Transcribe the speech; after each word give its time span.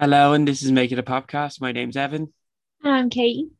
Hello, 0.00 0.32
and 0.32 0.46
this 0.46 0.60
is 0.64 0.72
Make 0.72 0.90
It 0.90 0.98
a 0.98 1.04
Podcast. 1.04 1.60
My 1.60 1.70
name's 1.70 1.96
Evan. 1.96 2.32
And 2.82 2.92
I'm 2.92 3.10
Katie. 3.10 3.50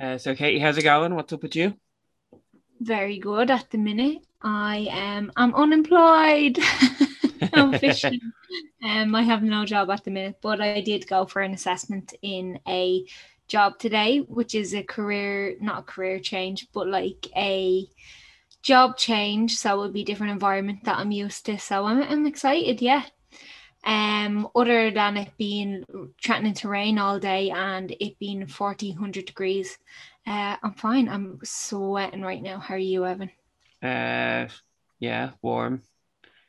Uh, 0.00 0.16
so, 0.16 0.34
Katie, 0.34 0.58
how's 0.58 0.78
it 0.78 0.82
going? 0.82 1.14
What's 1.14 1.34
up 1.34 1.42
with 1.42 1.54
you? 1.54 1.74
Very 2.80 3.18
good 3.18 3.50
at 3.50 3.70
the 3.70 3.76
minute. 3.76 4.26
I 4.40 4.88
am 4.90 5.30
I'm 5.36 5.54
unemployed. 5.54 6.58
I'm 7.52 7.78
fishing. 7.78 8.18
um, 8.82 9.14
I 9.14 9.20
have 9.20 9.42
no 9.42 9.66
job 9.66 9.90
at 9.90 10.04
the 10.04 10.10
minute, 10.10 10.36
but 10.40 10.62
I 10.62 10.80
did 10.80 11.06
go 11.06 11.26
for 11.26 11.42
an 11.42 11.52
assessment 11.52 12.14
in 12.22 12.58
a 12.66 13.04
job 13.46 13.78
today, 13.78 14.20
which 14.20 14.54
is 14.54 14.74
a 14.74 14.82
career, 14.82 15.56
not 15.60 15.80
a 15.80 15.82
career 15.82 16.18
change, 16.18 16.68
but 16.72 16.88
like 16.88 17.28
a 17.36 17.86
job 18.62 18.96
change. 18.96 19.56
So 19.56 19.74
it 19.74 19.78
would 19.80 19.92
be 19.92 20.00
a 20.00 20.06
different 20.06 20.32
environment 20.32 20.84
that 20.84 20.96
I'm 20.96 21.10
used 21.10 21.44
to. 21.44 21.58
So 21.58 21.84
I'm, 21.84 22.02
I'm 22.02 22.26
excited. 22.26 22.80
Yeah. 22.80 23.02
Um, 23.84 24.48
other 24.54 24.90
than 24.92 25.16
it 25.16 25.32
being 25.38 25.84
threatening 26.22 26.54
to 26.54 26.68
rain 26.68 26.98
all 26.98 27.18
day 27.18 27.50
and 27.50 27.90
it 28.00 28.18
being 28.18 28.46
40, 28.46 28.90
100 28.90 29.26
degrees, 29.26 29.78
uh, 30.26 30.56
I'm 30.62 30.74
fine. 30.74 31.08
I'm 31.08 31.40
sweating 31.44 32.22
right 32.22 32.42
now. 32.42 32.58
How 32.58 32.74
are 32.74 32.78
you, 32.78 33.04
Evan? 33.06 33.30
Uh, 33.82 34.48
yeah, 34.98 35.32
warm. 35.42 35.82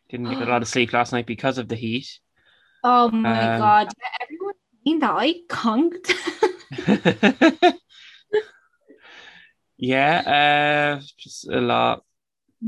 Didn't 0.10 0.30
get 0.30 0.42
a 0.42 0.46
lot 0.52 0.62
of 0.64 0.68
sleep 0.68 0.94
last 0.94 1.14
night 1.14 1.28
because 1.28 1.58
of 1.60 1.68
the 1.70 1.76
heat. 1.76 2.20
Oh 2.84 3.10
my 3.12 3.48
Um, 3.48 3.50
god, 3.50 3.94
everyone 4.22 4.54
seen 4.86 5.00
that 5.00 5.12
I 5.18 5.36
conked. 5.50 6.14
yeah, 9.78 10.98
uh, 11.00 11.02
just 11.18 11.48
a 11.50 11.60
lot. 11.62 12.04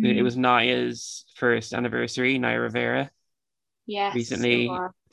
It 0.02 0.24
Mm, 0.24 0.24
was 0.24 0.38
Naya's 0.38 1.26
first 1.36 1.74
anniversary, 1.74 2.40
Naya 2.40 2.60
Rivera. 2.62 3.12
Yes. 3.86 4.16
recently- 4.16 4.70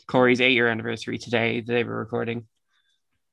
Cory's 0.09 0.41
eight 0.41 0.53
year 0.53 0.69
anniversary 0.69 1.17
today. 1.19 1.61
the 1.61 1.73
day 1.73 1.85
we're 1.85 1.97
recording. 1.99 2.47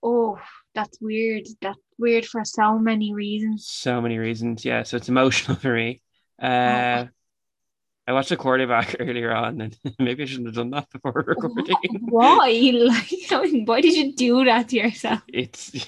Oh, 0.03 0.39
that's 0.75 0.97
weird. 1.02 1.44
That's 1.61 1.80
weird 1.97 2.25
for 2.25 2.45
so 2.45 2.77
many 2.77 3.14
reasons. 3.14 3.67
So 3.67 3.99
many 3.99 4.17
reasons. 4.17 4.64
Yeah, 4.64 4.83
so 4.83 4.95
it's 4.97 5.09
emotional 5.09 5.58
for 5.61 5.73
me. 5.73 6.02
Uh, 6.41 7.08
I 8.08 8.14
watched 8.14 8.31
a 8.31 8.38
quarterback 8.38 8.95
earlier 8.99 9.33
on, 9.36 9.59
and 9.61 9.77
maybe 9.99 10.23
I 10.23 10.25
shouldn't 10.25 10.47
have 10.47 10.55
done 10.55 10.69
that 10.72 10.89
before 10.91 11.23
recording. 11.27 11.75
Why? 12.02 12.71
Like, 12.73 13.67
why 13.67 13.81
did 13.81 13.95
you 13.95 14.14
do 14.16 14.45
that 14.45 14.69
to 14.69 14.77
yourself? 14.77 15.21
it's 15.27 15.86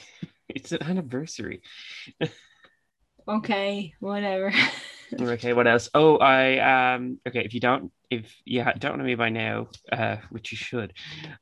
it's 0.49 0.71
an 0.71 0.83
anniversary. 0.83 1.61
Okay, 3.27 3.93
whatever. 3.99 4.51
Okay, 5.19 5.53
what 5.53 5.67
else? 5.67 5.89
Oh, 5.93 6.17
I 6.17 6.93
um 6.95 7.19
okay, 7.27 7.43
if 7.43 7.53
you 7.53 7.59
don't 7.59 7.91
if 8.09 8.33
you 8.45 8.63
ha- 8.63 8.73
don't 8.77 8.97
know 8.97 9.03
me 9.03 9.15
by 9.15 9.29
now, 9.29 9.67
uh, 9.91 10.17
which 10.29 10.51
you 10.51 10.57
should, 10.57 10.93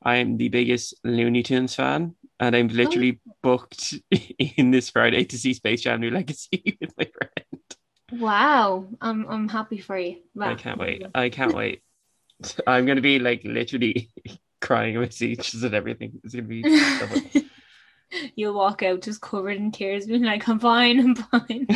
I'm 0.03 0.37
the 0.37 0.49
biggest 0.49 0.95
Looney 1.03 1.43
Tunes 1.43 1.75
fan, 1.75 2.15
and 2.39 2.55
I'm 2.55 2.67
literally 2.67 3.19
booked 3.41 3.95
in 4.11 4.71
this 4.71 4.89
Friday 4.89 5.25
to 5.25 5.37
see 5.37 5.53
Space 5.53 5.81
Jam 5.81 6.01
New 6.01 6.11
Legacy 6.11 6.77
with 6.81 6.91
my 6.97 7.05
friend. 7.05 7.61
Wow, 8.11 8.87
I'm 9.01 9.27
I'm 9.27 9.49
happy 9.49 9.79
for 9.79 9.97
you. 9.97 10.17
I 10.39 10.55
can't 10.55 10.79
wait. 10.79 11.05
I 11.13 11.29
can't 11.29 11.53
wait. 11.55 11.81
I'm 12.67 12.85
gonna 12.85 13.01
be 13.01 13.19
like 13.19 13.41
literally 13.43 14.09
crying 14.61 14.97
with 14.97 15.13
speeches 15.13 15.63
and 15.63 15.73
everything. 15.73 16.19
It's 16.23 16.33
gonna 16.35 16.47
be 16.47 16.63
so. 16.63 17.07
You'll 18.35 18.55
walk 18.55 18.81
out 18.81 19.01
just 19.01 19.21
covered 19.21 19.57
in 19.57 19.71
tears, 19.71 20.07
being 20.07 20.23
like, 20.23 20.47
"I'm 20.49 20.59
fine, 20.59 20.99
I'm 20.99 21.15
fine. 21.15 21.67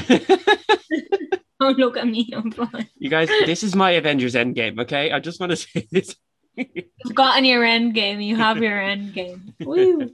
Don't 1.63 1.77
look 1.85 1.97
at 1.97 2.07
me, 2.07 2.29
I'm 2.35 2.51
fine." 2.51 2.89
you 2.97 3.09
guys, 3.09 3.29
this 3.45 3.63
is 3.63 3.75
my 3.75 3.91
Avengers 3.91 4.35
Endgame, 4.35 4.81
okay? 4.81 5.11
I 5.11 5.19
just 5.19 5.39
want 5.39 5.51
to 5.51 5.55
say 5.55 5.87
this. 5.91 6.15
You've 6.55 7.15
gotten 7.15 7.45
your 7.45 7.63
end 7.63 7.93
game. 7.93 8.19
You 8.19 8.35
have 8.35 8.57
your 8.57 8.79
end 8.79 9.13
game. 9.13 9.53
Woo. 9.61 10.13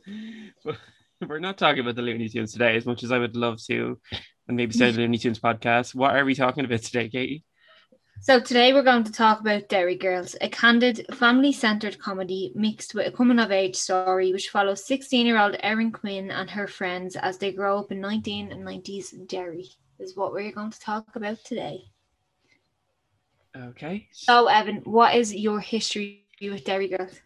We're 1.28 1.40
not 1.40 1.58
talking 1.58 1.82
about 1.82 1.96
the 1.96 2.02
Looney 2.02 2.30
Tunes 2.30 2.54
today 2.54 2.78
as 2.78 2.86
much 2.86 3.04
as 3.04 3.12
I 3.12 3.18
would 3.18 3.36
love 3.36 3.62
to, 3.66 4.00
and 4.48 4.56
maybe 4.56 4.74
start 4.74 4.94
the 4.94 5.02
Looney 5.02 5.18
Tunes 5.18 5.40
podcast. 5.40 5.96
What 5.96 6.16
are 6.16 6.24
we 6.24 6.36
talking 6.36 6.64
about 6.64 6.82
today, 6.82 7.10
Katie? 7.10 7.44
So 8.22 8.40
today 8.40 8.74
we're 8.74 8.84
going 8.84 9.06
to 9.06 9.12
talk 9.12 9.40
about 9.40 9.70
Derry 9.70 9.96
Girls, 9.96 10.36
a 10.40 10.50
candid, 10.50 11.06
family-centered 11.14 12.00
comedy 12.00 12.52
mixed 12.54 12.94
with 12.94 13.08
a 13.08 13.12
coming-of-age 13.12 13.76
story 13.76 14.32
which 14.34 14.50
follows 14.50 14.86
16-year-old 14.86 15.56
Erin 15.62 15.92
Quinn 15.92 16.30
and 16.30 16.50
her 16.50 16.68
friends 16.68 17.16
as 17.16 17.38
they 17.38 17.52
grow 17.52 17.80
up 17.80 17.92
in 17.92 18.02
1990s 18.02 19.28
Derry. 19.28 19.70
Is 20.00 20.16
what 20.16 20.32
we're 20.32 20.52
going 20.52 20.72
to 20.72 20.80
talk 20.80 21.16
about 21.16 21.44
today. 21.44 21.84
Okay. 23.56 24.08
So, 24.12 24.48
Evan, 24.48 24.78
what 24.86 25.16
is 25.16 25.36
your 25.36 25.60
history 25.60 26.26
with 26.42 26.64
Derry 26.64 26.88
Girls? 26.88 27.20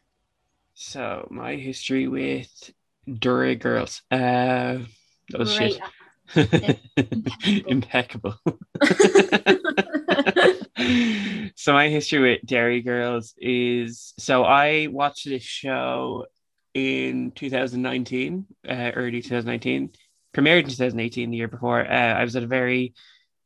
So 0.74 1.28
my 1.30 1.56
history 1.56 2.08
with 2.08 2.72
Dura 3.08 3.56
Girls. 3.56 4.02
Uh, 4.10 4.80
oh 5.36 5.46
shit. 5.46 5.80
Impeccable. 7.68 8.36
so 11.56 11.74
my 11.74 11.90
history 11.90 12.20
with 12.20 12.40
Derry 12.46 12.82
Girls 12.82 13.36
is 13.38 14.14
so 14.18 14.44
I 14.44 14.88
watched 14.88 15.26
this 15.26 15.44
show 15.44 16.26
in 16.74 17.32
2019, 17.36 18.48
uh, 18.68 18.92
early 18.96 19.22
2019, 19.22 19.92
premiered 20.34 20.64
in 20.64 20.70
2018, 20.70 21.30
the 21.30 21.38
year 21.38 21.48
before. 21.48 21.82
Uh, 21.82 22.14
I 22.14 22.24
was 22.24 22.36
at 22.36 22.44
a 22.44 22.48
very, 22.48 22.94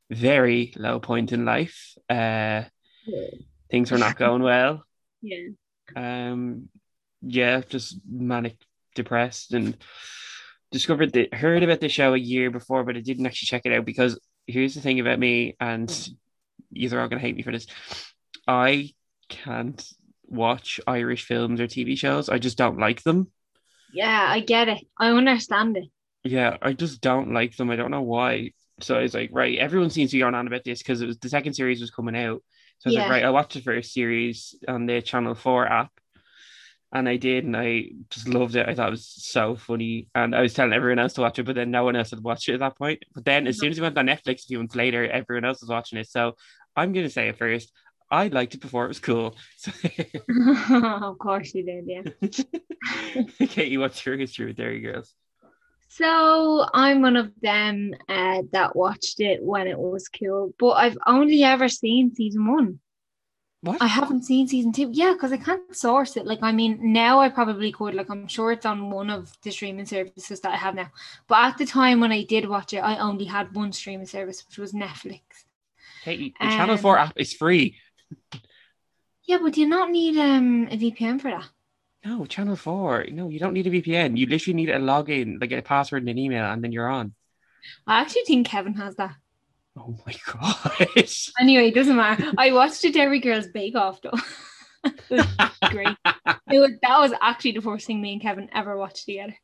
very 0.10 0.74
low 0.78 1.00
point 1.00 1.32
in 1.32 1.46
life. 1.46 1.94
Uh, 2.10 2.64
things 3.70 3.92
were 3.92 3.98
not 3.98 4.18
going 4.18 4.44
well. 4.44 4.84
yeah. 5.22 5.48
Um, 5.96 6.70
yeah, 7.22 7.62
just 7.68 8.00
manic, 8.10 8.58
depressed, 8.96 9.54
and 9.54 9.78
discovered 10.72 11.14
the 11.14 11.30
heard 11.32 11.64
about 11.64 11.80
the 11.80 11.90
show 11.90 12.14
a 12.14 12.18
year 12.18 12.52
before, 12.52 12.84
but 12.84 12.98
I 12.98 13.02
didn't 13.02 13.26
actually 13.26 13.48
check 13.48 13.66
it 13.66 13.74
out 13.74 13.86
because 13.86 14.20
here's 14.46 14.76
the 14.76 14.82
thing 14.82 15.00
about 15.00 15.20
me, 15.20 15.56
and 15.60 16.10
you're 16.72 17.00
all 17.00 17.08
gonna 17.08 17.22
hate 17.22 17.36
me 17.36 17.44
for 17.44 17.52
this. 17.52 17.68
I 18.48 18.92
can't 19.30 19.86
watch 20.28 20.80
Irish 20.88 21.26
films 21.26 21.60
or 21.60 21.68
TV 21.68 21.98
shows. 21.98 22.30
I 22.30 22.38
just 22.38 22.58
don't 22.58 22.80
like 22.80 23.04
them. 23.04 23.32
Yeah, 23.94 24.28
I 24.30 24.42
get 24.42 24.68
it. 24.68 24.86
I 24.98 25.10
understand 25.10 25.78
it. 25.78 25.90
Yeah, 26.28 26.58
I 26.62 26.74
just 26.74 27.02
don't 27.02 27.34
like 27.34 27.56
them. 27.56 27.70
I 27.70 27.76
don't 27.76 27.92
know 27.92 28.02
why. 28.02 28.52
So 28.82 28.96
I 28.98 29.02
was 29.02 29.14
like, 29.14 29.30
right, 29.34 29.58
everyone 29.58 29.90
seems 29.90 30.12
to 30.12 30.18
be 30.18 30.22
going 30.22 30.36
on 30.36 30.48
about 30.48 30.64
this 30.64 30.80
because 30.80 31.02
it 31.02 31.08
was 31.08 31.18
the 31.18 31.30
second 31.30 31.54
series 31.54 31.82
was 31.82 31.92
coming 31.92 32.16
out. 32.16 32.44
So 32.80 32.88
I 32.88 32.90
was 32.90 32.96
Yeah. 32.96 33.02
like, 33.04 33.10
right, 33.10 33.26
I 33.26 33.30
watched 33.32 33.54
the 33.54 33.62
first 33.62 33.94
series 33.94 34.56
on 34.68 34.86
the 34.86 35.02
Channel 35.02 35.36
4 35.36 35.68
app. 35.68 35.92
And 36.94 37.10
I 37.10 37.18
did, 37.18 37.44
and 37.44 37.56
I 37.58 37.90
just 38.10 38.30
loved 38.30 38.56
it. 38.56 38.68
I 38.68 38.74
thought 38.74 38.88
it 38.88 38.92
was 38.92 39.06
so 39.08 39.58
funny. 39.58 40.08
And 40.16 40.34
I 40.34 40.42
was 40.42 40.54
telling 40.54 40.72
everyone 40.72 41.00
else 41.00 41.14
to 41.14 41.22
watch 41.22 41.38
it, 41.38 41.44
but 41.44 41.56
then 41.56 41.70
no 41.70 41.84
one 41.84 41.98
else 41.98 42.12
had 42.12 42.24
watched 42.24 42.48
it 42.48 42.54
at 42.54 42.60
that 42.62 42.78
point. 42.78 43.04
But 43.14 43.26
then 43.26 43.46
as 43.46 43.60
soon 43.60 43.72
as 43.72 43.78
it 43.78 43.82
went 43.82 43.98
on 43.98 44.06
Netflix 44.08 44.44
a 44.44 44.48
few 44.48 44.58
months 44.60 44.76
later, 44.76 45.06
everyone 45.06 45.44
else 45.44 45.60
was 45.62 45.70
watching 45.70 46.00
it. 46.00 46.08
So 46.10 46.36
I'm 46.78 46.94
gonna 46.94 47.10
say 47.10 47.28
it 47.28 47.38
first. 47.38 47.74
I 48.10 48.30
liked 48.30 48.54
it 48.56 48.62
before 48.62 48.86
it 48.86 48.90
was 48.90 49.00
cool. 49.00 49.36
So 49.58 49.72
of 51.02 51.18
course 51.20 51.54
you 51.54 51.64
did, 51.66 51.86
yeah. 51.88 52.04
Katie, 53.50 53.78
what's 53.78 54.06
your 54.06 54.16
history 54.18 54.46
with 54.46 54.56
Derry 54.56 54.80
Girls? 54.80 55.14
So 55.88 56.66
I'm 56.74 57.02
one 57.02 57.16
of 57.16 57.32
them 57.42 57.94
uh, 58.10 58.44
that 58.52 58.76
watched 58.76 59.20
it 59.20 59.42
when 59.42 59.68
it 59.68 59.78
was 59.78 60.10
cool, 60.10 60.54
but 60.60 60.72
I've 60.72 60.98
only 61.08 61.44
ever 61.44 61.70
seen 61.70 62.14
season 62.14 62.46
one. 62.48 62.80
What? 63.62 63.82
I 63.82 63.88
haven't 63.88 64.24
seen 64.24 64.48
season 64.48 64.72
two. 64.72 64.90
Yeah, 64.92 65.14
because 65.14 65.32
I 65.32 65.38
can't 65.38 65.76
source 65.76 66.16
it. 66.16 66.28
Like, 66.28 66.40
I 66.44 66.52
mean, 66.52 66.94
now 66.94 67.20
I 67.20 67.30
probably 67.30 67.72
could. 67.72 67.96
Like, 67.96 68.10
I'm 68.10 68.28
sure 68.28 68.52
it's 68.52 68.66
on 68.68 68.92
one 68.92 69.10
of 69.10 69.36
the 69.42 69.52
streaming 69.52 69.86
services 69.86 70.42
that 70.42 70.54
I 70.54 70.58
have 70.58 70.76
now. 70.76 70.92
But 71.28 71.44
at 71.44 71.58
the 71.58 71.66
time 71.66 72.00
when 72.00 72.12
I 72.12 72.24
did 72.24 72.48
watch 72.48 72.74
it, 72.74 72.80
I 72.80 73.00
only 73.00 73.26
had 73.26 73.56
one 73.56 73.74
streaming 73.74 74.06
service, 74.06 74.46
which 74.48 74.60
was 74.60 74.74
Netflix. 74.74 75.22
Katie, 76.04 76.36
the 76.40 76.48
Channel 76.48 76.76
Um, 76.76 76.82
4 76.82 76.98
app 77.00 77.14
is 77.16 77.34
free. 77.34 77.76
Yeah, 79.24 79.40
but 79.42 79.54
do 79.54 79.62
you 79.62 79.68
not 79.68 79.90
need 79.90 80.18
um 80.18 80.68
a 80.70 80.78
VPN 80.78 81.20
for 81.20 81.32
that? 81.32 81.50
No, 82.06 82.26
Channel 82.26 82.56
4. 82.56 83.06
No, 83.12 83.30
you 83.30 83.40
don't 83.40 83.54
need 83.54 83.68
a 83.68 83.70
VPN. 83.70 84.18
You 84.18 84.26
literally 84.28 84.56
need 84.56 84.70
a 84.70 84.80
login, 84.80 85.40
like 85.42 85.52
a 85.52 85.62
password 85.62 86.04
and 86.04 86.10
an 86.10 86.18
email, 86.18 86.46
and 86.46 86.64
then 86.64 86.72
you're 86.72 86.90
on. 86.90 87.14
I 87.86 88.02
actually 88.02 88.24
think 88.26 88.48
Kevin 88.48 88.74
has 88.76 88.96
that. 88.96 89.16
Oh 89.78 89.96
my 90.06 90.16
gosh. 90.26 91.30
Anyway, 91.40 91.68
it 91.68 91.76
doesn't 91.76 91.96
matter. 91.96 92.32
I 92.38 92.52
watched 92.52 92.82
the 92.82 92.92
Derry 92.92 93.20
Girls 93.20 93.48
Bake 93.48 93.76
Off 93.76 94.02
though. 94.02 94.12
it 95.10 95.26
was 95.40 95.72
great. 95.72 95.98
It 96.50 96.60
was, 96.60 96.72
that 96.82 97.00
was 97.00 97.12
actually 97.22 97.52
the 97.52 97.62
first 97.62 97.86
thing 97.88 98.02
me 98.02 98.14
and 98.14 98.22
Kevin 98.22 98.50
ever 98.54 98.78
watched 98.78 99.06
together. 99.06 99.36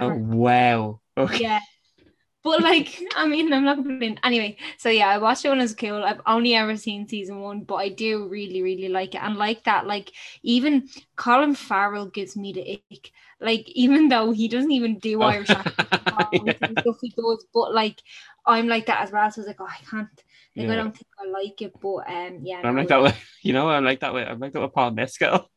oh, 0.00 0.10
Ever. 0.10 0.14
wow. 0.14 1.00
Okay. 1.16 1.42
Yeah. 1.42 1.60
But 2.44 2.60
like, 2.62 3.00
I 3.16 3.26
mean, 3.26 3.52
I'm 3.52 3.64
not 3.64 3.76
complaining. 3.76 4.18
Anyway, 4.24 4.56
so 4.78 4.88
yeah, 4.88 5.08
I 5.08 5.18
watched 5.18 5.44
it 5.44 5.48
when 5.50 5.58
it 5.58 5.62
was 5.62 5.74
cool. 5.74 6.02
I've 6.04 6.20
only 6.26 6.54
ever 6.54 6.76
seen 6.76 7.06
season 7.08 7.40
one, 7.40 7.62
but 7.62 7.76
I 7.76 7.88
do 7.88 8.28
really, 8.28 8.62
really 8.62 8.88
like 8.88 9.14
it. 9.14 9.22
And 9.22 9.36
like 9.36 9.64
that, 9.64 9.86
like 9.86 10.12
even 10.42 10.88
Colin 11.16 11.54
Farrell 11.54 12.06
gives 12.06 12.36
me 12.36 12.52
the 12.52 12.82
ick. 12.90 13.12
Like, 13.40 13.68
even 13.70 14.08
though 14.08 14.30
he 14.32 14.48
doesn't 14.48 14.70
even 14.70 14.98
do 14.98 15.22
Oh. 15.22 15.26
Irish 15.26 15.54
accent 15.54 15.88
Yeah. 16.32 16.52
stuff 16.80 16.96
he 17.00 17.10
does, 17.16 17.46
but 17.54 17.74
like 17.74 18.00
I'm 18.46 18.66
like 18.68 18.86
that 18.86 19.02
as 19.02 19.12
well. 19.12 19.30
So 19.30 19.40
I 19.40 19.42
was 19.42 19.46
like, 19.48 19.60
oh, 19.60 19.66
I 19.66 19.84
can't. 19.88 20.08
Like, 20.56 20.68
Yeah. 20.68 20.72
I 20.72 20.76
don't 20.76 20.92
think 20.92 21.06
I 21.18 21.26
like 21.28 21.62
it, 21.62 21.74
but 21.80 22.08
um, 22.10 22.40
yeah. 22.42 22.62
I'm 22.64 22.74
no, 22.74 22.80
like 22.80 22.88
that 22.88 23.02
way. 23.02 23.14
You 23.42 23.52
know, 23.52 23.68
I'm 23.68 23.84
like 23.84 24.00
that 24.00 24.14
way. 24.14 24.24
I'm 24.24 24.38
like 24.38 24.52
that 24.52 24.60
with 24.62 24.72
Paul 24.72 24.92
Mescal. 24.92 25.50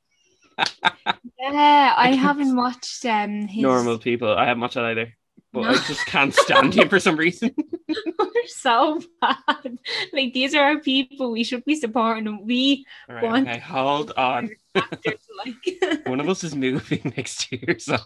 Yeah, 1.39 1.93
I 1.97 2.13
haven't 2.15 2.55
watched 2.55 3.05
um 3.05 3.47
his 3.47 3.63
Normal 3.63 3.99
people. 3.99 4.29
I 4.35 4.45
haven't 4.45 4.61
watched 4.61 4.75
that 4.75 4.85
either. 4.85 5.13
But 5.55 5.61
No. 5.61 5.69
I 5.69 5.73
just 5.87 6.05
can't 6.05 6.33
stand 6.33 6.73
him 6.73 6.89
for 6.89 6.99
some 6.99 7.15
reason. 7.15 7.51
They're 7.87 8.47
so 8.47 8.99
bad. 9.21 9.79
Like 10.11 10.33
these 10.33 10.53
are 10.53 10.61
our 10.61 10.79
people. 10.79 11.31
We 11.31 11.45
should 11.45 11.63
be 11.63 11.75
supporting 11.75 12.25
them. 12.25 12.45
We 12.45 12.85
All 13.07 13.15
right, 13.15 13.23
One- 13.23 13.47
okay, 13.47 13.59
hold 13.59 14.11
on. 14.17 14.49
actors 14.75 15.25
like 15.45 16.03
One 16.07 16.19
of 16.19 16.27
us 16.27 16.43
is 16.43 16.53
moving 16.53 17.13
next 17.15 17.49
year, 17.53 17.79
so 17.79 17.97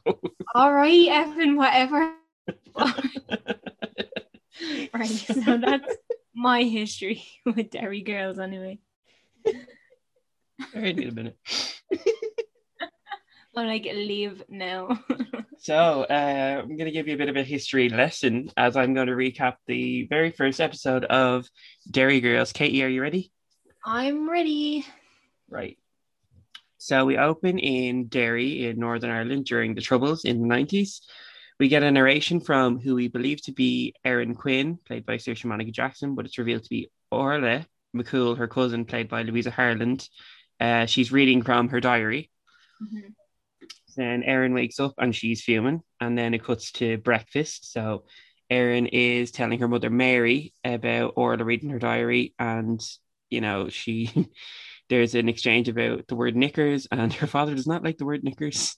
all 0.54 0.72
right, 0.72 1.08
Evan, 1.10 1.58
whatever. 1.58 2.14
right, 4.94 5.08
so 5.10 5.58
that's 5.58 5.96
my 6.36 6.62
history 6.64 7.24
with 7.46 7.72
Derry 7.72 8.02
Girls 8.02 8.38
anyway. 8.38 8.78
I 10.76 10.92
need 10.92 11.10
a 11.10 11.12
minute. 11.14 11.38
I'm 13.56 13.68
like 13.68 13.84
leave 13.84 14.44
now. 14.50 15.00
So 15.62 16.04
uh, 16.10 16.62
I'm 16.62 16.78
going 16.78 16.86
to 16.86 16.92
give 16.92 17.10
you 17.10 17.16
a 17.16 17.18
bit 17.18 17.28
of 17.28 17.36
a 17.36 17.44
history 17.44 17.90
lesson 17.90 18.50
as 18.56 18.78
I'm 18.78 18.94
going 18.94 19.08
to 19.08 19.14
recap 19.14 19.56
the 19.68 20.08
very 20.08 20.32
first 20.32 20.62
episode 20.62 21.04
of 21.04 21.50
Derry 21.92 22.22
Girls. 22.22 22.54
Katie, 22.54 22.82
are 22.82 22.88
you 22.88 23.02
ready? 23.02 23.34
I'm 23.86 24.30
ready. 24.30 24.86
Right. 25.50 25.78
So 26.78 27.04
we 27.04 27.18
open 27.18 27.60
in 27.60 28.06
Derry 28.08 28.68
in 28.68 28.80
Northern 28.80 29.10
Ireland 29.10 29.46
during 29.48 29.76
the 29.76 29.82
Troubles 29.82 30.24
in 30.24 30.42
the 30.42 30.48
90s. 30.48 31.02
We 31.60 31.68
get 31.68 31.84
a 31.84 31.92
narration 31.92 32.40
from 32.40 32.80
who 32.80 32.96
we 32.96 33.10
believe 33.10 33.42
to 33.44 33.52
be 33.52 33.94
Erin 34.06 34.36
Quinn, 34.36 34.80
played 34.86 35.06
by 35.06 35.18
Saoirse 35.18 35.44
Monica 35.44 35.72
Jackson, 35.72 36.16
but 36.16 36.26
it's 36.26 36.38
revealed 36.38 36.64
to 36.64 36.70
be 36.70 36.90
Orla 37.12 37.66
McCool, 37.94 38.38
her 38.38 38.48
cousin, 38.48 38.86
played 38.86 39.10
by 39.10 39.24
Louisa 39.24 39.52
Harland. 39.52 40.08
Uh, 40.58 40.86
she's 40.86 41.12
reading 41.12 41.42
from 41.42 41.68
her 41.68 41.82
diary. 41.82 42.32
Mhm. 42.82 43.14
Then 44.00 44.24
Erin 44.24 44.54
wakes 44.54 44.80
up 44.80 44.94
and 44.98 45.16
she's 45.16 45.42
fuming, 45.42 45.82
and 46.00 46.18
then 46.18 46.34
it 46.34 46.44
cuts 46.44 46.72
to 46.74 46.98
breakfast. 46.98 47.72
So 47.72 48.06
Erin 48.50 48.88
is 48.88 49.32
telling 49.32 49.60
her 49.60 49.68
mother 49.68 49.90
Mary 49.90 50.54
about 50.64 51.14
Orla 51.16 51.44
reading 51.44 51.70
her 51.70 51.80
diary, 51.80 52.34
and 52.40 52.82
you 53.30 53.42
know 53.42 53.70
she 53.70 54.30
there's 54.90 55.16
an 55.16 55.30
exchange 55.30 55.70
about 55.70 56.08
the 56.08 56.16
word 56.16 56.36
knickers, 56.36 56.88
and 56.92 57.14
her 57.14 57.28
father 57.28 57.56
does 57.56 57.68
not 57.68 57.84
like 57.84 57.98
the 57.98 58.06
word 58.06 58.24
knickers. 58.24 58.76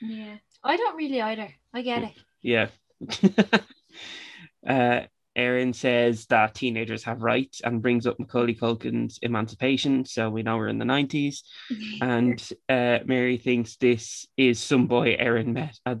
Yeah. 0.00 0.36
I 0.62 0.76
don't 0.76 0.96
really 0.96 1.20
either. 1.20 1.54
I 1.72 1.82
get 1.82 2.02
it. 2.02 2.12
Yeah. 2.42 2.68
uh, 4.66 5.06
Erin 5.40 5.72
says 5.72 6.26
that 6.26 6.54
teenagers 6.54 7.04
have 7.04 7.22
rights 7.22 7.60
and 7.62 7.82
brings 7.82 8.06
up 8.06 8.18
Macaulay 8.18 8.54
Culkin's 8.54 9.18
Emancipation. 9.22 10.04
So 10.04 10.28
we 10.28 10.42
know 10.42 10.56
we're 10.56 10.68
in 10.68 10.78
the 10.78 10.84
90s. 10.84 11.38
And 12.02 12.38
uh, 12.68 12.98
Mary 13.04 13.38
thinks 13.38 13.76
this 13.76 14.26
is 14.36 14.60
some 14.60 14.86
boy 14.86 15.16
Erin 15.18 15.52
met 15.52 15.78
at 15.86 15.98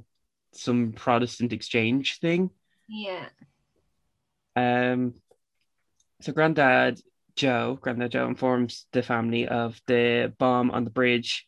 some 0.52 0.92
Protestant 0.92 1.52
exchange 1.52 2.18
thing. 2.20 2.50
yeah. 2.88 3.26
Um, 4.56 5.14
so 6.20 6.32
Granddad 6.32 7.00
Joe, 7.36 7.78
Granddad 7.80 8.12
Joe 8.12 8.26
informs 8.26 8.86
the 8.92 9.02
family 9.02 9.48
of 9.48 9.80
the 9.86 10.32
bomb 10.38 10.70
on 10.70 10.84
the 10.84 10.90
bridge, 10.90 11.46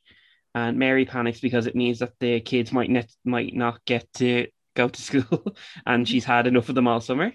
and 0.54 0.78
Mary 0.78 1.04
panics 1.04 1.40
because 1.40 1.66
it 1.66 1.76
means 1.76 1.98
that 1.98 2.12
the 2.20 2.40
kids 2.40 2.72
might 2.72 2.90
net, 2.90 3.10
might 3.24 3.54
not 3.54 3.84
get 3.84 4.06
to 4.14 4.46
go 4.74 4.88
to 4.88 5.02
school, 5.08 5.56
and 5.84 6.08
she's 6.08 6.24
had 6.24 6.46
enough 6.46 6.68
of 6.68 6.74
them 6.74 6.88
all 6.88 7.00
summer. 7.00 7.32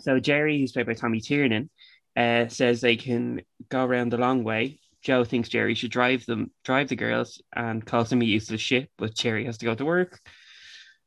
So 0.00 0.20
Jerry, 0.20 0.58
who's 0.58 0.72
played 0.72 0.86
by 0.86 0.94
Tommy 0.94 1.20
Tiernan, 1.20 1.70
uh, 2.16 2.48
says 2.48 2.80
they 2.80 2.96
can 2.96 3.42
go 3.68 3.84
around 3.84 4.12
the 4.12 4.18
long 4.18 4.44
way. 4.44 4.80
Joe 5.02 5.24
thinks 5.24 5.48
Jerry 5.48 5.74
should 5.74 5.90
drive 5.90 6.26
them, 6.26 6.50
drive 6.64 6.88
the 6.88 6.96
girls, 6.96 7.40
and 7.54 7.84
calls 7.84 8.10
him 8.10 8.22
a 8.22 8.24
useless 8.24 8.60
shit, 8.60 8.90
but 8.98 9.14
Jerry 9.14 9.44
has 9.44 9.58
to 9.58 9.66
go 9.66 9.74
to 9.74 9.84
work. 9.84 10.20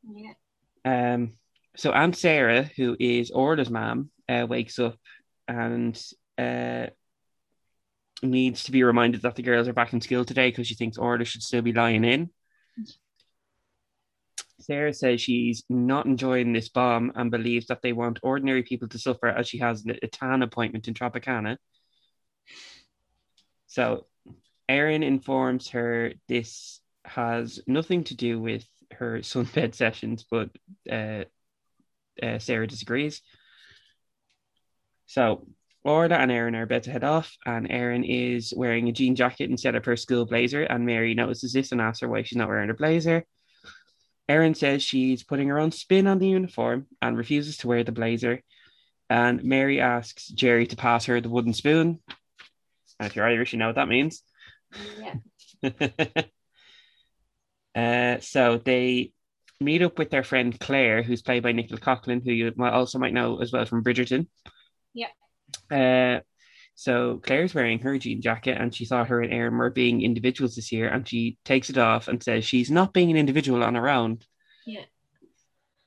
Yeah. 0.04 0.34
Um, 0.86 1.34
so 1.76 1.92
Aunt 1.92 2.16
Sarah, 2.16 2.70
who 2.76 2.96
is 3.00 3.32
Orla's 3.32 3.70
mom, 3.70 4.10
uh, 4.30 4.46
wakes 4.48 4.80
up 4.80 4.98
and 5.48 6.02
uh, 6.38 6.88
needs 8.24 8.64
to 8.64 8.72
be 8.72 8.84
reminded 8.84 9.22
that 9.24 9.36
the 9.36 9.44
girls 9.44 9.68
are 9.68 9.74
back 9.74 9.94
in 9.94 10.02
school 10.02 10.26
today 10.26 10.50
because 10.50 10.68
she 10.68 10.76
thinks 10.76 10.98
Orla 10.98 11.26
should 11.26 11.44
still 11.44 11.62
be 11.62 11.74
lying 11.74 12.04
in. 12.04 12.30
Sarah 14.64 14.94
says 14.94 15.22
she's 15.22 15.64
not 15.70 16.06
enjoying 16.06 16.54
this 16.54 16.70
bomb 16.70 17.12
and 17.16 17.32
believes 17.32 17.68
that 17.68 17.82
they 17.82 17.94
want 17.94 18.20
ordinary 18.24 18.64
people 18.64 18.88
to 18.90 19.00
suffer 19.00 19.28
as 19.28 19.48
she 19.48 19.60
has 19.60 19.86
a 19.86 20.08
tan 20.08 20.42
appointment 20.42 20.88
in 20.88 20.94
Tropicana. 20.94 21.58
So 23.68 24.06
Erin 24.68 25.04
informs 25.04 25.70
her 25.70 26.14
this 26.28 26.82
has 27.06 27.60
nothing 27.68 28.04
to 28.06 28.16
do 28.16 28.40
with 28.40 28.66
her 28.94 29.20
sunbed 29.20 29.76
sessions, 29.84 30.26
but 30.30 30.50
uh, 30.92 31.24
uh, 32.22 32.40
Sarah 32.40 32.68
disagrees. 32.68 33.22
So 35.08 35.48
Orla 35.84 36.16
and 36.16 36.32
Erin 36.32 36.56
are 36.56 36.64
about 36.64 36.84
to 36.84 36.92
head 36.92 37.04
off, 37.04 37.36
and 37.46 37.70
Erin 37.72 38.04
is 38.04 38.54
wearing 38.56 38.88
a 38.88 38.92
jean 38.92 39.16
jacket 39.16 39.50
instead 39.50 39.76
of 39.76 39.86
her 39.86 39.98
school 39.98 40.26
blazer, 40.26 40.64
and 40.64 40.86
Mary 40.86 41.14
notices 41.16 41.54
this 41.54 41.72
and 41.72 41.82
asks 41.82 42.02
her 42.02 42.08
why 42.08 42.24
she's 42.24 42.38
not 42.38 42.48
wearing 42.48 42.68
her 42.68 42.76
blazer. 42.76 43.26
Erin 44.32 44.56
says 44.56 44.82
she's 44.82 45.24
putting 45.24 45.50
her 45.50 45.60
own 45.60 45.72
spin 45.72 46.08
on 46.08 46.18
the 46.18 46.30
uniform 46.30 46.88
and 47.02 47.18
refuses 47.18 47.58
to 47.58 47.68
wear 47.68 47.84
the 47.84 47.92
blazer. 47.92 48.42
And 49.10 49.44
Mary 49.44 49.82
asks 49.82 50.30
Jerry 50.30 50.68
to 50.68 50.78
pass 50.78 51.06
her 51.06 51.20
the 51.20 51.30
wooden 51.30 51.54
spoon. 51.54 52.00
And 52.98 53.08
if 53.08 53.16
you're 53.16 53.28
Irish, 53.28 53.52
you 53.52 53.60
know 53.60 53.68
what 53.68 53.76
that 53.76 53.90
means. 53.90 54.24
Yeah. 55.02 55.16
uh, 58.16 58.22
so 58.22 58.58
they 58.58 59.12
meet 59.60 59.82
up 59.82 60.00
with 60.00 60.10
their 60.10 60.24
friend 60.24 60.58
Claire, 60.58 61.04
who's 61.04 61.22
played 61.22 61.44
by 61.44 61.52
Nicola 61.52 61.82
Coughlan, 61.82 62.24
who 62.24 62.32
you 62.32 62.54
also 62.58 63.00
might 63.00 63.14
know 63.14 63.42
as 63.42 63.52
well 63.52 63.66
from 63.66 63.84
Bridgerton. 63.84 64.28
Yeah. 64.94 65.10
Uh, 65.70 66.22
so 66.82 67.22
Claire's 67.22 67.54
wearing 67.54 67.78
her 67.78 68.00
jean 68.00 68.24
jacket, 68.24 68.58
and 68.60 68.74
she 68.74 68.86
thought 68.86 69.10
her 69.10 69.22
and 69.22 69.32
Erin 69.32 69.56
were 69.56 69.70
being 69.70 70.02
individuals 70.02 70.56
this 70.56 70.72
year, 70.72 70.88
and 70.88 71.08
she 71.08 71.38
takes 71.46 71.70
it 71.70 71.78
off 71.78 72.08
and 72.08 72.24
says 72.24 72.44
she's 72.44 72.72
not 72.72 72.92
being 72.92 73.12
an 73.12 73.18
individual 73.18 73.64
on 73.64 73.76
her 73.76 73.88
own. 73.88 74.18
Yeah. 74.66 74.86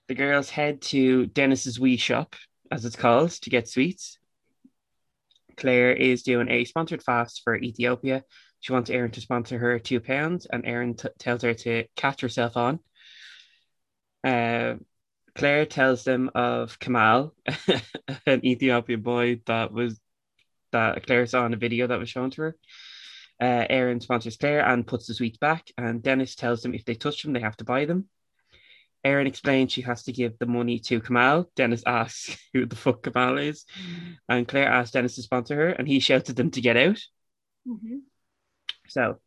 The 0.06 0.14
girls 0.14 0.50
head 0.50 0.82
to 0.82 1.26
Dennis's 1.26 1.80
wee 1.80 1.96
shop, 1.96 2.36
as 2.70 2.84
it's 2.84 2.94
called, 2.94 3.32
to 3.32 3.50
get 3.50 3.66
sweets. 3.68 4.18
Claire 5.56 5.90
is 5.90 6.22
doing 6.22 6.48
a 6.48 6.64
sponsored 6.64 7.02
fast 7.02 7.40
for 7.42 7.56
Ethiopia. 7.56 8.22
She 8.60 8.72
wants 8.72 8.88
Erin 8.88 9.10
to 9.10 9.20
sponsor 9.20 9.58
her 9.58 9.80
two 9.80 9.98
pounds, 9.98 10.46
and 10.46 10.64
Erin 10.64 10.94
t- 10.94 11.08
tells 11.18 11.42
her 11.42 11.54
to 11.54 11.86
catch 11.96 12.20
herself 12.20 12.56
on. 12.56 12.78
Uh, 14.22 14.74
Claire 15.34 15.66
tells 15.66 16.04
them 16.04 16.30
of 16.36 16.78
Kamal, 16.78 17.34
an 18.26 18.46
Ethiopian 18.46 19.00
boy 19.00 19.40
that 19.46 19.72
was 19.72 19.98
that 20.74 21.06
Claire 21.06 21.26
saw 21.26 21.46
in 21.46 21.54
a 21.54 21.56
video 21.56 21.86
that 21.86 21.98
was 21.98 22.10
shown 22.10 22.30
to 22.32 22.42
her. 22.42 22.56
Uh, 23.40 23.66
Erin 23.68 24.00
sponsors 24.00 24.36
Claire 24.36 24.64
and 24.64 24.86
puts 24.86 25.06
the 25.06 25.14
sweets 25.14 25.38
back, 25.38 25.70
and 25.78 26.02
Dennis 26.02 26.34
tells 26.34 26.62
them 26.62 26.74
if 26.74 26.84
they 26.84 26.94
touch 26.94 27.22
them, 27.22 27.32
they 27.32 27.40
have 27.40 27.56
to 27.56 27.64
buy 27.64 27.84
them. 27.84 28.08
Erin 29.04 29.26
explains 29.26 29.72
she 29.72 29.82
has 29.82 30.04
to 30.04 30.12
give 30.12 30.38
the 30.38 30.46
money 30.46 30.78
to 30.80 31.00
Kamal. 31.00 31.50
Dennis 31.56 31.82
asks 31.86 32.36
who 32.52 32.66
the 32.66 32.76
fuck 32.76 33.02
Kamal 33.02 33.38
is, 33.38 33.64
and 34.28 34.48
Claire 34.48 34.68
asks 34.68 34.92
Dennis 34.92 35.16
to 35.16 35.22
sponsor 35.22 35.56
her, 35.56 35.68
and 35.68 35.88
he 35.88 36.00
shouts 36.00 36.30
at 36.30 36.36
them 36.36 36.50
to 36.52 36.60
get 36.60 36.76
out. 36.76 37.00
Mhm. 37.66 38.00
So, 38.88 39.20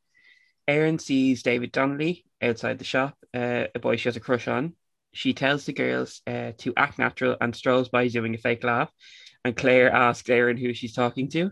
Erin 0.67 0.99
sees 0.99 1.43
David 1.43 1.71
Donnelly 1.71 2.25
outside 2.41 2.77
the 2.77 2.85
shop, 2.85 3.17
uh, 3.33 3.65
a 3.73 3.79
boy 3.79 3.95
she 3.95 4.09
has 4.09 4.17
a 4.17 4.21
crush 4.21 4.47
on. 4.47 4.73
She 5.13 5.33
tells 5.33 5.65
the 5.65 5.73
girls 5.73 6.21
uh, 6.27 6.51
to 6.59 6.73
act 6.75 6.99
natural 6.99 7.37
and 7.39 7.55
strolls 7.55 7.89
by 7.89 8.07
doing 8.07 8.35
a 8.35 8.37
fake 8.37 8.63
laugh. 8.63 8.91
And 9.43 9.55
Claire 9.55 9.91
asks 9.91 10.29
Erin 10.29 10.57
who 10.57 10.73
she's 10.73 10.93
talking 10.93 11.29
to. 11.29 11.51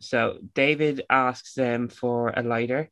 So, 0.00 0.38
David 0.54 1.02
asks 1.10 1.54
them 1.54 1.88
for 1.88 2.32
a 2.34 2.42
lighter. 2.42 2.90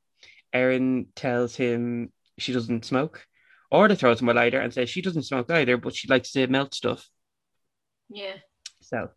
Erin 0.53 1.07
tells 1.15 1.57
him 1.57 2.13
she 2.39 2.53
doesn't 2.53 2.85
smoke. 2.85 3.25
or 3.71 3.83
Orla 3.83 3.97
throws 3.97 4.21
him 4.21 4.29
a 4.29 4.35
lighter 4.35 4.61
and 4.61 4.73
says 4.73 4.91
she 4.91 5.03
doesn't 5.03 5.23
smoke 5.25 5.51
either, 5.51 5.77
but 5.77 5.95
she 5.95 6.09
likes 6.09 6.33
to 6.33 6.47
melt 6.49 6.75
stuff. 6.75 7.09
Yeah. 8.09 8.35
So, 8.81 9.11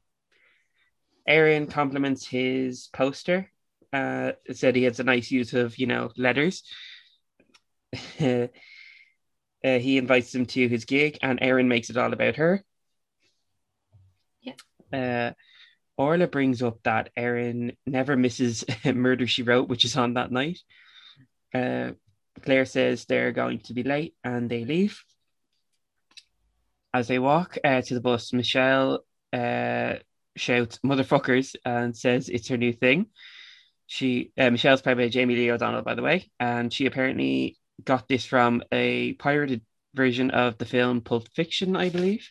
Erin 1.27 1.67
compliments 1.67 2.25
his 2.25 2.89
poster. 2.93 3.51
Uh, 3.93 4.31
said 4.53 4.75
he 4.75 4.83
has 4.83 5.01
a 5.01 5.03
nice 5.03 5.31
use 5.31 5.53
of, 5.53 5.77
you 5.77 5.85
know, 5.85 6.11
letters. 6.15 6.63
uh, 8.21 8.47
he 9.61 9.97
invites 9.97 10.31
them 10.31 10.45
to 10.45 10.67
his 10.67 10.85
gig, 10.85 11.17
and 11.21 11.39
Erin 11.41 11.67
makes 11.67 11.89
it 11.89 11.97
all 11.97 12.13
about 12.13 12.37
her. 12.37 12.63
Uh, 14.93 15.31
Orla 15.97 16.27
brings 16.27 16.61
up 16.61 16.79
that 16.83 17.09
Erin 17.15 17.73
never 17.85 18.15
misses 18.15 18.65
Murder 18.85 19.27
She 19.27 19.43
Wrote, 19.43 19.69
which 19.69 19.85
is 19.85 19.95
on 19.95 20.15
that 20.15 20.31
night. 20.31 20.59
Uh, 21.53 21.91
Claire 22.41 22.65
says 22.65 23.05
they're 23.05 23.31
going 23.31 23.59
to 23.59 23.73
be 23.73 23.83
late 23.83 24.15
and 24.23 24.49
they 24.49 24.65
leave. 24.65 25.03
As 26.93 27.07
they 27.07 27.19
walk 27.19 27.57
uh, 27.63 27.81
to 27.81 27.93
the 27.93 28.01
bus, 28.01 28.33
Michelle 28.33 29.03
uh, 29.31 29.95
shouts 30.35 30.79
motherfuckers 30.85 31.55
and 31.65 31.95
says 31.95 32.29
it's 32.29 32.47
her 32.49 32.57
new 32.57 32.73
thing. 32.73 33.07
She 33.85 34.31
uh, 34.37 34.49
Michelle's 34.49 34.81
played 34.81 34.97
by 34.97 35.09
Jamie 35.09 35.35
Lee 35.35 35.51
O'Donnell, 35.51 35.81
by 35.83 35.95
the 35.95 36.01
way, 36.01 36.31
and 36.39 36.71
she 36.71 36.85
apparently 36.85 37.57
got 37.83 38.07
this 38.07 38.25
from 38.25 38.63
a 38.71 39.13
pirated 39.13 39.61
version 39.93 40.31
of 40.31 40.57
the 40.57 40.65
film 40.65 41.01
Pulp 41.01 41.27
Fiction, 41.35 41.75
I 41.75 41.89
believe. 41.89 42.29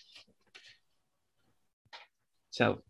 So 2.50 2.82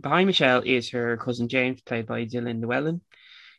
behind 0.00 0.26
Michelle 0.26 0.62
is 0.64 0.90
her 0.90 1.16
cousin 1.16 1.48
James, 1.48 1.80
played 1.82 2.06
by 2.06 2.24
Dylan 2.26 2.60
Llewellyn. 2.60 3.00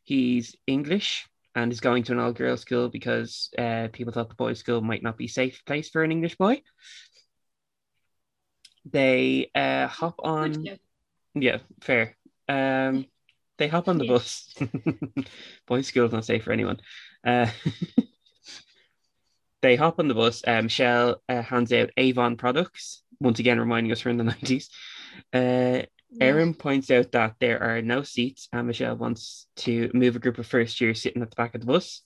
He's 0.04 0.56
English 0.68 1.28
and 1.56 1.72
is 1.72 1.80
going 1.82 2.04
to 2.04 2.12
an 2.14 2.20
all 2.20 2.32
girls 2.32 2.62
school 2.62 2.90
because 2.90 3.50
uh, 3.58 3.88
people 3.92 4.14
thought 4.14 4.30
the 4.30 4.36
boys' 4.36 4.60
school 4.60 4.82
might 4.82 5.04
not 5.04 5.18
be 5.18 5.28
safe 5.28 5.64
place 5.66 5.90
for 5.90 6.04
an 6.04 6.12
English 6.12 6.36
boy. 6.38 6.62
They 8.90 9.50
uh, 9.54 9.88
hop 9.88 10.16
on. 10.20 10.66
Yeah, 11.34 11.58
fair. 11.82 12.16
Um, 12.48 13.06
they 13.58 13.68
hop 13.68 13.88
on 13.88 13.98
the 13.98 14.06
Yeah. 14.06 14.14
bus. 14.14 14.56
boys' 15.68 15.88
school's 15.88 16.14
not 16.14 16.26
safe 16.26 16.44
for 16.44 16.54
anyone. 16.54 16.80
Uh, 17.26 17.48
they 19.62 19.76
hop 19.76 20.00
on 20.00 20.08
the 20.08 20.14
bus. 20.14 20.44
Uh, 20.48 20.62
Michelle 20.62 21.22
uh, 21.28 21.42
hands 21.42 21.74
out 21.74 21.90
Avon 21.98 22.38
products, 22.38 23.04
once 23.20 23.40
again 23.40 23.60
reminding 23.60 23.92
us 23.92 24.06
we're 24.06 24.12
in 24.12 24.18
the 24.18 24.24
90s. 24.24 24.70
Uh, 25.34 25.82
Erin 26.22 26.54
points 26.54 26.90
out 26.90 27.12
that 27.12 27.36
there 27.40 27.62
are 27.62 27.82
no 27.82 28.02
seats, 28.02 28.48
and 28.54 28.68
Michelle 28.68 28.96
wants 28.96 29.48
to 29.58 29.92
move 29.94 30.16
a 30.16 30.20
group 30.20 30.38
of 30.38 30.48
first 30.48 30.80
years 30.80 31.02
sitting 31.02 31.22
at 31.22 31.30
the 31.30 31.36
back 31.36 31.54
of 31.54 31.62
the 31.62 31.68
bus. 31.68 32.02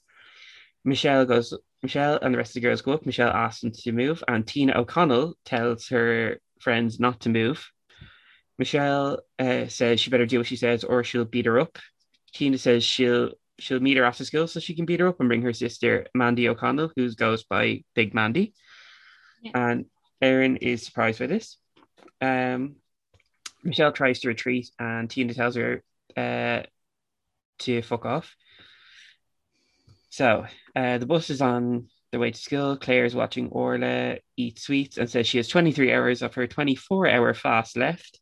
Michelle 0.84 1.26
goes, 1.26 1.54
Michelle 1.84 2.18
and 2.22 2.34
the 2.34 2.38
rest 2.38 2.52
of 2.52 2.56
the 2.56 2.62
girls 2.62 2.82
go 2.82 2.94
up. 2.94 3.06
Michelle 3.06 3.30
asks 3.30 3.62
them 3.62 3.72
to 3.72 3.92
move, 3.92 4.24
and 4.28 4.46
Tina 4.46 4.74
O'Connell 4.78 5.36
tells 5.46 5.88
her 5.90 6.40
friends 6.60 7.00
not 7.00 7.22
to 7.22 7.30
move. 7.30 7.70
Michelle 8.58 9.20
uh, 9.40 9.68
says 9.68 10.00
she 10.00 10.10
better 10.10 10.26
do 10.26 10.40
what 10.40 10.48
she 10.48 10.56
says, 10.56 10.84
or 10.84 11.04
she'll 11.04 11.26
beat 11.26 11.46
her 11.46 11.60
up. 11.60 11.78
Tina 12.34 12.58
says 12.58 12.84
she'll 12.84 13.32
she'll 13.60 13.80
meet 13.80 13.98
her 13.98 14.04
after 14.04 14.26
school 14.26 14.48
so 14.48 14.60
she 14.60 14.76
can 14.76 14.86
beat 14.86 15.00
her 15.00 15.08
up 15.08 15.20
and 15.20 15.30
bring 15.30 15.42
her 15.44 15.54
sister 15.54 16.08
Mandy 16.16 16.50
O'Connell, 16.50 16.92
who 16.96 17.14
goes 17.14 17.44
by 17.44 17.84
Big 17.96 18.14
Mandy. 18.14 18.54
Yeah. 19.42 19.52
And 19.56 19.86
Erin 20.22 20.58
is 20.58 20.84
surprised 20.84 21.20
by 21.20 21.28
this. 21.28 21.58
Um, 22.20 22.76
Michelle 23.64 23.92
tries 23.92 24.20
to 24.22 24.28
retreat, 24.28 24.70
and 24.80 25.10
Tina 25.10 25.34
tells 25.34 25.56
her 25.56 25.84
uh, 26.18 26.64
to 27.60 27.82
fuck 27.82 28.06
off. 28.06 28.36
So 30.10 30.46
uh, 30.76 30.98
the 30.98 31.06
bus 31.06 31.30
is 31.30 31.42
on 31.42 31.88
the 32.12 32.20
way 32.20 32.32
to 32.32 32.38
school. 32.38 32.78
Claire 32.78 33.06
is 33.06 33.16
watching 33.16 33.50
Orla 33.50 34.18
eat 34.36 34.60
sweets 34.60 34.98
and 34.98 35.10
says 35.10 35.28
she 35.28 35.38
has 35.38 35.48
23 35.48 35.94
hours 35.94 36.22
of 36.22 36.34
her 36.36 36.48
24 36.48 37.08
hour 37.08 37.34
fast 37.34 37.78
left. 37.78 38.20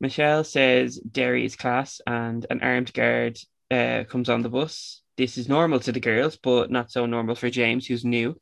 Michelle 0.00 0.44
says 0.44 0.98
Derry 0.98 1.44
is 1.44 1.56
class, 1.56 2.00
and 2.06 2.46
an 2.50 2.60
armed 2.60 2.92
guard 2.92 3.38
uh, 3.70 4.04
comes 4.08 4.28
on 4.28 4.42
the 4.42 4.48
bus. 4.48 5.02
This 5.16 5.38
is 5.38 5.48
normal 5.48 5.80
to 5.80 5.92
the 5.92 6.00
girls, 6.00 6.36
but 6.36 6.70
not 6.70 6.90
so 6.90 7.06
normal 7.06 7.34
for 7.34 7.50
James, 7.50 7.86
who's 7.86 8.04
new. 8.04 8.40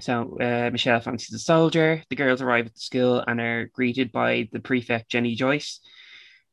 So 0.00 0.36
uh, 0.40 0.70
Michelle 0.72 1.00
fancies 1.00 1.34
a 1.34 1.38
soldier. 1.38 2.02
The 2.08 2.16
girls 2.16 2.42
arrive 2.42 2.66
at 2.66 2.74
the 2.74 2.80
school 2.80 3.22
and 3.26 3.40
are 3.40 3.66
greeted 3.66 4.12
by 4.12 4.48
the 4.52 4.60
prefect, 4.60 5.10
Jenny 5.10 5.34
Joyce. 5.34 5.80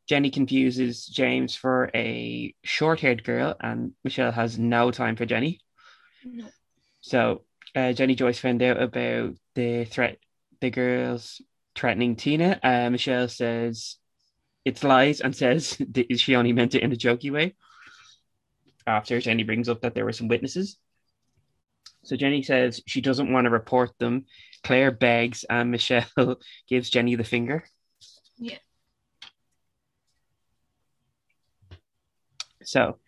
Jenny 0.08 0.30
confuses 0.30 1.06
James 1.06 1.56
for 1.56 1.92
a 1.94 2.54
short 2.64 3.02
haired 3.02 3.24
girl, 3.24 3.56
and 3.60 3.92
Michelle 4.04 4.32
has 4.32 4.58
no 4.58 4.92
time 4.92 5.16
for 5.16 5.26
Jenny. 5.26 5.60
No. 6.24 6.46
So 7.02 7.44
uh, 7.76 7.94
Jenny 7.94 8.16
Joyce 8.16 8.40
found 8.40 8.64
out 8.64 8.82
about 8.82 9.36
the 9.56 9.86
threat, 9.86 10.18
the 10.62 10.70
girls 10.70 11.42
threatening 11.76 12.16
Tina. 12.16 12.60
Uh, 12.64 12.90
Michelle 12.90 13.28
says 13.28 13.98
it's 14.66 14.84
lies 14.84 15.22
and 15.22 15.36
says 15.36 15.78
that 15.92 16.20
she 16.20 16.36
only 16.36 16.54
meant 16.54 16.76
it 16.76 16.84
in 16.84 16.94
a 16.94 16.98
jokey 16.98 17.32
way. 17.32 17.56
After 18.86 19.20
Jenny 19.20 19.44
brings 19.44 19.68
up 19.68 19.82
that 19.82 19.94
there 19.94 20.06
were 20.06 20.14
some 20.14 20.30
witnesses. 20.30 20.78
So 22.08 22.16
Jenny 22.16 22.42
says 22.42 22.82
she 22.88 23.02
doesn't 23.02 23.34
want 23.34 23.46
to 23.46 23.52
report 23.52 23.92
them. 24.00 24.28
Claire 24.64 24.92
begs, 24.92 25.44
and 25.44 25.72
Michelle 25.72 26.06
gives 26.70 26.90
Jenny 26.90 27.16
the 27.16 27.26
finger. 27.26 27.66
Yeah. 28.38 28.60
So 32.64 33.00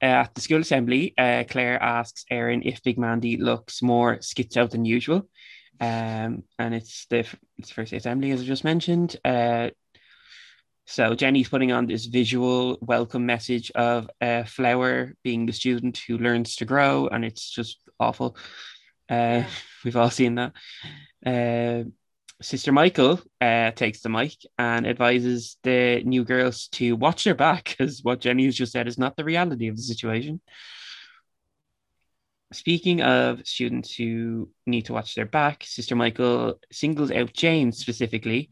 uh, 0.00 0.22
at 0.22 0.34
the 0.34 0.40
school 0.40 0.60
assembly, 0.60 1.14
uh, 1.18 1.42
Claire 1.48 1.82
asks 1.82 2.26
Erin 2.30 2.62
if 2.64 2.80
Big 2.84 2.96
Mandy 2.96 3.38
looks 3.38 3.82
more 3.82 4.22
skits 4.22 4.56
out 4.56 4.70
than 4.70 4.84
usual. 4.84 5.28
Um, 5.80 6.44
and 6.56 6.76
it's 6.76 7.06
the 7.10 7.26
it's 7.58 7.68
the 7.70 7.74
first 7.74 7.92
assembly, 7.92 8.30
as 8.30 8.40
I 8.40 8.44
just 8.44 8.62
mentioned. 8.62 9.16
Uh, 9.24 9.70
so 10.86 11.16
Jenny's 11.16 11.48
putting 11.48 11.72
on 11.72 11.86
this 11.86 12.04
visual 12.04 12.78
welcome 12.80 13.26
message 13.26 13.72
of 13.72 14.08
a 14.20 14.44
flower 14.44 15.14
being 15.24 15.46
the 15.46 15.52
student 15.52 15.98
who 16.06 16.18
learns 16.18 16.54
to 16.56 16.64
grow, 16.64 17.08
and 17.08 17.24
it's 17.24 17.50
just 17.50 17.78
awful. 17.98 18.36
Uh. 19.08 19.44
We've 19.84 19.96
all 19.96 20.10
seen 20.10 20.36
that. 20.36 20.52
Uh, 21.24 21.88
Sister 22.42 22.72
Michael 22.72 23.20
uh, 23.40 23.70
takes 23.70 24.00
the 24.00 24.08
mic 24.08 24.32
and 24.58 24.86
advises 24.86 25.56
the 25.62 26.02
new 26.04 26.24
girls 26.24 26.68
to 26.72 26.96
watch 26.96 27.24
their 27.24 27.34
back 27.34 27.64
because 27.64 28.02
what 28.02 28.20
Jenny 28.20 28.46
has 28.46 28.56
just 28.56 28.72
said 28.72 28.88
is 28.88 28.98
not 28.98 29.16
the 29.16 29.24
reality 29.24 29.68
of 29.68 29.76
the 29.76 29.82
situation. 29.82 30.40
Speaking 32.52 33.02
of 33.02 33.46
students 33.46 33.94
who 33.94 34.50
need 34.66 34.86
to 34.86 34.92
watch 34.92 35.14
their 35.14 35.26
back, 35.26 35.64
Sister 35.64 35.96
Michael 35.96 36.58
singles 36.72 37.10
out 37.10 37.32
Jane 37.32 37.72
specifically. 37.72 38.50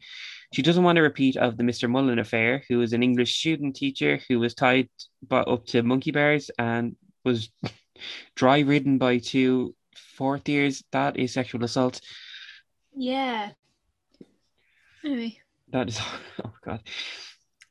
She 0.53 0.61
doesn't 0.61 0.83
want 0.83 0.97
a 0.97 1.01
repeat 1.01 1.35
of 1.35 1.57
the 1.57 1.63
Mr. 1.63 1.89
Mullen 1.89 2.19
affair, 2.19 2.63
who 2.69 2.79
was 2.79 2.93
an 2.93 3.03
English 3.03 3.37
student 3.37 3.75
teacher 3.75 4.19
who 4.29 4.39
was 4.39 4.53
tied 4.53 4.89
but 5.27 5.47
up 5.47 5.65
to 5.67 5.83
monkey 5.83 6.11
bars 6.11 6.51
and 6.59 6.95
was 7.23 7.49
dry 8.35 8.59
ridden 8.59 8.97
by 8.97 9.19
two 9.19 9.75
fourth 10.15 10.47
years. 10.49 10.83
That 10.91 11.17
is 11.17 11.33
sexual 11.33 11.63
assault. 11.63 12.01
Yeah. 12.95 13.51
Anyway. 15.03 15.39
That 15.71 15.89
is, 15.89 15.99
oh 16.45 16.53
god. 16.63 16.81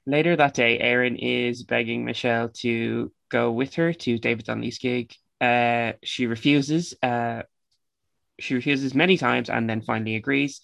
Later 0.04 0.34
that 0.34 0.54
day, 0.54 0.78
Erin 0.78 1.16
is 1.16 1.62
begging 1.62 2.04
Michelle 2.04 2.48
to 2.48 3.12
go 3.28 3.52
with 3.52 3.74
her 3.74 3.92
to 3.92 4.18
David 4.18 4.46
Donnelly's 4.46 4.78
gig. 4.78 5.14
Uh, 5.40 5.92
she 6.02 6.26
refuses. 6.26 6.94
Uh, 7.02 7.42
she 8.38 8.54
refuses 8.54 8.94
many 8.94 9.16
times 9.16 9.48
and 9.48 9.70
then 9.70 9.80
finally 9.82 10.16
agrees. 10.16 10.60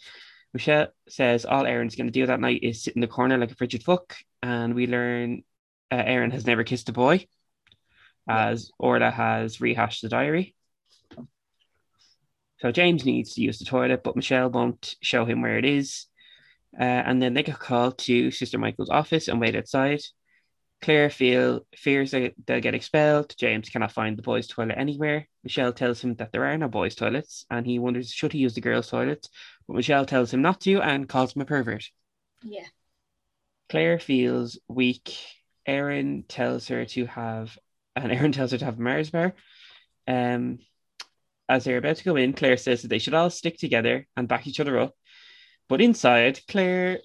Michelle 0.53 0.88
says 1.09 1.45
all 1.45 1.67
Erin's 1.67 1.95
going 1.95 2.07
to 2.07 2.12
do 2.12 2.27
that 2.27 2.41
night 2.41 2.61
is 2.62 2.83
sit 2.83 2.95
in 2.95 3.00
the 3.00 3.07
corner 3.07 3.38
like 3.38 3.53
a 3.53 3.55
frigid 3.55 3.83
fuck, 3.83 4.17
and 4.43 4.75
we 4.75 4.87
learn 4.87 5.43
uh, 5.91 6.03
Erin 6.05 6.31
has 6.31 6.47
never 6.47 6.65
kissed 6.65 6.88
a 6.88 6.93
boy, 6.93 7.27
as 8.28 8.70
Orla 8.78 9.11
has 9.11 9.61
rehashed 9.61 10.02
the 10.02 10.08
diary. 10.08 10.54
So 12.58 12.73
James 12.73 13.04
needs 13.04 13.35
to 13.35 13.40
use 13.40 13.58
the 13.58 13.64
toilet, 13.64 14.02
but 14.02 14.16
Michelle 14.16 14.50
won't 14.50 14.97
show 15.00 15.25
him 15.25 15.42
where 15.42 15.58
it 15.58 15.64
is. 15.64 16.06
Uh, 16.78 16.82
and 16.82 17.23
then 17.23 17.35
they 17.35 17.42
get 17.42 17.58
called 17.58 17.99
to 17.99 18.30
Sister 18.30 18.58
Michael's 18.58 18.90
office 18.90 19.28
and 19.28 19.40
wait 19.40 19.56
outside. 19.56 20.00
Claire 20.80 21.11
feel 21.11 21.66
fears 21.75 22.12
that 22.12 22.35
they'll 22.47 22.61
get 22.61 22.75
expelled. 22.75 23.35
James 23.37 23.68
cannot 23.68 23.92
find 23.92 24.16
the 24.16 24.23
boys' 24.23 24.47
toilet 24.47 24.76
anywhere. 24.76 25.26
Michelle 25.42 25.73
tells 25.73 26.00
him 26.02 26.14
that 26.16 26.30
there 26.30 26.44
are 26.44 26.56
no 26.56 26.68
boys' 26.68 26.94
toilets, 26.94 27.44
and 27.50 27.66
he 27.66 27.78
wonders 27.78 28.12
should 28.12 28.32
he 28.32 28.38
use 28.38 28.54
the 28.54 28.61
girls' 28.61 28.88
toilets. 28.88 29.28
But 29.66 29.75
Michelle 29.75 30.06
tells 30.06 30.32
him 30.32 30.42
not 30.42 30.61
to 30.62 30.80
and 30.80 31.08
calls 31.08 31.35
him 31.35 31.42
a 31.42 31.47
pervert. 31.47 31.90
Yeah. 32.42 32.66
Claire 33.68 33.99
feels 33.99 34.58
weak. 34.68 35.16
Erin 35.66 36.25
tells 36.28 36.68
her 36.68 36.85
to 36.87 37.06
have, 37.06 37.58
and 38.02 38.12
Erin 38.12 38.33
tells 38.33 38.52
her 38.52 38.59
to 38.59 38.64
have 38.64 38.78
a 38.78 38.83
Mars 38.83 39.11
bar. 39.11 39.35
Um, 40.07 40.59
as 41.49 41.64
they're 41.64 41.78
about 41.78 41.97
to 41.97 42.05
go 42.05 42.17
in, 42.17 42.35
Claire 42.35 42.57
says 42.57 42.83
that 42.83 42.88
they 42.88 42.99
should 42.99 43.14
all 43.14 43.31
stick 43.31 43.59
together 43.59 44.07
and 44.17 44.28
back 44.28 44.47
each 44.47 44.61
other 44.61 44.78
up. 44.78 44.95
But 45.69 45.81
inside, 45.81 46.40
Claire 46.49 47.00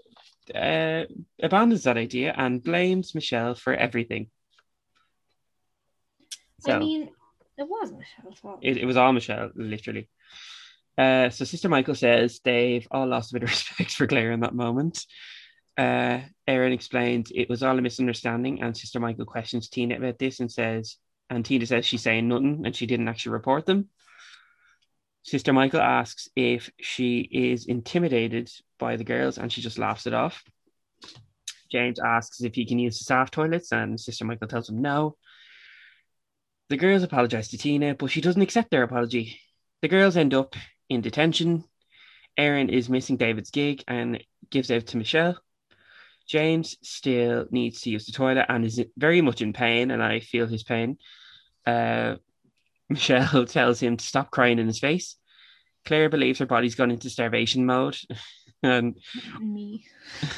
uh, 0.53 1.03
abandons 1.41 1.83
that 1.83 1.97
idea 1.97 2.33
and 2.35 2.63
blames 2.63 3.15
Michelle 3.15 3.55
for 3.55 3.73
everything. 3.73 4.27
So 6.61 6.73
I 6.73 6.79
mean, 6.79 7.09
it 7.57 7.63
was 7.63 7.91
Michelle's 7.91 8.39
fault. 8.39 8.59
it, 8.61 8.77
it 8.77 8.85
was 8.85 8.97
all 8.97 9.13
Michelle, 9.13 9.51
literally. 9.55 10.09
Uh, 10.97 11.29
so 11.29 11.43
Sister 11.45 11.69
Michael 11.69 11.95
says 11.95 12.39
they've 12.43 12.87
all 12.91 13.07
lost 13.07 13.31
a 13.31 13.33
bit 13.33 13.43
of 13.43 13.49
respect 13.49 13.91
for 13.91 14.07
Claire 14.07 14.31
in 14.31 14.41
that 14.41 14.55
moment. 14.55 15.05
Uh, 15.77 16.19
Erin 16.47 16.73
explains 16.73 17.31
it 17.33 17.49
was 17.49 17.63
all 17.63 17.77
a 17.77 17.81
misunderstanding, 17.81 18.61
and 18.61 18.75
Sister 18.75 18.99
Michael 18.99 19.25
questions 19.25 19.69
Tina 19.69 19.97
about 19.97 20.19
this 20.19 20.39
and 20.39 20.51
says, 20.51 20.97
and 21.29 21.43
Tina 21.43 21.65
says 21.65 21.85
she's 21.85 22.03
saying 22.03 22.27
nothing 22.27 22.63
and 22.65 22.75
she 22.75 22.85
didn't 22.85 23.07
actually 23.07 23.33
report 23.33 23.65
them. 23.65 23.89
Sister 25.23 25.53
Michael 25.53 25.81
asks 25.81 26.27
if 26.35 26.69
she 26.79 27.21
is 27.21 27.65
intimidated 27.65 28.51
by 28.77 28.97
the 28.97 29.05
girls, 29.05 29.37
and 29.37 29.51
she 29.51 29.61
just 29.61 29.79
laughs 29.79 30.05
it 30.05 30.13
off. 30.13 30.43
James 31.71 31.97
asks 31.97 32.41
if 32.43 32.53
he 32.53 32.65
can 32.65 32.77
use 32.77 32.99
the 32.99 33.05
staff 33.05 33.31
toilets, 33.31 33.71
and 33.71 33.99
Sister 33.99 34.25
Michael 34.25 34.47
tells 34.47 34.69
him 34.69 34.81
no. 34.81 35.15
The 36.69 36.77
girls 36.77 37.03
apologize 37.03 37.47
to 37.49 37.57
Tina, 37.57 37.95
but 37.95 38.11
she 38.11 38.21
doesn't 38.21 38.41
accept 38.41 38.69
their 38.69 38.83
apology. 38.83 39.39
The 39.81 39.87
girls 39.87 40.17
end 40.17 40.33
up 40.33 40.55
in 40.89 41.01
detention. 41.01 41.63
Erin 42.37 42.69
is 42.69 42.89
missing 42.89 43.17
David's 43.17 43.51
gig 43.51 43.83
and 43.87 44.23
gives 44.49 44.71
out 44.71 44.87
to 44.87 44.97
Michelle. 44.97 45.39
James 46.27 46.77
still 46.81 47.45
needs 47.51 47.81
to 47.81 47.89
use 47.89 48.05
the 48.05 48.11
toilet 48.11 48.45
and 48.49 48.65
is 48.65 48.83
very 48.97 49.21
much 49.21 49.41
in 49.41 49.53
pain, 49.53 49.91
and 49.91 50.01
I 50.01 50.19
feel 50.19 50.47
his 50.47 50.63
pain. 50.63 50.97
Uh, 51.65 52.15
Michelle 52.89 53.45
tells 53.45 53.79
him 53.79 53.97
to 53.97 54.05
stop 54.05 54.31
crying 54.31 54.59
in 54.59 54.67
his 54.67 54.79
face. 54.79 55.15
Claire 55.85 56.09
believes 56.09 56.39
her 56.39 56.45
body's 56.45 56.75
gone 56.75 56.91
into 56.91 57.09
starvation 57.09 57.65
mode. 57.65 57.97
And 58.65 58.95
Me. 59.41 59.85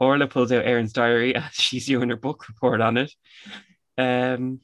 Orla 0.00 0.26
pulls 0.26 0.50
out 0.50 0.64
Erin's 0.64 0.94
diary 0.94 1.34
as 1.36 1.52
she's 1.52 1.84
doing 1.86 2.08
her 2.08 2.16
book 2.16 2.48
report 2.48 2.80
on 2.80 2.96
it. 2.96 3.12
Um, 3.98 4.60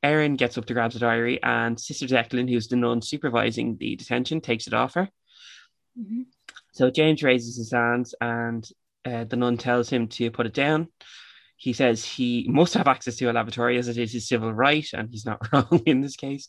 Erin 0.00 0.36
gets 0.36 0.56
up 0.56 0.66
to 0.66 0.74
grab 0.74 0.92
the 0.92 1.00
diary, 1.00 1.42
and 1.42 1.78
Sister 1.80 2.06
Declan, 2.06 2.48
who's 2.48 2.68
the 2.68 2.76
nun 2.76 3.02
supervising 3.02 3.78
the 3.78 3.96
detention, 3.96 4.40
takes 4.40 4.68
it 4.68 4.74
off 4.74 4.94
her. 4.94 5.08
Mhm. 5.98 6.26
So 6.78 6.92
James 6.92 7.24
raises 7.24 7.56
his 7.56 7.72
hands, 7.72 8.14
and 8.20 8.64
uh, 9.04 9.24
the 9.24 9.34
nun 9.34 9.56
tells 9.56 9.90
him 9.90 10.06
to 10.10 10.30
put 10.30 10.46
it 10.46 10.54
down. 10.54 10.86
He 11.56 11.72
says 11.72 12.04
he 12.04 12.46
must 12.48 12.74
have 12.74 12.86
access 12.86 13.16
to 13.16 13.28
a 13.28 13.32
lavatory 13.32 13.78
as 13.78 13.88
it 13.88 13.98
is 13.98 14.12
his 14.12 14.28
civil 14.28 14.52
right, 14.52 14.86
and 14.92 15.10
he's 15.10 15.26
not 15.26 15.44
wrong 15.52 15.82
in 15.86 16.02
this 16.02 16.14
case. 16.14 16.48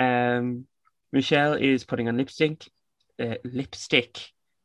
Um, 0.00 0.66
Michelle 1.12 1.52
is 1.52 1.84
putting 1.84 2.08
on 2.08 2.16
lipstick. 2.16 2.68
Uh, 3.16 3.36
lipstick. 3.44 4.18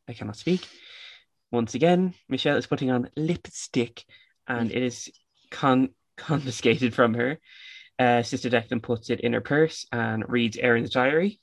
I 0.08 0.12
cannot 0.12 0.34
speak. 0.34 0.66
Once 1.52 1.76
again, 1.76 2.14
Michelle 2.28 2.56
is 2.56 2.66
putting 2.66 2.90
on 2.90 3.10
lipstick, 3.16 4.04
and 4.48 4.72
it 4.72 4.82
is 4.82 5.08
con- 5.52 5.94
confiscated 6.16 6.94
from 6.94 7.14
her. 7.14 7.38
Uh, 7.96 8.24
Sister 8.24 8.50
Declan 8.50 8.82
puts 8.82 9.08
it 9.08 9.20
in 9.20 9.34
her 9.34 9.40
purse 9.40 9.86
and 9.92 10.28
reads 10.28 10.56
Erin's 10.56 10.90
diary. 10.90 11.38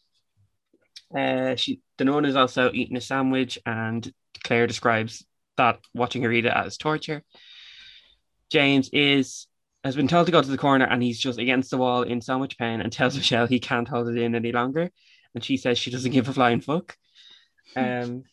Uh, 1.15 1.55
she, 1.55 1.81
is 1.99 2.35
also 2.35 2.71
eating 2.73 2.97
a 2.97 3.01
sandwich, 3.01 3.59
and 3.65 4.11
Claire 4.43 4.67
describes 4.67 5.25
that 5.57 5.79
watching 5.93 6.23
her 6.23 6.31
eat 6.31 6.45
it 6.45 6.53
as 6.53 6.77
torture. 6.77 7.23
James 8.49 8.89
is 8.91 9.47
has 9.83 9.95
been 9.95 10.07
told 10.07 10.27
to 10.27 10.31
go 10.31 10.41
to 10.41 10.49
the 10.49 10.57
corner, 10.57 10.85
and 10.85 11.01
he's 11.01 11.19
just 11.19 11.39
against 11.39 11.71
the 11.71 11.77
wall 11.77 12.03
in 12.03 12.21
so 12.21 12.37
much 12.37 12.57
pain, 12.57 12.81
and 12.81 12.91
tells 12.91 13.15
Michelle 13.17 13.47
he 13.47 13.59
can't 13.59 13.87
hold 13.87 14.07
it 14.07 14.17
in 14.17 14.35
any 14.35 14.51
longer. 14.51 14.89
And 15.33 15.43
she 15.43 15.57
says 15.57 15.77
she 15.77 15.91
doesn't 15.91 16.11
give 16.11 16.29
a 16.29 16.33
flying 16.33 16.61
fuck. 16.61 16.95
Um. 17.75 18.23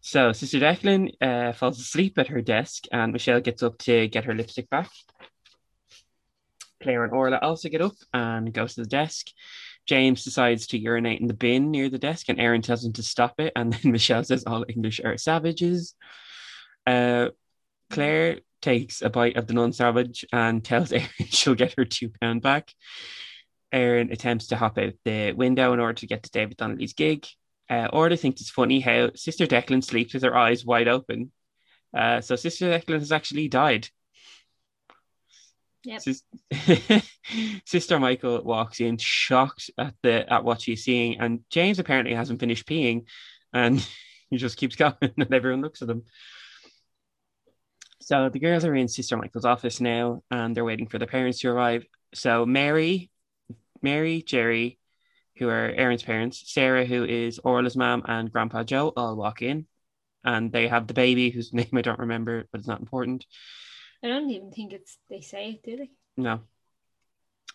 So 0.00 0.32
Sister 0.32 0.58
Declan 0.58 1.12
uh, 1.22 1.52
falls 1.54 1.80
asleep 1.80 2.18
at 2.18 2.28
her 2.28 2.42
desk, 2.42 2.84
and 2.92 3.12
Michelle 3.12 3.40
gets 3.40 3.62
up 3.62 3.78
to 3.78 4.06
get 4.08 4.24
her 4.24 4.34
lipstick 4.34 4.68
back. 4.68 4.90
Claire 6.82 7.04
and 7.04 7.12
Orla 7.14 7.38
also 7.38 7.70
get 7.70 7.80
up 7.80 7.94
and 8.12 8.52
go 8.52 8.66
to 8.66 8.76
the 8.76 8.86
desk. 8.86 9.28
James 9.86 10.24
decides 10.24 10.66
to 10.68 10.78
urinate 10.78 11.20
in 11.20 11.26
the 11.26 11.34
bin 11.34 11.70
near 11.70 11.88
the 11.88 11.98
desk, 11.98 12.28
and 12.28 12.40
Erin 12.40 12.62
tells 12.62 12.84
him 12.84 12.92
to 12.94 13.02
stop 13.02 13.34
it. 13.38 13.52
And 13.54 13.72
then 13.72 13.92
Michelle 13.92 14.24
says, 14.24 14.44
All 14.46 14.64
English 14.68 15.00
are 15.04 15.18
savages. 15.18 15.94
Uh, 16.86 17.28
Claire 17.90 18.40
takes 18.62 19.02
a 19.02 19.10
bite 19.10 19.36
of 19.36 19.46
the 19.46 19.54
non 19.54 19.72
savage 19.72 20.24
and 20.32 20.64
tells 20.64 20.92
Erin 20.92 21.08
she'll 21.28 21.54
get 21.54 21.74
her 21.76 21.84
two 21.84 22.10
pound 22.20 22.42
back. 22.42 22.72
Erin 23.72 24.12
attempts 24.12 24.48
to 24.48 24.56
hop 24.56 24.78
out 24.78 24.94
the 25.04 25.32
window 25.32 25.72
in 25.72 25.80
order 25.80 25.94
to 25.94 26.06
get 26.06 26.22
to 26.22 26.30
David 26.30 26.56
Donnelly's 26.56 26.92
gig. 26.92 27.26
Uh, 27.68 27.88
Orla 27.92 28.16
thinks 28.16 28.40
it's 28.40 28.50
funny 28.50 28.80
how 28.80 29.10
Sister 29.14 29.46
Declan 29.46 29.82
sleeps 29.82 30.14
with 30.14 30.22
her 30.22 30.36
eyes 30.36 30.64
wide 30.64 30.86
open. 30.86 31.32
Uh, 31.96 32.20
so 32.20 32.36
Sister 32.36 32.66
Declan 32.66 33.00
has 33.00 33.12
actually 33.12 33.48
died. 33.48 33.88
Yep. 35.84 36.02
Sister 37.66 38.00
Michael 38.00 38.42
walks 38.42 38.80
in 38.80 38.96
shocked 38.96 39.70
at 39.78 39.94
the 40.02 40.30
at 40.32 40.44
what 40.44 40.60
she's 40.60 40.84
seeing, 40.84 41.20
and 41.20 41.40
James 41.50 41.78
apparently 41.78 42.14
hasn't 42.14 42.40
finished 42.40 42.66
peeing, 42.66 43.04
and 43.52 43.86
he 44.30 44.36
just 44.36 44.56
keeps 44.56 44.76
going, 44.76 44.94
and 45.00 45.32
everyone 45.32 45.62
looks 45.62 45.82
at 45.82 45.90
him. 45.90 46.02
So 48.00 48.28
the 48.28 48.38
girls 48.38 48.64
are 48.64 48.74
in 48.74 48.88
Sister 48.88 49.16
Michael's 49.16 49.44
office 49.44 49.80
now, 49.80 50.22
and 50.30 50.54
they're 50.54 50.64
waiting 50.64 50.88
for 50.88 50.98
their 50.98 51.08
parents 51.08 51.40
to 51.40 51.48
arrive. 51.48 51.86
So 52.14 52.44
Mary, 52.44 53.10
Mary, 53.82 54.22
Jerry, 54.22 54.78
who 55.38 55.48
are 55.48 55.70
Erin's 55.70 56.02
parents, 56.02 56.52
Sarah, 56.52 56.84
who 56.84 57.04
is 57.04 57.38
Orla's 57.38 57.76
mom, 57.76 58.02
and 58.06 58.30
Grandpa 58.30 58.62
Joe 58.62 58.92
all 58.96 59.16
walk 59.16 59.42
in, 59.42 59.66
and 60.22 60.52
they 60.52 60.68
have 60.68 60.86
the 60.86 60.94
baby 60.94 61.30
whose 61.30 61.52
name 61.52 61.68
I 61.74 61.82
don't 61.82 61.98
remember, 61.98 62.46
but 62.52 62.58
it's 62.58 62.68
not 62.68 62.80
important. 62.80 63.24
I 64.04 64.08
don't 64.08 64.30
even 64.30 64.50
think 64.50 64.74
it's 64.74 64.98
they 65.08 65.22
say 65.22 65.52
it, 65.52 65.62
do 65.62 65.76
they? 65.78 65.90
No. 66.16 66.40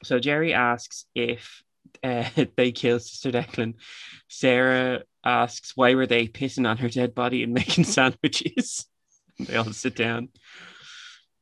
So 0.03 0.19
Jerry 0.19 0.53
asks 0.53 1.05
if 1.13 1.63
uh, 2.03 2.27
they 2.57 2.71
kill 2.71 2.99
Sister 2.99 3.31
Declan. 3.31 3.75
Sarah 4.27 5.03
asks 5.23 5.75
why 5.75 5.93
were 5.93 6.07
they 6.07 6.27
pissing 6.27 6.67
on 6.67 6.77
her 6.77 6.89
dead 6.89 7.13
body 7.13 7.43
and 7.43 7.53
making 7.61 7.83
sandwiches. 7.83 8.87
they 9.39 9.55
all 9.55 9.71
sit 9.71 9.95
down. 9.95 10.29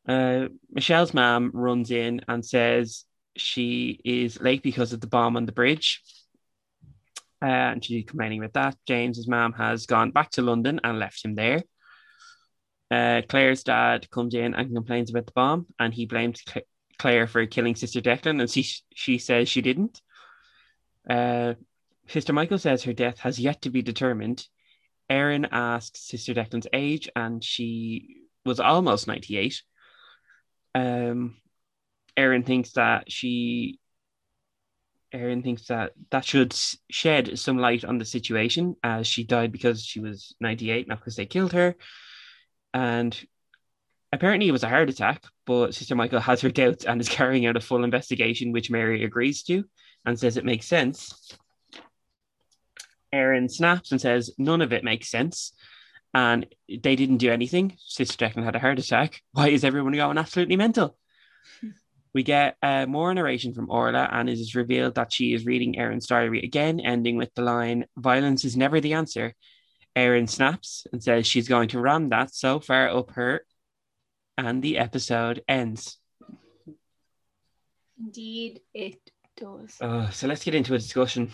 Uh, 0.08 0.48
Michelle's 0.72 1.14
mom 1.14 1.52
runs 1.54 1.90
in 1.92 2.22
and 2.28 2.46
says 2.46 3.06
she 3.38 4.02
is 4.04 4.42
late 4.42 4.64
because 4.64 4.92
of 4.92 5.00
the 5.00 5.08
bomb 5.08 5.38
on 5.38 5.46
the 5.46 5.52
bridge. 5.52 6.02
Uh, 7.42 7.46
and 7.46 7.86
she's 7.86 8.06
complaining 8.06 8.40
about 8.40 8.54
that. 8.54 8.78
James's 8.88 9.28
mom 9.28 9.54
has 9.54 9.86
gone 9.86 10.12
back 10.12 10.32
to 10.32 10.42
London 10.42 10.80
and 10.84 11.00
left 11.00 11.24
him 11.24 11.36
there. 11.36 11.62
Uh, 12.90 13.22
Claire's 13.28 13.64
dad 13.64 14.10
comes 14.10 14.34
in 14.34 14.54
and 14.54 14.74
complains 14.74 15.10
about 15.10 15.26
the 15.26 15.34
bomb, 15.34 15.66
and 15.78 15.94
he 15.94 16.06
blames 16.06 16.42
Cla- 16.42 16.62
Claire 16.98 17.28
for 17.28 17.46
killing 17.46 17.76
Sister 17.76 18.02
Declan, 18.02 18.40
and 18.40 18.50
she 18.50 18.66
she 18.94 19.18
says 19.18 19.50
she 19.50 19.62
didn't. 19.62 20.02
Uh, 21.10 21.56
Sister 22.08 22.32
Michael 22.32 22.58
says 22.58 22.84
her 22.84 22.94
death 22.94 23.20
has 23.20 23.40
yet 23.40 23.62
to 23.64 23.70
be 23.70 23.82
determined. 23.82 24.48
Erin 25.10 25.48
asks 25.52 26.08
Sister 26.08 26.34
Declan's 26.34 26.68
age, 26.72 27.10
and 27.16 27.44
she 27.44 28.22
was 28.46 28.60
almost 28.60 29.08
ninety-eight. 29.08 29.62
Um, 30.74 31.36
Erin 32.16 32.44
thinks 32.44 32.72
that 32.74 33.12
she. 33.12 33.80
Erin 35.12 35.42
thinks 35.44 35.68
that 35.68 35.92
that 36.10 36.26
should 36.26 36.54
shed 36.90 37.38
some 37.38 37.58
light 37.58 37.84
on 37.84 37.98
the 37.98 38.06
situation, 38.06 38.76
as 38.82 39.08
she 39.08 39.26
died 39.26 39.52
because 39.52 39.84
she 39.84 40.00
was 40.00 40.36
ninety-eight, 40.40 40.88
not 40.88 41.00
because 41.00 41.18
they 41.18 41.26
killed 41.26 41.52
her 41.52 41.76
and 42.78 43.20
apparently 44.14 44.48
it 44.48 44.52
was 44.52 44.64
a 44.64 44.70
heart 44.70 44.88
attack, 44.88 45.24
but 45.48 45.74
Sister 45.74 45.96
Michael 45.96 46.20
has 46.20 46.42
her 46.42 46.52
doubts 46.52 46.86
and 46.86 47.02
is 47.02 47.10
carrying 47.20 47.48
out 47.48 47.58
a 47.58 47.60
full 47.60 47.84
investigation, 47.84 48.52
which 48.52 48.70
Mary 48.70 49.04
agrees 49.04 49.42
to 49.44 49.64
and 50.06 50.20
says 50.20 50.38
it 50.38 50.46
makes 50.46 50.68
sense. 50.68 51.36
Erin 53.12 53.50
snaps 53.50 53.92
and 53.92 54.00
says 54.00 54.30
none 54.38 54.62
of 54.62 54.74
it 54.74 54.84
makes 54.84 55.10
sense. 55.10 55.54
And 56.14 56.46
they 56.70 56.96
didn't 56.96 57.18
do 57.18 57.32
anything. 57.32 57.78
Sister 57.80 58.26
Declan 58.26 58.44
had 58.44 58.56
a 58.56 58.60
heart 58.60 58.78
attack. 58.78 59.22
Why 59.32 59.50
is 59.50 59.64
everyone 59.64 59.94
going 59.94 60.18
absolutely 60.18 60.56
mental? 60.56 60.98
We 62.14 62.24
get 62.24 62.56
uh, 62.64 62.88
more 62.88 63.14
narration 63.14 63.54
from 63.54 63.70
Orla, 63.70 64.10
and 64.12 64.28
it 64.28 64.40
is 64.40 64.56
revealed 64.56 64.96
that 64.96 65.14
she 65.14 65.36
is 65.36 65.46
reading 65.46 65.78
Erin's 65.78 66.08
diary 66.08 66.42
again, 66.44 66.80
ending 66.80 67.16
with 67.16 67.32
the 67.36 67.44
line 67.44 67.86
Violence 67.96 68.44
is 68.44 68.58
never 68.58 68.82
the 68.82 68.94
answer. 68.94 69.36
Erin 69.98 70.28
snaps 70.28 70.86
and 70.94 71.02
says 71.04 71.26
she's 71.26 71.48
going 71.48 71.70
to 71.70 71.80
ram 71.80 72.10
that 72.10 72.32
so 72.34 72.60
far 72.60 72.88
up 72.96 73.12
her, 73.12 73.44
and 74.38 74.62
the 74.62 74.78
episode 74.78 75.44
ends. 75.48 75.98
Indeed, 78.00 78.62
it 78.76 79.00
does. 79.36 79.76
Uh, 79.82 80.12
so 80.12 80.28
let's 80.28 80.44
get 80.44 80.54
into 80.54 80.76
a 80.76 80.78
discussion. 80.78 81.32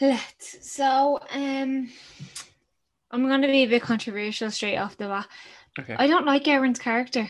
Let's. 0.00 0.72
So, 0.72 1.18
um, 1.32 1.90
I'm 3.10 3.26
going 3.26 3.42
to 3.42 3.48
be 3.48 3.64
a 3.64 3.66
bit 3.66 3.82
controversial 3.82 4.52
straight 4.52 4.76
off 4.76 4.96
the 4.96 5.08
bat. 5.08 5.26
Okay. 5.80 5.96
I 5.98 6.06
don't 6.06 6.24
like 6.24 6.46
Erin's 6.46 6.78
character. 6.78 7.28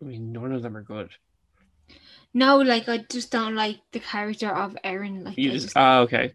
I 0.00 0.04
mean, 0.04 0.30
none 0.30 0.52
of 0.52 0.62
them 0.62 0.76
are 0.76 0.82
good. 0.82 1.10
No, 2.34 2.58
like 2.58 2.88
I 2.88 2.98
just 2.98 3.30
don't 3.30 3.54
like 3.54 3.80
the 3.92 4.00
character 4.00 4.48
of 4.48 4.76
Erin. 4.82 5.24
Like 5.24 5.36
You 5.36 5.50
I, 5.50 5.52
just, 5.54 5.66
just, 5.66 5.76
oh, 5.76 6.00
okay. 6.02 6.34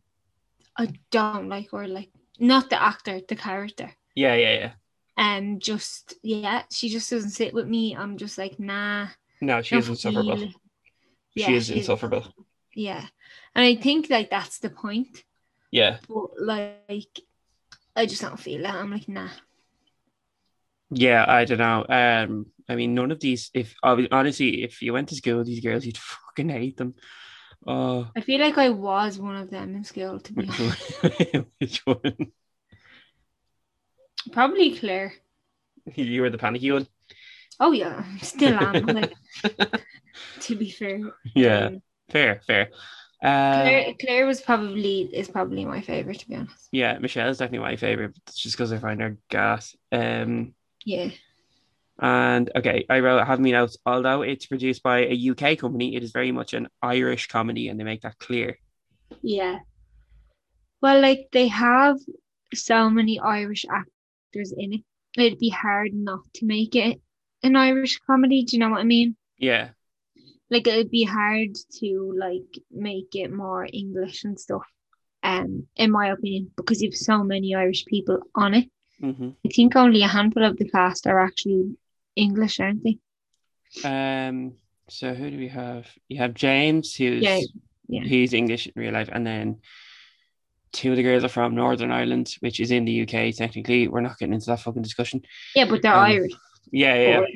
I 0.77 0.93
don't 1.11 1.49
like 1.49 1.71
her. 1.71 1.87
Like 1.87 2.09
not 2.39 2.69
the 2.69 2.81
actor, 2.81 3.19
the 3.27 3.35
character. 3.35 3.91
Yeah, 4.15 4.35
yeah, 4.35 4.53
yeah. 4.53 4.71
Um, 5.17 5.59
just 5.59 6.13
yeah, 6.21 6.63
she 6.71 6.89
just 6.89 7.09
doesn't 7.09 7.31
sit 7.31 7.53
with 7.53 7.67
me. 7.67 7.95
I'm 7.95 8.17
just 8.17 8.37
like 8.37 8.59
nah. 8.59 9.07
No, 9.41 9.61
she 9.61 9.77
is 9.77 9.89
insufferable. 9.89 10.37
feel- 10.37 10.51
Yeah, 11.33 11.49
is 11.51 11.65
she 11.67 11.73
is 11.73 11.79
insufferable. 11.81 12.25
Yeah, 12.73 13.05
and 13.55 13.65
I 13.65 13.75
think 13.75 14.09
like 14.09 14.29
that's 14.29 14.59
the 14.59 14.69
point. 14.69 15.23
Yeah, 15.71 15.97
But 16.07 16.39
like, 16.39 17.19
I 17.95 18.05
just 18.05 18.21
don't 18.21 18.39
feel 18.39 18.63
it. 18.63 18.69
I'm 18.69 18.91
like 18.91 19.09
nah. 19.09 19.29
yeah. 20.91 21.25
I 21.27 21.45
don't 21.45 21.57
know. 21.57 21.85
Um, 21.89 22.45
I 22.69 22.75
mean, 22.75 22.93
none 22.93 23.11
of 23.11 23.19
these. 23.19 23.49
If 23.53 23.75
honestly, 23.83 24.63
if 24.63 24.81
you 24.81 24.93
went 24.93 25.09
to 25.09 25.15
school, 25.15 25.37
with 25.37 25.47
these 25.47 25.63
girls, 25.63 25.85
you'd 25.85 25.97
fucking 25.97 26.49
hate 26.49 26.77
them. 26.77 26.95
Oh, 27.65 28.07
I 28.17 28.19
feel 28.21 28.41
like 28.41 28.57
I 28.57 28.69
was 28.69 29.17
one 29.17 29.37
of 29.37 29.49
them 29.49 29.73
in 29.73 29.85
school. 29.85 30.19
To 30.19 30.33
be 30.33 30.49
honest, 30.59 30.99
which 31.59 31.85
one? 31.85 32.31
probably 34.31 34.77
Claire. 34.77 35.13
You 35.95 36.21
were 36.21 36.29
the 36.29 36.37
panicky 36.37 36.71
one. 36.71 36.87
Oh 37.59 37.71
yeah, 37.71 38.03
still 38.21 38.57
am. 38.57 38.87
like 38.93 39.13
to 40.41 40.55
be 40.55 40.69
fair. 40.71 41.01
Yeah. 41.35 41.69
Um, 41.69 41.81
Fair, 42.09 42.41
fair. 42.47 42.69
Uh, 43.21 43.61
Claire, 43.61 43.93
Claire 43.99 44.25
was 44.25 44.39
probably 44.39 45.01
is 45.13 45.27
probably 45.27 45.65
my 45.65 45.81
favorite 45.81 46.19
to 46.19 46.27
be 46.29 46.35
honest. 46.35 46.71
yeah, 46.71 46.97
Michelle 46.99 47.29
is 47.29 47.37
definitely 47.37 47.65
my 47.65 47.75
favorite. 47.75 48.13
but 48.13 48.21
It's 48.27 48.39
just 48.39 48.55
because 48.55 48.73
I 48.73 48.77
find 48.77 49.01
her 49.01 49.17
gas. 49.29 49.75
Um, 49.91 50.53
Yeah. 50.85 51.09
And 51.99 52.49
okay, 52.55 52.85
I 52.89 52.99
wrote 52.99 53.25
have 53.25 53.39
me 53.39 53.51
notes. 53.51 53.77
Although 53.85 54.21
it's 54.23 54.45
produced 54.47 54.83
by 54.83 54.99
a 55.05 55.13
UK 55.13 55.55
company, 55.55 55.95
it 55.95 56.03
is 56.03 56.11
very 56.11 56.31
much 56.31 56.53
an 56.53 56.67
Irish 56.81 57.27
comedy, 57.27 57.69
and 57.69 57.79
they 57.79 57.83
make 57.83 58.01
that 58.01 58.19
clear. 58.19 58.57
Yeah. 59.21 59.59
Well, 60.81 61.01
like 61.01 61.29
they 61.33 61.47
have 61.49 61.97
so 62.53 62.89
many 62.89 63.19
Irish 63.19 63.63
actors 63.69 64.51
in 64.51 64.73
it. 64.73 64.81
It'd 65.15 65.39
be 65.39 65.49
hard 65.49 65.93
not 65.93 66.21
to 66.35 66.45
make 66.45 66.75
it 66.75 66.99
an 67.43 67.55
Irish 67.55 67.99
comedy. 67.99 68.43
Do 68.43 68.55
you 68.55 68.59
know 68.59 68.69
what 68.69 68.81
I 68.81 68.83
mean? 68.85 69.15
Yeah, 69.37 69.69
Like 70.49 70.67
it'd 70.67 70.91
be 70.91 71.03
hard 71.03 71.55
to 71.79 72.13
like 72.17 72.63
make 72.71 73.15
it 73.15 73.31
more 73.31 73.67
English 73.71 74.23
and 74.23 74.39
stuff. 74.39 74.65
Um, 75.23 75.67
in 75.75 75.91
my 75.91 76.07
opinion, 76.09 76.51
because 76.55 76.81
you've 76.81 76.95
so 76.95 77.23
many 77.23 77.55
Irish 77.55 77.85
people 77.85 78.19
on 78.35 78.53
it. 78.53 78.69
hmm 78.99 79.29
I 79.45 79.49
think 79.49 79.75
only 79.75 80.03
a 80.03 80.07
handful 80.07 80.45
of 80.45 80.57
the 80.57 80.69
cast 80.69 81.07
are 81.07 81.19
actually 81.19 81.77
English, 82.17 82.59
aren't 82.59 82.83
they? 82.83 82.97
Um. 83.83 84.53
So 84.89 85.13
who 85.13 85.29
do 85.29 85.37
we 85.37 85.49
have? 85.49 85.85
You 86.07 86.17
have 86.19 86.33
James, 86.33 86.95
who's 86.95 87.21
Yeah, 87.21 87.39
yeah. 87.89 88.03
he's 88.03 88.33
English 88.33 88.67
in 88.67 88.73
real 88.75 88.93
life, 88.93 89.09
and 89.11 89.25
then 89.27 89.59
two 90.71 90.91
of 90.91 90.97
the 90.97 91.03
girls 91.03 91.23
are 91.25 91.29
from 91.29 91.55
Northern 91.55 91.91
Ireland, 91.91 92.33
which 92.39 92.59
is 92.59 92.71
in 92.71 92.85
the 92.85 93.01
UK. 93.03 93.35
Technically, 93.35 93.87
we're 93.87 94.01
not 94.01 94.17
getting 94.17 94.33
into 94.33 94.45
that 94.47 94.61
fucking 94.61 94.81
discussion. 94.81 95.21
Yeah, 95.55 95.65
but 95.69 95.81
they're 95.81 95.93
Um, 95.93 96.05
Irish. 96.11 96.31
Yeah, 96.71 96.95
yeah. 96.95 97.19
Or- 97.19 97.27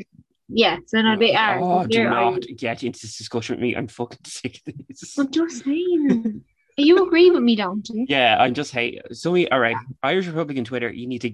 yeah, 0.54 0.78
so 0.86 1.02
no, 1.02 1.18
they 1.18 1.34
are. 1.36 1.60
Oh, 1.62 1.86
do 1.88 2.04
not 2.06 2.34
Irish. 2.34 2.46
get 2.58 2.84
into 2.84 3.00
this 3.02 3.18
discussion 3.18 3.56
with 3.56 3.62
me. 3.64 3.76
I'm 3.76 3.88
fucking 3.88 4.20
sick 4.26 4.62
of 4.68 4.74
this. 4.88 5.18
I'm 5.18 5.30
just 5.32 5.64
saying. 5.64 6.44
you 6.78 7.06
agree 7.06 7.32
with 7.32 7.44
me, 7.44 7.56
don't 7.56 7.88
you? 7.90 8.06
Yeah, 8.08 8.38
I'm 8.40 8.54
just 8.54 8.72
hate. 8.72 9.02
So 9.12 9.32
we 9.32 9.48
all 9.50 9.60
right. 9.60 9.76
Irish 10.04 10.28
Republican 10.28 10.64
Twitter, 10.66 10.90
you 10.92 11.08
need 11.08 11.22
to 11.22 11.34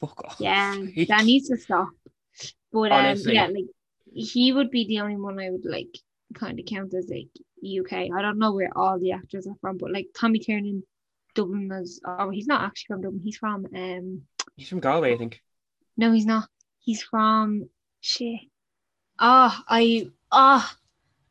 fuck 0.00 0.22
off. 0.24 0.36
Yeah, 0.38 0.76
that 1.08 1.24
needs 1.24 1.48
to 1.50 1.56
stop. 1.58 1.88
But 2.72 2.92
um, 2.92 3.04
Honestly. 3.04 3.34
yeah, 3.34 3.46
like 3.46 3.66
he 4.12 4.52
would 4.52 4.70
be 4.70 4.86
the 4.86 5.00
only 5.00 5.16
one 5.16 5.38
I 5.38 5.50
would 5.50 5.64
like 5.64 5.98
kind 6.34 6.58
of 6.58 6.66
count 6.66 6.94
as 6.94 7.10
like 7.10 7.28
UK. 7.62 8.10
I 8.14 8.22
don't 8.22 8.38
know 8.38 8.52
where 8.52 8.70
all 8.76 8.98
the 8.98 9.12
actors 9.12 9.46
are 9.46 9.56
from, 9.60 9.78
but 9.78 9.92
like 9.92 10.08
Tommy 10.16 10.38
Tiernan, 10.38 10.82
Dublin 11.34 11.70
is. 11.72 12.00
Oh, 12.04 12.30
he's 12.30 12.46
not 12.46 12.62
actually 12.62 12.94
from 12.94 13.02
Dublin. 13.02 13.22
He's 13.22 13.36
from 13.36 13.66
um. 13.74 14.22
He's 14.56 14.68
from 14.68 14.80
Galway, 14.80 15.14
I 15.14 15.18
think. 15.18 15.40
No, 15.96 16.12
he's 16.12 16.26
not. 16.26 16.48
He's 16.78 17.02
from 17.02 17.68
shit. 18.00 18.40
Ah, 19.18 19.62
I 19.68 20.10
ah, 20.30 20.76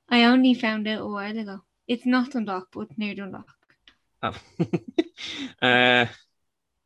I 0.09 0.25
only 0.25 0.53
found 0.53 0.87
out 0.87 1.01
a 1.01 1.07
while 1.07 1.37
ago. 1.37 1.61
It's 1.87 2.05
not 2.05 2.31
Dundalk, 2.31 2.67
but 2.71 2.81
it's 2.81 2.97
near 2.97 3.15
Dundalk. 3.15 3.49
Oh. 4.23 4.35
uh, 5.61 6.05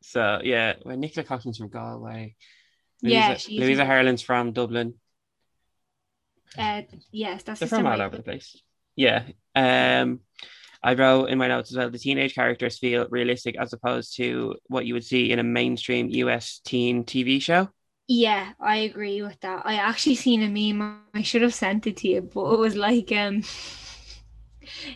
so 0.02 0.40
yeah, 0.42 0.74
when 0.82 1.00
Nicola 1.00 1.26
Coughlan's 1.26 1.58
from 1.58 1.68
Galway. 1.68 2.36
Yeah, 3.10 3.28
Louisa, 3.28 3.52
Louisa 3.52 3.84
Harland's 3.86 4.22
from 4.22 4.52
Dublin. 4.52 4.94
Uh, 6.56 6.82
yes, 7.10 7.42
that's 7.42 7.60
They're 7.60 7.68
from 7.68 7.86
all 7.86 8.00
over 8.00 8.16
the 8.16 8.22
place. 8.22 8.56
Yeah. 8.94 9.24
Um, 9.54 10.20
I 10.82 10.94
wrote 10.94 11.26
in 11.26 11.38
my 11.38 11.48
notes 11.48 11.70
as 11.70 11.76
well. 11.76 11.90
The 11.90 11.98
teenage 11.98 12.34
characters 12.34 12.78
feel 12.78 13.08
realistic 13.10 13.56
as 13.58 13.72
opposed 13.72 14.16
to 14.16 14.54
what 14.68 14.86
you 14.86 14.94
would 14.94 15.04
see 15.04 15.30
in 15.30 15.38
a 15.38 15.42
mainstream 15.42 16.08
US 16.10 16.60
teen 16.64 17.04
TV 17.04 17.40
show. 17.42 17.68
Yeah, 18.08 18.52
I 18.60 18.76
agree 18.78 19.20
with 19.22 19.40
that. 19.40 19.66
I 19.66 19.74
actually 19.74 20.14
seen 20.14 20.42
a 20.42 20.48
meme. 20.48 21.00
I 21.12 21.22
should 21.22 21.42
have 21.42 21.54
sent 21.54 21.86
it 21.86 21.96
to 21.98 22.08
you, 22.08 22.22
but 22.22 22.52
it 22.52 22.58
was 22.58 22.76
like 22.76 23.10
um 23.12 23.42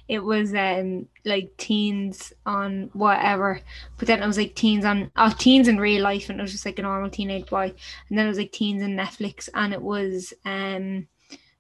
it 0.08 0.20
was 0.20 0.54
um 0.54 1.06
like 1.24 1.56
teens 1.56 2.32
on 2.46 2.90
whatever. 2.92 3.60
But 3.98 4.08
then 4.08 4.22
it 4.22 4.26
was 4.26 4.38
like 4.38 4.54
teens 4.54 4.84
on 4.84 5.10
oh 5.16 5.34
teens 5.38 5.68
in 5.68 5.78
real 5.78 6.02
life 6.02 6.28
and 6.28 6.38
it 6.38 6.42
was 6.42 6.52
just 6.52 6.66
like 6.66 6.78
a 6.78 6.82
normal 6.82 7.10
teenage 7.10 7.46
boy. 7.46 7.72
And 8.08 8.18
then 8.18 8.26
it 8.26 8.28
was 8.30 8.38
like 8.38 8.52
teens 8.52 8.82
in 8.82 8.96
Netflix 8.96 9.48
and 9.54 9.72
it 9.72 9.82
was 9.82 10.32
um 10.44 11.08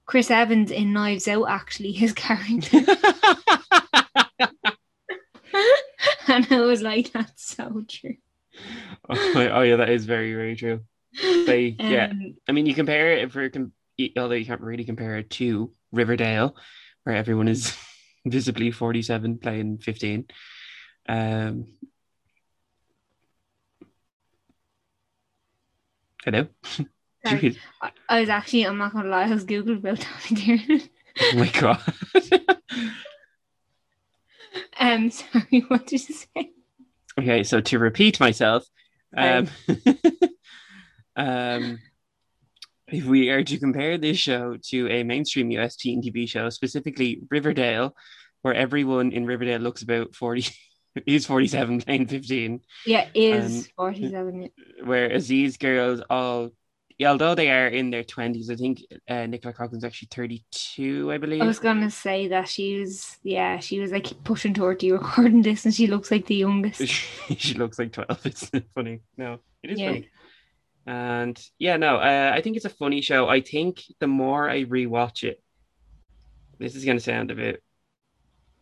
Chris 0.06 0.30
Evans 0.30 0.70
in 0.70 0.92
Knives 0.92 1.28
Out 1.28 1.48
actually 1.48 1.92
his 2.02 2.12
character. 2.12 2.78
and 6.28 6.46
I 6.50 6.60
was 6.60 6.82
like, 6.82 7.12
that's 7.12 7.44
so 7.56 7.84
true. 7.88 8.16
oh, 9.08 9.48
oh, 9.52 9.62
yeah, 9.62 9.76
that 9.76 9.90
is 9.90 10.04
very, 10.04 10.34
very 10.34 10.56
true. 10.56 10.80
They- 11.22 11.76
yeah. 11.78 12.08
Um, 12.10 12.36
I 12.48 12.52
mean, 12.52 12.66
you 12.66 12.74
compare 12.74 13.12
it 13.12 13.24
if 13.24 13.34
we're 13.34 13.50
com- 13.50 13.72
although 14.16 14.34
you 14.34 14.46
can't 14.46 14.60
really 14.60 14.84
compare 14.84 15.18
it 15.18 15.30
to 15.30 15.72
Riverdale, 15.92 16.56
where 17.04 17.16
everyone 17.16 17.48
is 17.48 17.76
visibly 18.24 18.70
47 18.70 19.38
playing 19.38 19.78
15. 19.78 20.26
Um, 21.08 21.66
hello. 26.24 26.46
Sorry. 27.26 27.58
I- 28.08 28.20
was 28.20 28.28
actually, 28.28 28.66
I'm 28.66 28.78
not 28.78 28.92
gonna 28.92 29.08
lie, 29.08 29.24
I 29.24 29.30
was 29.30 29.44
Googled 29.44 29.78
about 29.78 30.00
Tommy 30.28 30.40
Tiernan. 30.40 30.88
Oh 31.20 31.36
my 31.36 31.48
god. 31.48 31.80
Um, 34.80 35.10
sorry, 35.10 35.64
what 35.68 35.86
did 35.86 36.08
you 36.08 36.14
say? 36.14 36.50
okay, 37.18 37.44
so 37.44 37.60
to 37.60 37.78
repeat 37.78 38.18
myself, 38.18 38.66
um, 39.16 39.48
um, 41.16 41.78
if 42.92 43.04
we 43.04 43.30
are 43.30 43.42
to 43.44 43.58
compare 43.58 43.98
this 43.98 44.18
show 44.18 44.56
to 44.70 44.88
a 44.90 45.02
mainstream 45.02 45.50
US 45.52 45.76
teen 45.76 46.02
TV 46.02 46.26
show, 46.28 46.48
specifically 46.50 47.20
Riverdale, 47.30 47.94
where 48.42 48.54
everyone 48.54 49.12
in 49.12 49.26
Riverdale 49.26 49.60
looks 49.60 49.82
about 49.82 50.14
40, 50.14 50.46
is 51.06 51.26
47 51.26 51.80
playing 51.80 52.06
15, 52.06 52.60
Yeah, 52.86 53.08
is 53.14 53.62
Um, 53.62 53.66
47. 53.76 54.42
yeah. 54.42 54.84
whereas 54.84 55.28
these 55.28 55.56
girls 55.56 56.00
all, 56.10 56.50
yeah, 56.98 57.10
although 57.10 57.34
they 57.34 57.50
are 57.50 57.68
in 57.68 57.90
their 57.90 58.04
20s, 58.04 58.50
I 58.50 58.56
think 58.56 58.82
uh, 59.08 59.26
Nicola 59.26 59.54
Coughlan's 59.54 59.84
actually 59.84 60.08
32, 60.12 61.10
I 61.12 61.18
believe. 61.18 61.42
I 61.42 61.46
was 61.46 61.58
gonna 61.58 61.90
say 61.90 62.28
that 62.28 62.48
she 62.48 62.78
was, 62.80 63.16
yeah, 63.22 63.58
she 63.58 63.78
was 63.80 63.90
like 63.90 64.22
pushing 64.24 64.52
toward 64.52 64.82
you 64.82 64.94
recording 64.98 65.42
this, 65.42 65.64
and 65.64 65.74
she 65.74 65.86
looks 65.86 66.10
like 66.10 66.26
the 66.26 66.34
youngest. 66.36 66.80
she 67.38 67.54
looks 67.54 67.78
like 67.78 67.92
12 67.92 68.26
it's 68.26 68.50
funny 68.74 69.00
no 69.16 69.38
it 69.62 69.70
is 69.70 69.78
Yeah. 69.78 69.86
funny 69.86 70.08
and 70.86 71.42
yeah 71.58 71.76
no 71.76 71.96
uh, 71.96 72.32
i 72.34 72.40
think 72.40 72.56
it's 72.56 72.64
a 72.64 72.70
funny 72.70 73.00
show 73.00 73.28
i 73.28 73.40
think 73.40 73.82
the 74.00 74.06
more 74.06 74.48
i 74.48 74.64
rewatch 74.64 75.22
it 75.24 75.42
this 76.58 76.74
is 76.76 76.84
going 76.84 76.96
to 76.96 77.02
sound 77.02 77.30
a 77.30 77.34
bit 77.34 77.62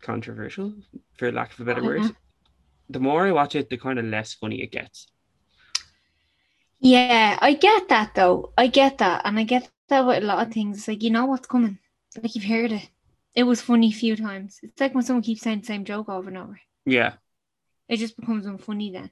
controversial 0.03 0.75
for 1.17 1.31
lack 1.33 1.53
of 1.53 1.61
a 1.61 1.65
better 1.65 1.83
Oh, 1.83 1.85
word 1.85 2.15
the 2.91 3.01
more 3.01 3.27
i 3.27 3.33
watch 3.33 3.55
it 3.57 3.71
the 3.71 3.79
kind 3.79 3.99
of 3.99 4.05
less 4.07 4.35
funny 4.35 4.63
it 4.63 4.73
gets 4.73 5.09
Yeah, 6.81 7.39
I 7.41 7.55
get 7.55 7.89
that 7.89 8.15
though. 8.17 8.53
I 8.59 8.67
get 8.67 8.99
that, 8.99 9.23
and 9.25 9.39
I 9.39 9.45
get 9.45 9.71
that 9.89 10.05
with 10.07 10.23
a 10.23 10.27
lot 10.27 10.45
of 10.47 10.53
things. 10.53 10.79
It's 10.79 10.89
like 10.89 11.03
you 11.05 11.11
know 11.11 11.27
what's 11.27 11.47
coming. 11.47 11.79
Like 12.21 12.35
you've 12.35 12.45
heard 12.45 12.73
it. 12.73 12.91
It 13.35 13.45
was 13.45 13.61
funny 13.61 13.89
a 13.91 13.93
few 13.93 14.17
times. 14.17 14.59
It's 14.63 14.81
like 14.81 14.95
when 14.95 15.05
someone 15.05 15.23
keeps 15.23 15.43
saying 15.43 15.61
the 15.61 15.67
same 15.67 15.85
joke 15.85 16.09
over 16.09 16.29
and 16.29 16.39
over. 16.39 16.61
yeah 16.87 17.15
it 17.89 17.99
just 17.99 18.17
becomes 18.17 18.47
unfunny 18.47 18.93
then. 18.93 19.11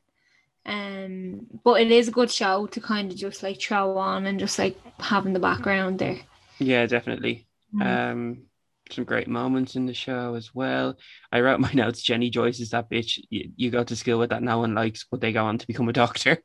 Um, 0.66 1.46
but 1.64 1.80
it 1.80 1.90
is 1.92 2.08
a 2.08 2.12
good 2.12 2.30
show 2.30 2.66
to 2.66 2.80
kind 2.80 3.12
of 3.12 3.16
just 3.16 3.42
like 3.42 3.60
throw 3.60 3.96
on 3.98 4.26
and 4.26 4.40
just 4.40 4.58
like 4.58 4.76
having 4.98 5.32
the 5.32 5.38
background 5.38 5.98
there. 6.00 6.18
yeah 6.58 6.86
definitely. 6.86 7.46
Um 7.80 8.42
some 8.90 9.04
great 9.04 9.26
moments 9.28 9.74
in 9.74 9.86
the 9.86 9.94
show 9.94 10.34
as 10.34 10.54
well. 10.54 10.96
I 11.32 11.40
wrote 11.40 11.60
my 11.66 11.72
notes 11.72 12.02
jenny 12.02 12.30
joyce 12.30 12.60
is 12.60 12.70
that 12.70 12.90
bitch. 12.90 13.18
You, 13.30 13.50
you 13.56 13.70
go 13.70 13.84
to 13.84 13.96
school 13.96 14.18
with 14.18 14.30
that 14.30 14.42
no 14.42 14.58
one 14.58 14.74
likes 14.74 15.04
but 15.10 15.20
they 15.20 15.32
go 15.32 15.44
on 15.44 15.58
to 15.58 15.66
become 15.66 15.88
a 15.88 15.92
doctor. 15.92 16.42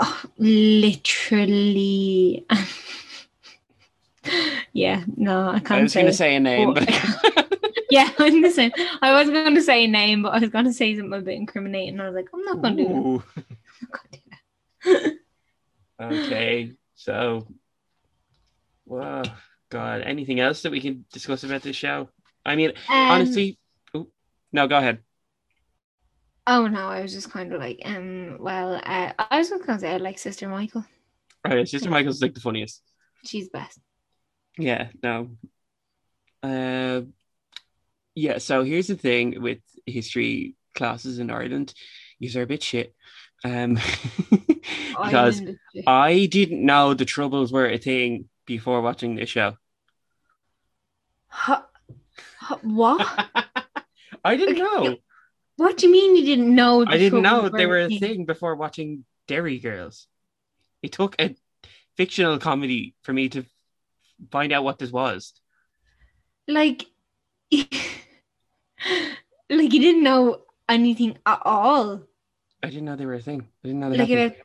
Oh, 0.00 0.22
literally. 0.38 2.46
yeah, 4.72 5.02
no, 5.16 5.48
I 5.48 5.58
can't 5.58 5.72
I 5.72 5.82
was 5.82 5.94
going 5.94 6.06
to 6.06 6.12
say 6.12 6.36
a 6.36 6.40
name 6.40 6.74
but- 6.74 6.86
but 6.86 7.34
yeah, 7.92 8.10
I'm 8.18 8.40
the 8.42 8.50
same. 8.50 8.72
I 9.02 9.12
was 9.12 9.28
going 9.30 9.54
to 9.54 9.62
say 9.62 9.84
a 9.84 9.88
name, 9.88 10.22
but 10.22 10.34
I 10.34 10.38
was 10.38 10.50
going 10.50 10.64
to 10.64 10.72
say 10.72 10.96
something 10.96 11.18
a 11.18 11.22
bit 11.22 11.34
incriminating. 11.36 12.00
I 12.00 12.06
was 12.08 12.14
like, 12.14 12.28
I'm 12.34 12.44
not 12.44 12.62
going 12.62 12.76
to 12.78 12.84
do 12.84 12.88
that. 12.88 12.96
I'm 13.82 13.90
not 13.90 14.06
do 14.12 14.18
that. 14.84 15.12
Okay, 16.00 16.72
so, 16.96 17.46
wow, 18.86 19.22
God, 19.70 20.00
anything 20.02 20.40
else 20.40 20.62
that 20.62 20.72
we 20.72 20.80
can 20.80 21.04
discuss 21.12 21.44
about 21.44 21.62
this 21.62 21.76
show? 21.76 22.08
I 22.44 22.56
mean, 22.56 22.70
Um, 22.88 23.10
honestly, 23.12 23.58
oh, 23.94 24.08
no, 24.52 24.66
go 24.66 24.78
ahead. 24.78 24.98
oh 26.48 26.66
no, 26.66 26.88
I 26.88 27.02
was 27.02 27.12
just 27.12 27.30
kind 27.30 27.52
of 27.52 27.60
like, 27.60 27.82
um, 27.84 28.38
well, 28.40 28.80
uh, 28.84 29.12
I 29.16 29.38
was 29.38 29.50
just 29.50 29.64
to 29.64 29.78
say 29.78 29.92
I 29.92 29.98
like 29.98 30.18
Sister 30.18 30.48
Michael. 30.48 30.84
Right, 31.46 31.68
Sister 31.68 31.90
Michael's 31.90 32.20
like 32.20 32.34
the 32.34 32.40
funniest. 32.40 32.82
She's 33.24 33.48
best. 33.48 33.78
Yeah, 34.58 34.88
no. 35.02 35.36
Uh, 36.42 37.02
yeah, 38.14 38.38
so 38.38 38.62
here's 38.64 38.88
the 38.88 38.96
thing 38.96 39.40
with 39.40 39.58
history 39.86 40.56
classes 40.74 41.18
in 41.18 41.30
Ireland, 41.30 41.74
these 42.20 42.36
are 42.36 42.42
a 42.42 42.46
bit 42.46 42.62
shit. 42.62 42.94
Um, 43.44 43.78
because. 45.02 45.42
I 45.86 46.26
didn't 46.26 46.64
know 46.64 46.94
the 46.94 47.04
troubles 47.04 47.52
were 47.52 47.68
a 47.68 47.78
thing 47.78 48.28
before 48.46 48.80
watching 48.80 49.14
this 49.14 49.30
show. 49.30 49.56
Huh, 51.28 51.62
huh, 52.38 52.58
what? 52.62 53.06
I 54.24 54.36
didn't 54.36 54.58
know. 54.58 54.96
What 55.56 55.78
do 55.78 55.86
you 55.86 55.92
mean 55.92 56.16
you 56.16 56.24
didn't 56.24 56.54
know? 56.54 56.84
I 56.86 56.98
didn't 56.98 57.22
know 57.22 57.48
they 57.48 57.66
were 57.66 57.80
a 57.80 57.98
thing 57.98 58.24
before 58.24 58.54
watching 58.54 59.04
Derry 59.28 59.58
Girls. 59.58 60.06
It 60.82 60.92
took 60.92 61.16
a 61.18 61.34
fictional 61.96 62.38
comedy 62.38 62.94
for 63.02 63.12
me 63.12 63.28
to 63.30 63.44
find 64.30 64.52
out 64.52 64.64
what 64.64 64.78
this 64.78 64.92
was. 64.92 65.32
Like, 66.48 66.86
like 69.50 69.72
you 69.72 69.80
didn't 69.80 70.02
know 70.02 70.42
anything 70.68 71.18
at 71.26 71.40
all. 71.44 72.02
I 72.62 72.68
didn't 72.68 72.84
know 72.84 72.96
they 72.96 73.06
were 73.06 73.14
a 73.14 73.20
thing. 73.20 73.48
I 73.64 73.68
didn't 73.68 73.80
know 73.80 73.90
they 73.90 73.98
Like 73.98 74.10
about, 74.10 74.36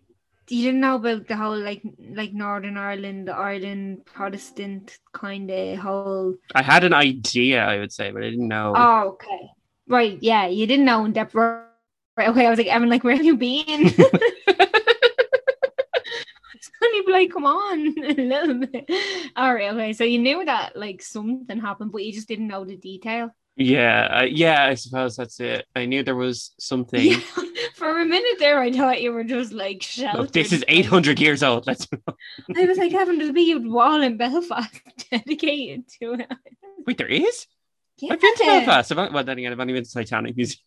you 0.50 0.64
didn't 0.64 0.82
know 0.82 0.96
about 0.96 1.28
the 1.28 1.36
whole 1.36 1.58
like 1.58 1.82
like 2.16 2.34
Northern 2.34 2.78
Ireland, 2.78 3.28
the 3.28 3.36
Ireland 3.36 4.06
Protestant 4.06 4.98
kind 5.14 5.50
of 5.52 5.78
whole. 5.80 6.36
I 6.56 6.62
had 6.62 6.84
an 6.84 6.94
idea, 6.94 7.64
I 7.64 7.80
would 7.80 7.92
say, 7.92 8.12
but 8.12 8.24
I 8.24 8.30
didn't 8.30 8.48
know. 8.48 8.74
Oh, 8.76 9.08
okay, 9.10 9.50
right, 9.88 10.18
yeah, 10.22 10.48
you 10.48 10.66
didn't 10.66 10.86
know 10.86 11.06
in 11.06 11.14
depth. 11.14 11.36
Right, 11.36 12.30
okay, 12.30 12.48
I 12.48 12.50
was 12.50 12.58
like, 12.58 12.68
Evan, 12.68 12.90
like, 12.90 13.04
where 13.04 13.16
have 13.16 13.26
you 13.26 13.38
been? 13.38 13.94
Be 17.06 17.14
like, 17.14 17.32
come 17.32 17.46
on, 17.46 17.96
a 18.04 18.14
little 18.14 18.56
bit. 18.56 18.90
All 19.36 19.54
right, 19.54 19.72
okay. 19.72 19.94
So 19.94 20.04
you 20.04 20.20
knew 20.20 20.44
that 20.46 20.76
like 20.76 21.02
something 21.02 21.60
happened, 21.60 21.92
but 21.92 22.04
you 22.04 22.12
just 22.12 22.28
didn't 22.28 22.48
know 22.48 22.66
the 22.66 22.76
detail. 22.76 23.32
Yeah, 23.58 24.20
uh, 24.20 24.24
yeah, 24.24 24.66
I 24.66 24.76
suppose 24.76 25.16
that's 25.16 25.40
it. 25.40 25.66
I 25.76 25.86
knew 25.86 26.04
there 26.04 26.16
was 26.16 26.54
something. 26.60 27.04
Yeah. 27.04 27.20
For 27.74 28.00
a 28.00 28.06
minute 28.06 28.38
there, 28.38 28.60
I 28.60 28.72
thought 28.72 29.02
you 29.02 29.12
were 29.12 29.24
just 29.24 29.52
like 29.52 29.82
shouting. 29.82 30.22
Look, 30.22 30.32
this 30.32 30.54
is 30.54 30.64
800 30.68 31.20
years 31.20 31.42
old. 31.42 31.66
Let's 31.66 31.88
I 32.56 32.66
was 32.66 32.78
like, 32.78 32.92
having 32.92 33.20
to 33.20 33.34
be 33.34 33.52
a 33.54 33.58
wall 33.60 34.02
in 34.02 34.18
Belfast 34.18 34.82
dedicated 35.12 35.88
to 36.00 36.14
it. 36.14 36.32
wait. 36.86 36.98
There 36.98 37.08
is. 37.08 37.48
Yeah. 37.98 38.14
I've 38.14 38.22
been 38.22 38.36
to 38.36 38.44
Belfast. 38.44 38.92
I've, 38.92 39.14
well, 39.14 39.24
then 39.24 39.40
again, 39.40 39.52
I've 39.52 39.60
only 39.60 39.74
been 39.74 39.84
to 39.84 39.92
Titanic 39.92 40.36
Museum. 40.36 40.62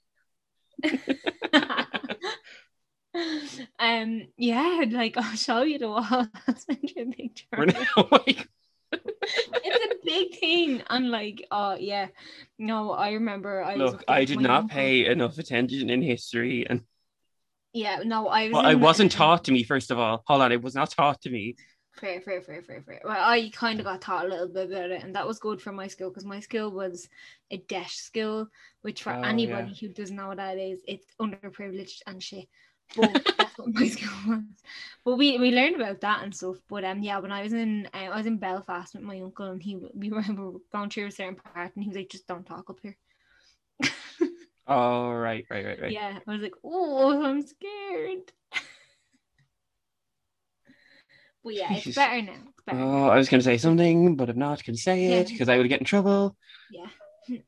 um, 3.79 4.23
yeah, 4.37 4.85
like 4.91 5.17
I'll 5.17 5.37
show 5.37 5.63
you 5.63 5.79
the 5.79 5.89
wall. 5.89 6.05
I'll 6.11 6.57
send 6.57 6.93
you 6.97 7.03
a 7.03 7.07
picture. 7.07 7.47
We're 7.57 7.67
now, 7.67 8.09
like, 8.11 8.49
it's 8.93 9.95
a 9.95 10.05
big 10.05 10.39
thing. 10.39 10.83
And 10.91 11.11
like, 11.11 11.47
oh 11.51 11.73
uh, 11.73 11.77
yeah, 11.79 12.09
no, 12.59 12.93
I 12.93 13.13
remember. 13.13 13.63
I 13.63 13.77
look, 13.77 14.05
I 14.09 14.25
did 14.25 14.41
not 14.41 14.69
pay 14.69 15.07
enough 15.07 15.39
attention 15.39 15.91
in 15.91 16.03
history, 16.03 16.67
and 16.69 16.83
Yeah, 17.73 18.03
no, 18.05 18.29
I 18.29 18.45
Was 18.45 18.53
well, 18.53 18.67
I 18.67 18.75
wasn't 18.75 19.13
taught 19.13 19.45
to 19.45 19.53
me. 19.53 19.63
First 19.63 19.91
of 19.91 19.99
all, 19.99 20.23
hold 20.27 20.43
on, 20.43 20.53
it 20.53 20.63
was 20.63 20.75
not 20.75 20.91
taught 20.91 21.21
to 21.23 21.31
me. 21.31 21.57
Fair, 22.01 22.21
fair, 22.21 22.41
fair, 22.41 22.63
fair, 22.63 22.83
fair. 22.83 23.01
Well, 23.05 23.17
I 23.19 23.51
kind 23.53 23.79
of 23.79 23.85
got 23.85 24.01
taught 24.01 24.25
a 24.25 24.29
little 24.29 24.49
bit 24.49 24.71
about 24.71 24.91
it, 24.91 25.03
and 25.03 25.15
that 25.17 25.27
was 25.27 25.39
good 25.39 25.61
for 25.61 25.73
my 25.73 25.87
school 25.87 26.09
because 26.09 26.25
my 26.25 26.41
school 26.41 26.71
was 26.71 27.09
a 27.51 27.59
DEIS 27.59 27.93
school, 27.93 28.49
which 28.83 29.03
for 29.03 29.13
Oh, 29.13 29.23
anybody 29.23 29.75
who 29.75 29.89
doesn't 29.89 30.17
know 30.17 30.29
what 30.29 30.39
that 30.39 30.57
is, 30.57 30.81
it's 30.87 31.07
underprivileged 31.21 32.01
and 32.07 32.23
shit. 32.23 32.49
But 32.97 33.25
that's 33.39 33.59
what 33.59 33.75
my 33.75 33.89
school 33.89 34.35
was. 34.35 34.43
But 35.05 35.17
we, 35.17 35.39
we 35.39 35.51
learned 35.51 35.77
about 35.77 36.01
that 36.03 36.23
and 36.25 36.35
stuff. 36.35 36.57
But 36.69 36.85
um, 36.85 37.03
yeah, 37.03 37.19
when 37.19 37.33
I 37.33 37.43
was 37.43 37.53
in 37.53 37.89
I 37.95 38.15
was 38.15 38.27
in 38.27 38.39
Belfast 38.39 38.95
with 38.95 39.03
my 39.03 39.21
uncle, 39.21 39.47
and 39.47 39.63
he 39.63 39.77
we 39.77 40.11
were, 40.11 40.25
we 40.29 40.35
were 40.35 40.59
going 40.73 40.91
through 40.91 41.07
a 41.07 41.11
certain 41.11 41.37
part, 41.37 41.75
and 41.75 41.85
he 41.85 41.89
was 41.89 41.97
like, 41.97 42.11
"Just 42.11 42.27
don't 42.27 42.47
talk 42.47 42.71
up 42.71 42.79
here." 42.83 42.97
Oh, 44.67 45.11
right, 45.11 45.45
right, 45.51 45.67
right, 45.67 45.81
right. 45.81 45.91
Yeah, 45.91 46.21
I 46.25 46.31
was 46.31 46.43
like, 46.43 46.55
"Oh, 46.63 47.25
I'm 47.25 47.43
scared." 47.43 48.33
but 51.43 51.55
yeah, 51.55 51.75
it's 51.75 51.97
better 51.97 52.23
now. 52.23 52.39
It's 52.51 52.63
better. 52.65 52.79
Oh, 52.79 53.09
I 53.09 53.17
was 53.17 53.29
going 53.29 53.41
to 53.41 53.45
say 53.45 53.59
something, 53.59 54.15
but 54.15 54.31
I'm 54.31 54.39
not 54.39 54.61
to 54.61 54.77
say 54.77 55.07
it 55.07 55.27
because 55.27 55.49
I 55.49 55.59
would 55.59 55.69
get 55.69 55.81
in 55.81 55.87
trouble. 55.87 56.37
Yeah, 56.71 56.87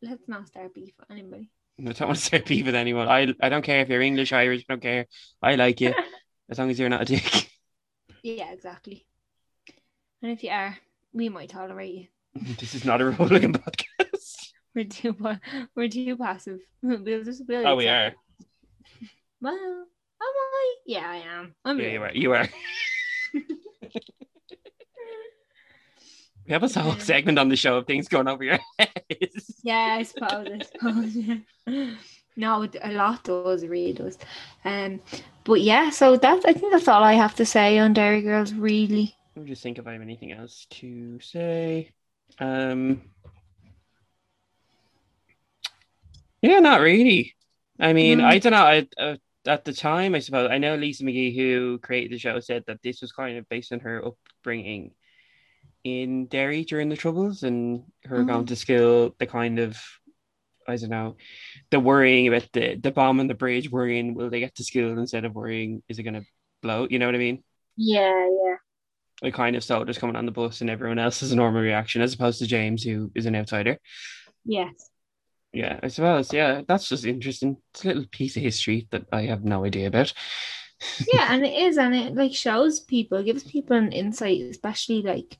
let's 0.02 0.26
not 0.26 0.48
start 0.48 0.74
beef 0.74 0.94
with 0.98 1.12
anybody. 1.12 1.48
I 1.82 1.92
don't 1.92 2.08
want 2.08 2.18
to 2.18 2.24
start 2.24 2.46
beef 2.46 2.64
with 2.64 2.74
anyone. 2.74 3.08
I 3.08 3.34
I 3.40 3.48
don't 3.48 3.62
care 3.62 3.80
if 3.80 3.88
you're 3.88 4.00
English, 4.00 4.32
Irish. 4.32 4.64
I 4.68 4.72
don't 4.72 4.82
care. 4.82 5.06
I 5.42 5.56
like 5.56 5.80
you 5.80 5.94
as 6.50 6.58
long 6.58 6.70
as 6.70 6.78
you're 6.78 6.88
not 6.88 7.02
a 7.02 7.04
dick. 7.04 7.50
Yeah, 8.22 8.52
exactly. 8.52 9.04
And 10.22 10.30
if 10.30 10.44
you 10.44 10.50
are, 10.50 10.78
we 11.12 11.28
might 11.28 11.48
tolerate 11.48 11.94
you. 11.94 12.06
this 12.58 12.74
is 12.74 12.84
not 12.84 13.00
a 13.00 13.04
Republican 13.12 13.52
podcast. 13.54 14.52
We're 14.74 14.84
too 14.84 15.16
we're 15.74 15.88
too 15.88 16.16
passive. 16.16 16.60
We'll 16.82 17.24
just 17.24 17.42
we'll 17.48 17.66
Oh, 17.66 17.76
we 17.76 17.88
are. 17.88 18.12
Well, 19.40 19.58
oh, 19.58 19.84
am 20.20 20.54
I? 20.54 20.74
Yeah, 20.86 21.10
I 21.10 21.16
am. 21.16 21.54
I'm 21.64 21.80
Yeah, 21.80 21.88
you 21.88 22.02
are. 22.02 22.12
You 22.14 22.32
are. 22.34 22.48
We 26.46 26.52
have 26.52 26.62
a 26.64 26.80
whole 26.80 26.96
segment 26.98 27.38
on 27.38 27.48
the 27.48 27.56
show 27.56 27.76
of 27.78 27.86
things 27.86 28.08
going 28.08 28.26
over 28.28 28.42
your 28.42 28.58
heads. 28.78 29.60
Yeah, 29.62 29.96
I 29.98 30.02
suppose. 30.02 30.48
I 30.50 30.64
suppose. 30.64 31.16
Yeah. 31.16 31.94
No, 32.34 32.66
a 32.82 32.92
lot 32.92 33.24
does, 33.24 33.64
really 33.66 33.92
does. 33.92 34.16
Um, 34.64 35.00
but 35.44 35.60
yeah, 35.60 35.90
so 35.90 36.16
that's 36.16 36.44
I 36.46 36.52
think 36.54 36.72
that's 36.72 36.88
all 36.88 37.04
I 37.04 37.12
have 37.12 37.34
to 37.36 37.44
say 37.44 37.78
on 37.78 37.92
Derry 37.92 38.22
Girls. 38.22 38.54
Really, 38.54 39.14
Let 39.36 39.44
me 39.44 39.50
just 39.50 39.62
think 39.62 39.78
if 39.78 39.86
I 39.86 39.92
have 39.92 40.02
anything 40.02 40.32
else 40.32 40.66
to 40.70 41.20
say. 41.20 41.90
Um, 42.40 43.02
yeah, 46.40 46.58
not 46.60 46.80
really. 46.80 47.34
I 47.78 47.92
mean, 47.92 48.18
Mm. 48.18 48.24
I 48.24 48.38
don't 48.38 48.52
know. 48.52 48.64
I, 48.64 48.86
uh, 48.98 49.16
at 49.46 49.64
the 49.64 49.72
time, 49.72 50.14
I 50.14 50.20
suppose 50.20 50.50
I 50.50 50.58
know 50.58 50.74
Lisa 50.76 51.04
McGee, 51.04 51.34
who 51.36 51.78
created 51.78 52.12
the 52.12 52.18
show, 52.18 52.40
said 52.40 52.64
that 52.66 52.82
this 52.82 53.00
was 53.02 53.12
kind 53.12 53.36
of 53.38 53.48
based 53.48 53.72
on 53.72 53.80
her 53.80 54.02
upbringing 54.04 54.92
in 55.84 56.26
Derry 56.26 56.64
during 56.64 56.88
the 56.88 56.96
Troubles 56.96 57.42
and 57.42 57.84
her 58.04 58.18
mm-hmm. 58.18 58.30
Oh. 58.30 58.34
going 58.34 58.46
to 58.46 58.56
school. 58.56 59.14
The 59.18 59.26
kind 59.26 59.58
of 59.58 59.80
I 60.68 60.76
don't 60.76 60.90
know, 60.90 61.16
the 61.70 61.80
worrying 61.80 62.28
about 62.28 62.48
the 62.52 62.76
the 62.76 62.92
bomb 62.92 63.20
on 63.20 63.26
the 63.26 63.34
bridge, 63.34 63.70
worrying 63.70 64.14
will 64.14 64.30
they 64.30 64.40
get 64.40 64.54
to 64.56 64.64
school 64.64 64.98
instead 64.98 65.24
of 65.24 65.34
worrying 65.34 65.82
is 65.88 65.98
it 65.98 66.04
going 66.04 66.14
to 66.14 66.26
blow? 66.62 66.86
You 66.88 66.98
know 66.98 67.06
what 67.06 67.14
I 67.16 67.18
mean? 67.18 67.42
yeah, 67.76 68.28
yeah, 68.44 68.56
like 69.22 69.34
kind 69.34 69.56
of 69.56 69.64
soldiers 69.64 69.98
coming 69.98 70.16
on 70.16 70.26
the 70.26 70.32
bus 70.32 70.60
and 70.60 70.70
everyone 70.70 70.98
else 70.98 71.20
has 71.20 71.32
a 71.32 71.36
normal 71.36 71.62
reaction 71.62 72.02
as 72.02 72.14
opposed 72.14 72.38
to 72.40 72.46
James 72.46 72.82
who 72.82 73.10
is 73.14 73.26
an 73.26 73.36
outsider. 73.36 73.78
yes. 74.44 74.90
Yeah, 75.52 75.78
I 75.82 75.88
suppose. 75.88 76.32
Yeah, 76.32 76.62
that's 76.66 76.88
just 76.88 77.04
interesting. 77.04 77.58
It's 77.74 77.84
a 77.84 77.88
little 77.88 78.06
piece 78.10 78.36
of 78.36 78.42
history 78.42 78.88
that 78.90 79.04
I 79.12 79.22
have 79.26 79.44
no 79.44 79.64
idea 79.66 79.86
about. 79.88 80.12
yeah, 81.12 81.28
and 81.30 81.44
it 81.44 81.52
is, 81.54 81.76
and 81.76 81.94
it 81.94 82.14
like 82.14 82.34
shows 82.34 82.80
people, 82.80 83.22
gives 83.22 83.44
people 83.44 83.76
an 83.76 83.92
insight, 83.92 84.40
especially 84.40 85.02
like 85.02 85.38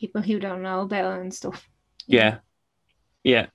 people 0.00 0.22
who 0.22 0.40
don't 0.40 0.62
know 0.62 0.80
about 0.80 1.18
it 1.18 1.20
and 1.20 1.34
stuff. 1.34 1.68
Yeah, 2.06 2.38
yeah. 3.22 3.46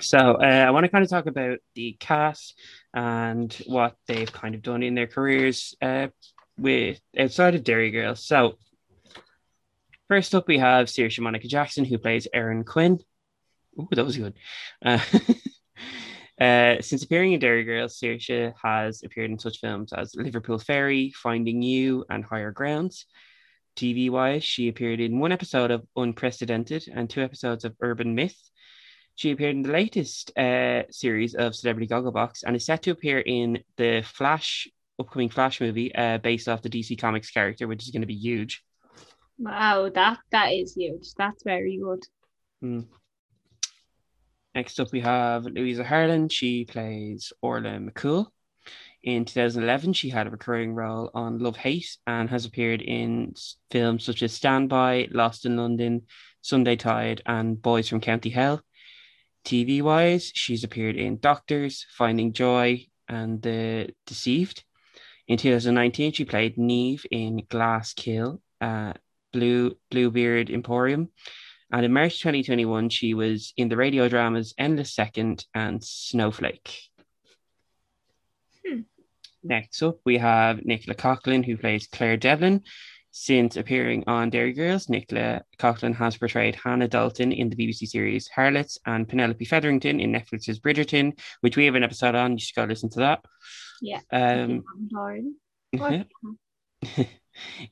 So 0.00 0.18
uh, 0.18 0.64
I 0.66 0.70
want 0.70 0.84
to 0.84 0.90
kind 0.90 1.04
of 1.04 1.10
talk 1.10 1.26
about 1.26 1.58
the 1.74 1.96
cast 2.00 2.58
and 2.92 3.52
what 3.66 3.96
they've 4.06 4.32
kind 4.32 4.54
of 4.54 4.62
done 4.62 4.82
in 4.82 4.94
their 4.94 5.06
careers 5.06 5.74
uh, 5.80 6.08
with 6.58 7.00
outside 7.18 7.54
of 7.54 7.64
Derry 7.64 7.90
Girls. 7.90 8.26
So 8.26 8.54
first 10.08 10.34
up, 10.34 10.48
we 10.48 10.58
have 10.58 10.86
Saoirse 10.86 11.20
Monica 11.20 11.48
Jackson, 11.48 11.84
who 11.84 11.98
plays 11.98 12.28
Erin 12.32 12.64
Quinn. 12.64 12.98
Ooh, 13.78 13.88
that 13.92 14.04
was 14.04 14.16
good. 14.16 14.34
Uh, 14.84 14.98
uh, 16.40 16.80
since 16.80 17.02
appearing 17.02 17.32
in 17.32 17.40
Derry 17.40 17.64
Girls, 17.64 17.98
Saoirse 17.98 18.52
has 18.62 19.02
appeared 19.02 19.30
in 19.30 19.38
such 19.38 19.60
films 19.60 19.92
as 19.92 20.14
Liverpool 20.14 20.58
Ferry, 20.58 21.12
Finding 21.14 21.62
You, 21.62 22.04
and 22.10 22.24
Higher 22.24 22.52
Grounds. 22.52 23.06
TV 23.76 24.10
wise, 24.10 24.42
she 24.42 24.68
appeared 24.68 25.00
in 25.00 25.20
one 25.20 25.32
episode 25.32 25.70
of 25.70 25.86
Unprecedented 25.96 26.88
and 26.92 27.08
two 27.08 27.22
episodes 27.22 27.64
of 27.64 27.76
Urban 27.80 28.14
Myth. 28.14 28.36
She 29.14 29.30
appeared 29.30 29.56
in 29.56 29.62
the 29.62 29.72
latest 29.72 30.36
uh, 30.36 30.82
series 30.90 31.34
of 31.34 31.54
Celebrity 31.54 31.86
Gogglebox 31.86 32.42
and 32.44 32.56
is 32.56 32.66
set 32.66 32.82
to 32.82 32.90
appear 32.90 33.18
in 33.20 33.62
the 33.76 34.02
Flash 34.02 34.68
upcoming 34.98 35.28
Flash 35.28 35.60
movie 35.60 35.94
uh, 35.94 36.18
based 36.18 36.48
off 36.48 36.62
the 36.62 36.70
DC 36.70 36.98
Comics 36.98 37.30
character, 37.30 37.68
which 37.68 37.84
is 37.84 37.90
going 37.90 38.02
to 38.02 38.06
be 38.06 38.14
huge. 38.14 38.62
Wow, 39.38 39.90
that 39.94 40.18
that 40.32 40.52
is 40.52 40.74
huge. 40.74 41.12
That's 41.16 41.42
very 41.44 41.78
good. 41.78 42.04
Next 44.54 44.80
up, 44.80 44.90
we 44.92 45.00
have 45.00 45.44
Louisa 45.44 45.84
Harland. 45.84 46.32
She 46.32 46.64
plays 46.64 47.32
Orla 47.42 47.78
McCool. 47.78 48.28
In 49.06 49.24
2011, 49.24 49.92
she 49.92 50.08
had 50.08 50.26
a 50.26 50.30
recurring 50.30 50.74
role 50.74 51.12
on 51.14 51.38
Love 51.38 51.56
Hate 51.56 51.96
and 52.08 52.28
has 52.28 52.44
appeared 52.44 52.82
in 52.82 53.34
films 53.70 54.04
such 54.04 54.20
as 54.24 54.32
Standby, 54.32 55.10
Lost 55.12 55.46
in 55.46 55.56
London, 55.56 56.02
Sunday 56.40 56.74
Tide, 56.74 57.22
and 57.24 57.62
Boys 57.62 57.88
from 57.88 58.00
County 58.00 58.30
Hell. 58.30 58.62
TV 59.44 59.80
wise, 59.80 60.32
she's 60.34 60.64
appeared 60.64 60.96
in 60.96 61.20
Doctors, 61.20 61.86
Finding 61.96 62.32
Joy, 62.32 62.84
and 63.08 63.40
The 63.40 63.90
Deceived. 64.06 64.64
In 65.28 65.38
2019, 65.38 66.10
she 66.10 66.24
played 66.24 66.58
Neve 66.58 67.06
in 67.08 67.44
Glass 67.48 67.92
Kill, 67.92 68.42
uh, 68.60 68.94
Blue 69.32 69.76
Bluebeard 69.88 70.50
Emporium, 70.50 71.10
and 71.70 71.84
in 71.84 71.92
March 71.92 72.18
2021, 72.18 72.88
she 72.88 73.14
was 73.14 73.52
in 73.56 73.68
the 73.68 73.76
radio 73.76 74.08
dramas 74.08 74.52
Endless 74.58 74.92
Second 74.92 75.46
and 75.54 75.82
Snowflake. 75.84 76.76
Hmm. 78.66 78.80
Next 79.48 79.82
up, 79.82 79.98
we 80.04 80.18
have 80.18 80.64
Nicola 80.64 80.94
Coughlan, 80.94 81.44
who 81.44 81.56
plays 81.56 81.86
Claire 81.86 82.16
Devlin. 82.16 82.62
Since 83.18 83.56
appearing 83.56 84.04
on 84.06 84.28
Derry 84.28 84.52
Girls, 84.52 84.90
Nicola 84.90 85.42
Coughlan 85.58 85.94
has 85.94 86.18
portrayed 86.18 86.54
Hannah 86.54 86.88
Dalton 86.88 87.32
in 87.32 87.48
the 87.48 87.56
BBC 87.56 87.86
series 87.86 88.28
Harlots 88.28 88.78
and 88.84 89.08
Penelope 89.08 89.44
Featherington 89.44 90.00
in 90.00 90.12
Netflix's 90.12 90.60
Bridgerton, 90.60 91.18
which 91.40 91.56
we 91.56 91.64
have 91.64 91.76
an 91.76 91.82
episode 91.82 92.14
on. 92.14 92.32
You 92.32 92.38
should 92.40 92.56
go 92.56 92.64
listen 92.64 92.90
to 92.90 93.00
that. 93.00 93.24
Yeah. 93.80 94.00
Um, 94.12 94.64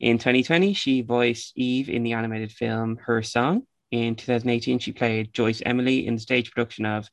in 0.01 0.17
2020, 0.17 0.73
she 0.73 1.03
voiced 1.03 1.53
Eve 1.57 1.91
in 1.91 2.05
the 2.05 2.15
animated 2.15 2.53
film 2.53 2.97
Her 2.97 3.23
Song. 3.23 3.67
In 3.91 4.15
2018, 4.17 4.79
she 4.79 4.93
played 4.93 5.35
Joyce 5.35 5.63
Emily 5.67 6.07
in 6.07 6.15
the 6.15 6.21
stage 6.21 6.53
production 6.53 6.87
of 6.87 7.09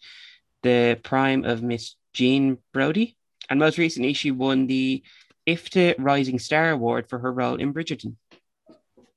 The 0.64 1.00
Prime 1.04 1.44
of 1.44 1.62
Miss 1.62 1.96
Jean 2.14 2.60
Brodie. 2.74 3.18
And 3.52 3.60
most 3.60 3.78
recently, 3.78 4.14
she 4.14 4.32
won 4.32 4.66
the 4.66 5.04
IFTA 5.46 5.96
Rising 6.00 6.40
Star 6.40 6.72
Award 6.72 7.10
for 7.10 7.20
her 7.20 7.34
role 7.34 7.56
in 7.56 7.74
Bridgerton. 7.74 8.16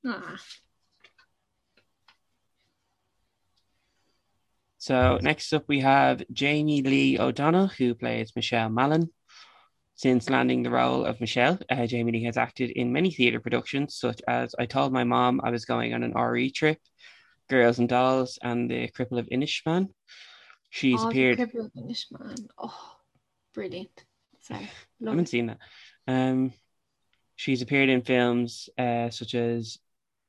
Ah. 0.05 0.35
So 4.77 5.19
next 5.21 5.53
up, 5.53 5.63
we 5.69 5.79
have 5.79 6.21
Jamie 6.33 6.81
Lee 6.81 7.17
O'Donnell, 7.17 7.67
who 7.67 7.95
plays 7.95 8.33
Michelle 8.35 8.67
Mallon. 8.67 9.09
Since 9.95 10.29
landing 10.29 10.63
the 10.63 10.69
role 10.69 11.05
of 11.05 11.21
Michelle, 11.21 11.57
uh, 11.69 11.87
Jamie 11.87 12.11
Lee 12.11 12.25
has 12.25 12.35
acted 12.35 12.71
in 12.71 12.91
many 12.91 13.11
theatre 13.11 13.39
productions, 13.39 13.95
such 13.95 14.21
as 14.27 14.53
I 14.59 14.65
Told 14.65 14.91
My 14.91 15.05
Mom 15.05 15.39
I 15.45 15.49
Was 15.49 15.63
Going 15.63 15.93
on 15.93 16.03
an 16.03 16.11
RE 16.11 16.51
Trip, 16.51 16.77
Girls 17.49 17.79
and 17.79 17.87
Dolls, 17.87 18.37
and 18.43 18.69
The 18.69 18.89
Cripple 18.89 19.17
of 19.17 19.27
Inishmaan. 19.27 19.93
She's 20.71 21.01
oh, 21.01 21.07
appeared. 21.07 21.37
The 21.37 21.45
Cripple 21.45 21.65
of 21.67 21.71
Inishmaan. 21.71 22.49
Oh, 22.57 22.97
brilliant. 23.53 24.03
Sorry. 24.47 24.69
I 25.05 25.09
haven't 25.09 25.25
it. 25.25 25.29
seen 25.29 25.47
that. 25.47 25.59
Um, 26.07 26.53
she's 27.35 27.61
appeared 27.61 27.89
in 27.89 28.01
films 28.01 28.69
uh, 28.77 29.09
such 29.09 29.35
as 29.35 29.79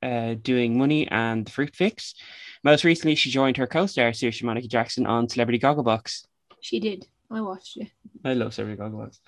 uh, 0.01 0.35
Doing 0.41 0.77
Money 0.77 1.07
and 1.07 1.45
The 1.45 1.51
Fruit 1.51 1.75
Fix. 1.75 2.15
Most 2.63 2.83
recently, 2.83 3.15
she 3.15 3.29
joined 3.29 3.57
her 3.57 3.67
co-star 3.67 4.11
Saoirse 4.11 4.43
Monica 4.43 4.67
Jackson 4.67 5.05
on 5.05 5.29
Celebrity 5.29 5.59
Gogglebox. 5.59 6.25
She 6.61 6.79
did. 6.79 7.07
I 7.29 7.41
watched 7.41 7.77
it. 7.77 7.89
I 8.23 8.33
love 8.33 8.53
Celebrity 8.53 8.81
Gogglebox. 8.81 9.19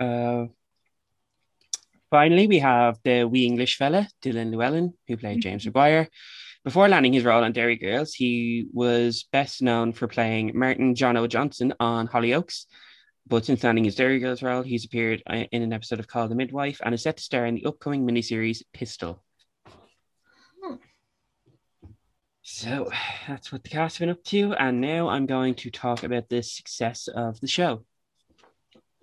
Uh, 0.00 0.46
finally, 2.10 2.46
we 2.46 2.58
have 2.58 2.98
the 3.04 3.24
wee 3.24 3.46
English 3.46 3.76
fella, 3.76 4.08
Dylan 4.22 4.50
Llewellyn, 4.50 4.94
who 5.06 5.16
played 5.16 5.42
James 5.42 5.64
Maguire. 5.64 6.08
Before 6.64 6.88
landing 6.88 7.12
his 7.12 7.24
role 7.24 7.44
on 7.44 7.52
Derry 7.52 7.76
Girls, 7.76 8.12
he 8.12 8.66
was 8.72 9.26
best 9.32 9.62
known 9.62 9.92
for 9.92 10.08
playing 10.08 10.52
Martin 10.54 10.94
John 10.94 11.16
O. 11.16 11.26
Johnson 11.26 11.72
on 11.78 12.08
Hollyoaks. 12.08 12.66
But 13.28 13.44
since 13.44 13.62
landing 13.62 13.84
his 13.84 13.94
Derry 13.94 14.20
Girls 14.20 14.42
role, 14.42 14.62
he's 14.62 14.86
appeared 14.86 15.22
uh, 15.28 15.44
in 15.52 15.62
an 15.62 15.72
episode 15.72 16.00
of 16.00 16.08
Call 16.08 16.28
the 16.28 16.34
Midwife 16.34 16.80
and 16.82 16.94
is 16.94 17.02
set 17.02 17.18
to 17.18 17.22
star 17.22 17.44
in 17.44 17.56
the 17.56 17.66
upcoming 17.66 18.06
miniseries 18.06 18.62
Pistol. 18.72 19.22
Hmm. 20.62 20.76
So 22.42 22.90
that's 23.26 23.52
what 23.52 23.62
the 23.62 23.68
cast 23.68 23.98
have 23.98 24.06
been 24.06 24.14
up 24.14 24.24
to. 24.24 24.54
And 24.54 24.80
now 24.80 25.08
I'm 25.08 25.26
going 25.26 25.54
to 25.56 25.70
talk 25.70 26.04
about 26.04 26.30
the 26.30 26.42
success 26.42 27.08
of 27.08 27.38
the 27.40 27.46
show. 27.48 27.84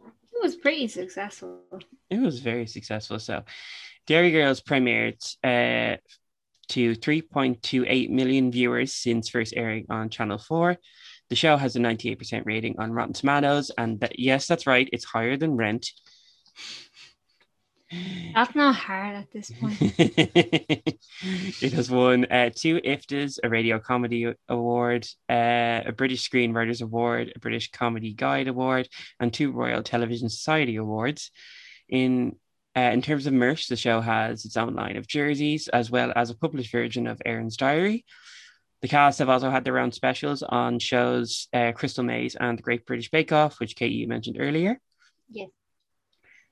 It 0.02 0.42
was 0.42 0.56
pretty 0.56 0.88
successful. 0.88 1.62
It 2.10 2.20
was 2.20 2.40
very 2.40 2.66
successful. 2.66 3.20
So, 3.20 3.44
Derry 4.08 4.32
Girls 4.32 4.62
premiered 4.62 5.24
uh, 5.44 5.98
to 6.70 6.96
3.28 6.96 8.10
million 8.10 8.52
viewers 8.52 8.94
since 8.94 9.30
first 9.30 9.54
airing 9.56 9.86
on 9.90 10.10
Channel 10.10 10.38
4. 10.38 10.78
The 11.30 11.36
show 11.36 11.58
has 11.58 11.76
a 11.76 11.80
98% 11.80 12.44
rating 12.46 12.76
on 12.80 12.92
Rotten 12.92 13.14
Tomatoes. 13.14 13.72
And 13.78 14.00
that, 14.02 14.20
yes, 14.20 14.48
that's 14.48 14.68
right, 14.68 14.90
it's 14.92 15.06
higher 15.06 15.38
than 15.38 15.58
Rent. 15.58 15.92
That's 18.34 18.56
not 18.56 18.76
hard 18.76 19.16
at 19.16 19.32
this 19.32 19.52
point. 19.52 19.78
it 19.80 21.74
has 21.74 21.90
won 21.90 22.26
uh, 22.26 22.50
two 22.54 22.82
IFTAs, 22.82 23.40
a 23.44 23.50
Radio 23.50 23.80
Comedy 23.80 24.34
Award, 24.50 25.08
uh, 25.30 25.82
a 25.86 25.94
British 25.96 26.30
Screenwriters 26.30 26.82
Award, 26.82 27.34
a 27.36 27.40
British 27.40 27.72
Comedy 27.72 28.14
Guide 28.14 28.48
Award, 28.48 28.90
and 29.20 29.32
two 29.32 29.52
Royal 29.52 29.84
Television 29.84 30.30
Society 30.30 30.76
Awards. 30.76 31.32
In 31.88 32.36
uh, 32.76 32.92
in 32.92 33.02
terms 33.02 33.26
of 33.26 33.34
merch, 33.34 33.68
the 33.68 33.78
show 33.78 34.02
has 34.02 34.44
its 34.44 34.58
own 34.58 34.74
line 34.74 34.98
of 34.98 35.08
jerseys, 35.08 35.70
as 35.70 35.90
well 35.90 36.12
as 36.16 36.30
a 36.30 36.36
published 36.36 36.72
version 36.72 37.08
of 37.08 37.22
Erin's 37.26 37.56
Diary. 37.56 38.04
The 38.86 38.90
cast 38.90 39.18
have 39.18 39.30
also 39.30 39.50
had 39.50 39.66
their 39.66 39.80
own 39.80 39.92
specials 39.92 40.44
on 40.44 40.78
shows 40.78 41.48
uh, 41.52 41.72
Crystal 41.72 42.04
Maze 42.04 42.36
and 42.36 42.56
The 42.56 42.62
Great 42.62 42.86
British 42.86 43.10
Bake 43.10 43.32
Off, 43.32 43.60
which 43.60 43.76
Kate 43.76 43.92
you 43.92 44.08
mentioned 44.08 44.38
earlier. 44.40 44.80
Yes. 45.28 45.50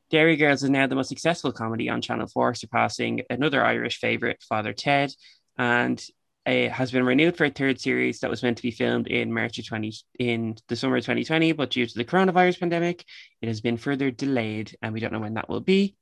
Derry 0.10 0.36
Girls 0.36 0.64
is 0.64 0.72
now 0.72 0.88
the 0.88 0.96
most 0.96 1.10
successful 1.10 1.52
comedy 1.52 1.90
on 1.90 2.02
Channel 2.02 2.26
4, 2.26 2.56
surpassing 2.56 3.22
another 3.30 3.64
Irish 3.64 4.00
favourite, 4.00 4.42
Father 4.42 4.74
Ted, 4.74 5.14
and 5.60 6.04
it 6.48 6.72
has 6.72 6.92
been 6.92 7.06
renewed 7.06 7.38
for 7.38 7.46
a 7.46 7.52
third 7.52 7.80
series 7.80 8.22
that 8.22 8.32
was 8.32 8.42
meant 8.42 8.58
to 8.58 8.64
be 8.64 8.72
filmed 8.72 9.06
in 9.06 9.32
March 9.32 9.60
of 9.60 9.68
20 9.68 9.94
in 10.18 10.58
the 10.70 10.76
summer 10.76 10.98
of 10.98 11.04
2020, 11.04 11.52
but 11.52 11.70
due 11.70 11.86
to 11.86 11.94
the 11.96 12.04
coronavirus 12.04 12.60
pandemic, 12.60 13.06
it 13.44 13.48
has 13.48 13.62
been 13.62 13.78
further 13.78 14.10
delayed, 14.10 14.76
and 14.82 14.92
we 14.92 15.00
don't 15.00 15.14
know 15.14 15.20
when 15.20 15.36
that 15.36 15.50
will 15.50 15.62
be. 15.62 15.96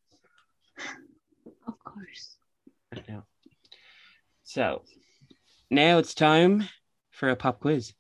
Of 1.67 1.77
course. 1.83 2.37
I 2.95 3.01
know. 3.11 3.23
So 4.45 4.83
now 5.71 5.97
it's 5.97 6.13
time 6.13 6.65
for 7.11 7.29
a 7.29 7.35
pop 7.35 7.61
quiz. 7.61 7.93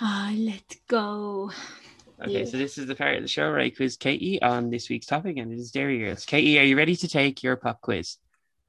Ah, 0.00 0.32
let's 0.36 0.76
go. 0.88 1.50
Okay, 2.22 2.40
Yeah. 2.40 2.44
so 2.44 2.56
this 2.58 2.76
is 2.78 2.86
the 2.86 2.94
part 2.94 3.16
of 3.16 3.22
the 3.22 3.28
show 3.28 3.50
where 3.50 3.60
I 3.60 3.70
quiz 3.70 3.96
Katie 3.96 4.40
on 4.42 4.70
this 4.70 4.88
week's 4.88 5.06
topic, 5.06 5.36
and 5.38 5.52
it 5.52 5.58
is 5.58 5.70
Derry 5.70 5.98
Girls. 5.98 6.24
Katie, 6.24 6.58
are 6.58 6.64
you 6.64 6.76
ready 6.76 6.96
to 6.96 7.08
take 7.08 7.42
your 7.42 7.56
pop 7.56 7.80
quiz? 7.80 8.16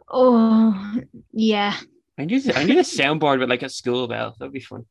Oh, 0.09 0.99
yeah. 1.33 1.75
I 2.17 2.25
need 2.25 2.51
I 2.55 2.63
need 2.63 2.77
a 2.77 2.81
soundboard 2.81 3.39
with 3.39 3.49
like 3.49 3.63
a 3.63 3.69
school 3.69 4.07
bell. 4.07 4.35
That'd 4.37 4.53
be 4.53 4.59
fun. 4.59 4.85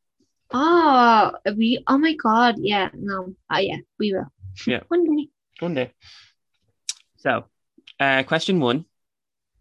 Oh, 0.53 1.33
we. 1.57 1.83
Oh 1.87 1.99
my 1.99 2.15
God. 2.15 2.57
Yeah. 2.59 2.89
No. 2.95 3.35
Ah, 3.49 3.59
yeah. 3.59 3.77
We 3.99 4.13
will. 4.13 4.27
Yeah. 4.67 4.81
One 4.89 5.05
day. 5.05 5.29
One 5.61 5.75
day. 5.75 5.93
So, 7.19 7.45
uh, 8.01 8.23
question 8.25 8.59
one. 8.61 8.87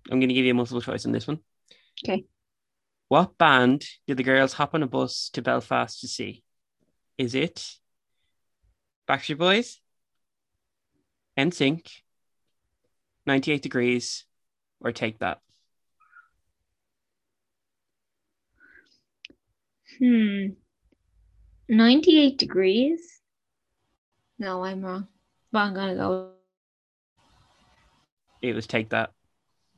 I'm 0.10 0.20
going 0.20 0.30
to 0.30 0.34
give 0.34 0.46
you 0.46 0.52
a 0.52 0.56
multiple 0.56 0.82
choice 0.82 1.06
on 1.06 1.12
this 1.12 1.28
one. 1.28 1.40
Okay. 2.04 2.26
What 3.10 3.40
band 3.40 3.86
did 4.08 4.18
the 4.18 4.24
girls 4.24 4.54
hop 4.54 4.76
on 4.76 4.84
a 4.84 4.88
bus 4.88 5.32
to 5.34 5.42
Belfast 5.42 6.00
to 6.02 6.08
see? 6.08 6.44
Is 7.18 7.34
it 7.34 7.68
Backstreet 9.08 9.40
Boys, 9.40 9.82
NSYNC, 11.36 11.88
98 13.26 13.64
Degrees, 13.64 14.26
or 14.80 14.92
Take 14.92 15.18
That? 15.20 15.40
Hmm. 19.98 20.50
98 21.68 22.38
degrees? 22.38 23.22
No, 24.38 24.64
I'm 24.64 24.84
wrong. 24.86 25.08
But 25.52 25.60
I'm 25.60 25.74
gonna 25.74 25.96
go. 25.96 26.34
It 28.44 28.54
was 28.54 28.68
Take 28.68 28.90
That. 28.90 29.14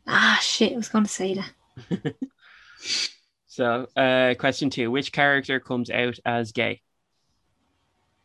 Ah, 0.06 0.38
shit. 0.42 0.74
I 0.74 0.76
was 0.76 0.90
gonna 0.90 1.08
say 1.08 1.36
that. 1.36 2.16
So, 3.52 3.90
uh, 3.98 4.34
question 4.40 4.70
two 4.70 4.90
Which 4.92 5.12
character 5.12 5.60
comes 5.60 5.90
out 5.90 6.18
as 6.24 6.54
gay? 6.54 6.82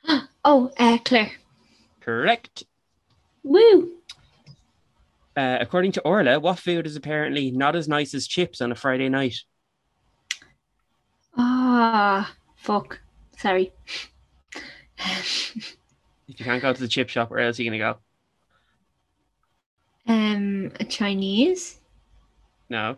Oh, 0.45 0.71
uh, 0.79 0.99
Claire. 1.05 1.33
Correct. 2.01 2.63
Woo. 3.43 3.91
Uh, 5.37 5.59
according 5.61 5.91
to 5.91 6.01
Orla, 6.03 6.39
what 6.39 6.61
food 6.61 6.87
is 6.87 6.95
apparently 6.95 7.51
not 7.51 7.75
as 7.75 7.89
nice 7.89 8.15
as 8.15 8.29
chips 8.29 8.61
on 8.61 8.71
a 8.71 8.77
Friday 8.77 9.09
night? 9.09 9.39
Ah, 11.37 12.33
fuck. 12.55 13.01
Sorry. 13.37 13.73
If 16.29 16.41
you 16.41 16.45
can't 16.45 16.63
go 16.63 16.73
to 16.73 16.81
the 16.81 16.89
chip 16.89 17.09
shop, 17.09 17.31
where 17.31 17.41
else 17.41 17.59
are 17.59 17.65
you 17.65 17.71
going 17.71 17.81
to 17.81 17.85
go? 17.85 17.99
um, 20.07 20.71
a 20.79 20.85
Chinese. 20.85 21.81
No. 22.69 22.97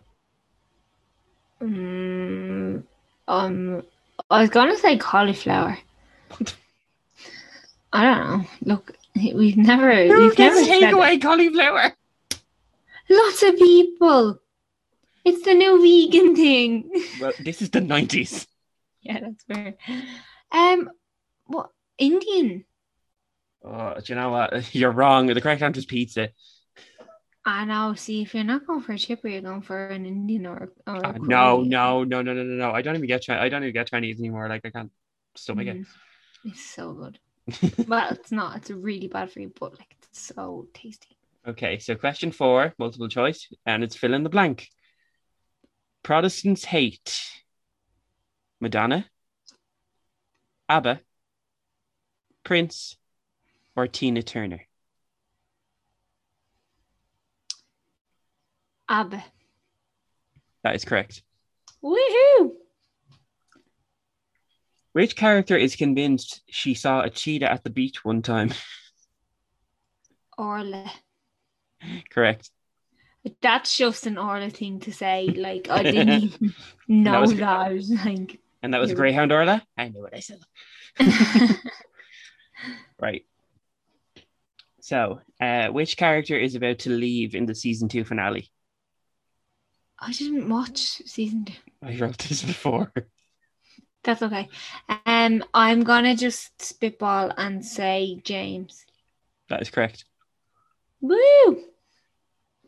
Mm, 1.63 2.85
um, 3.27 3.83
I 4.31 4.41
was 4.41 4.51
gonna 4.51 4.77
say 4.77 4.97
cauliflower. 4.97 5.79
I 7.93 8.03
don't 8.05 8.29
know. 8.29 8.45
Look, 8.63 8.93
we've 9.17 9.57
never, 9.57 9.91
Who 10.07 10.21
we've 10.29 10.39
never 10.39 10.55
gets 10.57 10.69
said 10.69 10.93
it. 10.95 11.23
cauliflower? 11.23 11.93
Lots 13.09 13.43
of 13.43 13.57
people. 13.57 14.39
It's 15.25 15.43
the 15.45 15.55
new 15.55 15.81
vegan 15.83 16.37
thing. 16.37 16.91
Well, 17.21 17.33
this 17.41 17.61
is 17.63 17.71
the 17.71 17.81
90s. 17.81 18.47
yeah, 19.03 19.21
that's 19.21 19.45
fair. 19.45 19.75
Um, 20.53 20.91
what 21.47 21.71
Indian? 21.99 22.65
Oh, 23.65 23.95
do 23.95 24.03
you 24.13 24.15
know 24.15 24.31
what? 24.31 24.75
You're 24.75 24.93
wrong. 24.93 25.27
The 25.27 25.41
correct 25.41 25.63
answer 25.63 25.79
is 25.79 25.87
pizza. 25.87 26.29
I 27.49 27.65
know. 27.65 27.95
See, 27.95 28.23
if 28.23 28.35
you're 28.35 28.45
not 28.45 28.67
going 28.67 28.83
for 28.83 28.93
a 28.93 28.99
chipper, 28.99 29.29
you're 29.29 29.41
going 29.41 29.63
for 29.63 29.87
an 29.89 30.05
Indian 30.05 30.47
or, 30.47 30.71
or 30.87 31.03
a 31.03 31.09
Uh, 31.09 31.19
no, 31.23 31.63
no, 31.63 32.05
no, 32.05 32.23
no, 32.23 32.35
no, 32.35 32.43
no, 32.43 32.55
no. 32.55 32.71
I 32.73 32.83
don't 32.83 32.97
even 32.97 33.09
get 33.09 33.25
Chi- 33.27 33.39
I 33.39 33.49
don't 33.49 33.63
even 33.63 33.73
get 33.73 33.89
Chinese 33.89 34.19
anymore. 34.19 34.49
Like 34.49 34.65
I 34.65 34.71
can't 34.71 34.93
stomach 35.35 35.67
Mm, 35.67 35.87
It's 36.45 36.65
so 36.75 36.93
good. 36.93 37.19
it. 37.47 37.89
well, 37.89 38.11
it's 38.13 38.33
not. 38.33 38.57
It's 38.59 38.71
really 38.71 39.09
bad 39.09 39.31
for 39.31 39.41
you, 39.41 39.53
but 39.59 39.73
like 39.79 39.97
it's 40.03 40.21
so 40.21 40.67
tasty. 40.75 41.17
Okay, 41.47 41.79
so 41.79 41.95
question 41.95 42.33
four, 42.33 42.75
multiple 42.79 43.09
choice, 43.09 43.49
and 43.65 43.83
it's 43.83 43.97
fill 43.97 44.13
in 44.13 44.25
the 44.25 44.29
blank. 44.29 44.69
Protestants 46.03 46.65
hate 46.65 47.19
Madonna, 48.61 49.09
ABBA, 50.69 51.01
Prince, 52.45 52.97
or 53.77 53.87
Tina 53.87 54.23
Turner. 54.23 54.68
ABBA. 58.89 59.23
That 60.65 60.75
is 60.75 60.85
correct. 60.85 61.23
Woohoo! 61.83 62.53
Which 64.93 65.15
character 65.17 65.57
is 65.57 65.77
convinced 65.77 66.43
she 66.49 66.75
saw 66.75 67.03
a 67.03 67.11
cheetah 67.11 67.51
at 67.51 67.63
the 67.63 67.71
beach 67.71 68.05
one 68.05 68.23
time? 68.23 68.53
Orla. 70.39 70.91
correct. 72.11 72.51
That's 73.43 73.77
just 73.77 74.07
an 74.07 74.19
Orla 74.19 74.51
thing 74.51 74.81
to 74.81 74.93
say. 74.93 75.27
Like 75.29 75.69
I 75.71 75.83
didn't 75.91 76.09
even 76.23 76.55
know 76.89 77.21
was- 77.21 77.35
that. 77.37 77.73
Was 77.73 77.91
like, 77.91 78.41
And 78.63 78.75
that 78.75 78.81
was 78.81 78.95
Greyhound 78.95 79.33
Orla? 79.33 79.63
I 79.77 79.89
knew 79.89 80.03
what 80.03 80.15
I 80.15 80.21
said. 80.21 80.41
Right. 83.01 83.25
So, 84.81 85.21
uh, 85.41 85.69
which 85.69 85.97
character 85.97 86.37
is 86.37 86.55
about 86.57 86.81
to 86.81 86.91
leave 86.91 87.35
in 87.37 87.47
the 87.47 87.55
season 87.55 87.89
two 87.89 88.05
finale? 88.05 88.51
I 90.01 90.13
didn't 90.13 90.49
watch 90.49 90.79
season 91.07 91.47
two. 91.47 91.55
I 91.83 91.97
wrote 91.97 92.19
this 92.19 92.43
before. 92.43 92.93
That's 94.05 94.23
okay. 94.23 94.49
Um, 95.07 95.45
I'm 95.53 95.83
gonna 95.83 96.17
just 96.17 96.63
spitball 96.63 97.33
and 97.37 97.65
say 97.65 98.21
James. 98.23 98.85
That 99.49 99.61
is 99.61 99.71
correct. 99.71 100.05
Woo! 101.01 101.65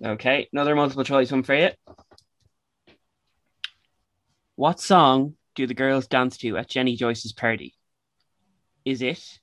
Okay, 0.04 0.48
another 0.52 0.74
multiple 0.74 1.04
choice 1.04 1.30
one 1.30 1.42
for 1.42 1.54
you. 1.54 1.70
What 4.56 4.80
song 4.80 5.34
do 5.54 5.66
the 5.66 5.74
girls 5.74 6.06
dance 6.06 6.36
to 6.38 6.56
at 6.56 6.68
Jenny 6.68 6.96
Joyce's 6.96 7.32
party? 7.32 7.74
Is 8.84 9.02
it 9.02 9.38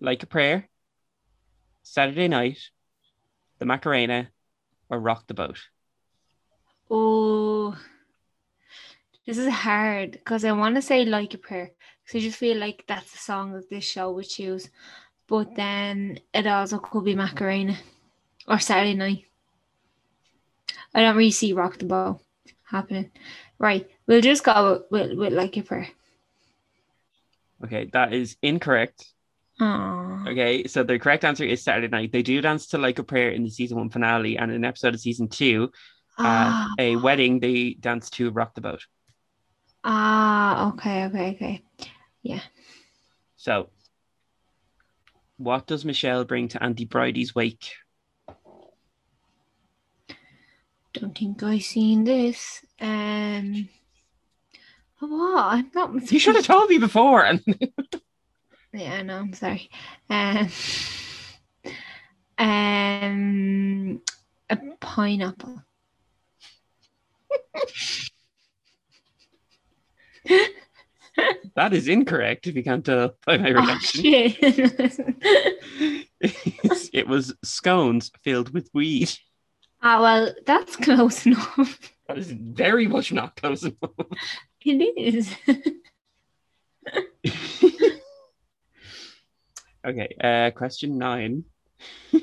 Like 0.00 0.22
a 0.22 0.26
Prayer, 0.26 0.68
Saturday 1.82 2.28
Night, 2.28 2.58
The 3.58 3.66
Macarena, 3.66 4.28
or 4.88 5.00
Rock 5.00 5.26
the 5.26 5.34
Boat? 5.34 5.58
Oh, 6.90 7.76
this 9.26 9.36
is 9.36 9.52
hard 9.52 10.12
because 10.12 10.44
I 10.44 10.52
want 10.52 10.76
to 10.76 10.82
say 10.82 11.04
like 11.04 11.34
a 11.34 11.38
prayer 11.38 11.70
because 12.02 12.18
I 12.18 12.24
just 12.24 12.38
feel 12.38 12.56
like 12.56 12.84
that's 12.86 13.12
the 13.12 13.18
song 13.18 13.52
that 13.52 13.68
this 13.68 13.84
show 13.84 14.10
would 14.12 14.28
choose, 14.28 14.70
but 15.26 15.54
then 15.54 16.20
it 16.32 16.46
also 16.46 16.78
could 16.78 17.04
be 17.04 17.14
Macarena 17.14 17.76
or 18.46 18.58
Saturday 18.58 18.94
Night. 18.94 19.24
I 20.94 21.02
don't 21.02 21.16
really 21.16 21.30
see 21.30 21.52
Rock 21.52 21.78
the 21.78 21.84
Boat 21.84 22.20
happening. 22.64 23.10
Right, 23.58 23.86
we'll 24.06 24.22
just 24.22 24.44
go 24.44 24.84
with, 24.90 25.10
with, 25.10 25.18
with 25.18 25.32
like 25.32 25.56
a 25.56 25.62
prayer. 25.62 25.88
Okay, 27.64 27.90
that 27.92 28.12
is 28.12 28.36
incorrect. 28.40 29.04
Aww. 29.60 30.28
Okay, 30.30 30.66
so 30.68 30.84
the 30.84 30.98
correct 30.98 31.24
answer 31.24 31.44
is 31.44 31.62
Saturday 31.62 31.88
Night. 31.88 32.12
They 32.12 32.22
do 32.22 32.40
dance 32.40 32.68
to 32.68 32.78
Like 32.78 32.98
a 33.00 33.02
Prayer 33.04 33.30
in 33.30 33.42
the 33.42 33.50
season 33.50 33.76
one 33.76 33.90
finale, 33.90 34.38
and 34.38 34.50
in 34.50 34.58
an 34.58 34.64
episode 34.64 34.94
of 34.94 35.00
season 35.00 35.28
two, 35.28 35.70
at 36.22 36.56
Ah, 36.56 36.74
a 36.78 36.96
wedding, 36.96 37.40
they 37.40 37.74
dance 37.74 38.10
to 38.10 38.30
Rock 38.30 38.54
the 38.54 38.60
Boat. 38.60 38.86
ah, 39.84 40.68
okay, 40.72 41.04
okay, 41.06 41.30
okay. 41.34 41.62
Yeah. 42.22 42.40
So, 43.36 43.70
what 45.38 45.66
does 45.66 45.84
Michelle 45.84 46.24
bring 46.24 46.48
to 46.48 46.62
Auntie 46.62 46.84
Bridie's 46.84 47.34
wake? 47.34 47.72
Don't 50.92 51.16
think 51.16 51.42
I 51.42 51.58
seen 51.58 52.04
this. 52.04 52.64
Um, 52.80 53.68
what? 54.98 55.44
I'm 55.44 55.70
not. 55.74 56.10
You 56.10 56.18
should 56.18 56.34
have 56.34 56.44
told 56.46 56.68
me 56.70 56.78
before. 56.78 57.24
And 57.24 57.42
Yeah, 58.72 58.94
I 58.94 59.02
know. 59.02 59.18
I'm 59.18 59.32
sorry. 59.32 59.70
Um, 60.10 60.48
um, 62.38 64.02
a 64.50 64.56
pineapple. 64.80 65.62
That 71.56 71.72
is 71.72 71.88
incorrect 71.88 72.46
if 72.46 72.54
you 72.54 72.62
can't 72.62 72.84
tell 72.84 73.14
by 73.26 73.36
my 73.38 73.50
Oh, 73.50 73.54
reaction. 73.64 74.02
shit. 74.02 74.36
it 76.20 77.08
was 77.08 77.34
scones 77.44 78.10
filled 78.22 78.52
with 78.54 78.70
weed. 78.74 79.10
ah, 79.82 80.00
well, 80.00 80.32
that's 80.46 80.76
close 80.76 81.26
enough. 81.26 81.78
That 82.08 82.18
is 82.18 82.30
very 82.32 82.86
much 82.86 83.12
not 83.12 83.36
close 83.36 83.64
enough. 83.64 83.90
It 84.64 84.94
is. 84.96 85.34
Okay, 89.86 90.14
uh, 90.22 90.50
question 90.56 90.98
nine. 90.98 91.44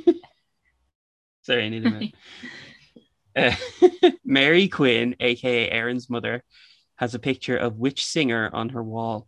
Sorry, 1.43 1.65
I 1.65 1.69
need 1.69 1.86
a 1.86 1.89
minute. 1.89 2.13
Uh, 3.36 3.51
Mary 4.25 4.67
Quinn, 4.67 5.15
aka 5.19 5.69
Erin's 5.69 6.09
mother, 6.09 6.43
has 6.95 7.13
a 7.15 7.19
picture 7.19 7.57
of 7.57 7.77
which 7.77 8.05
singer 8.05 8.49
on 8.53 8.69
her 8.69 8.83
wall? 8.83 9.27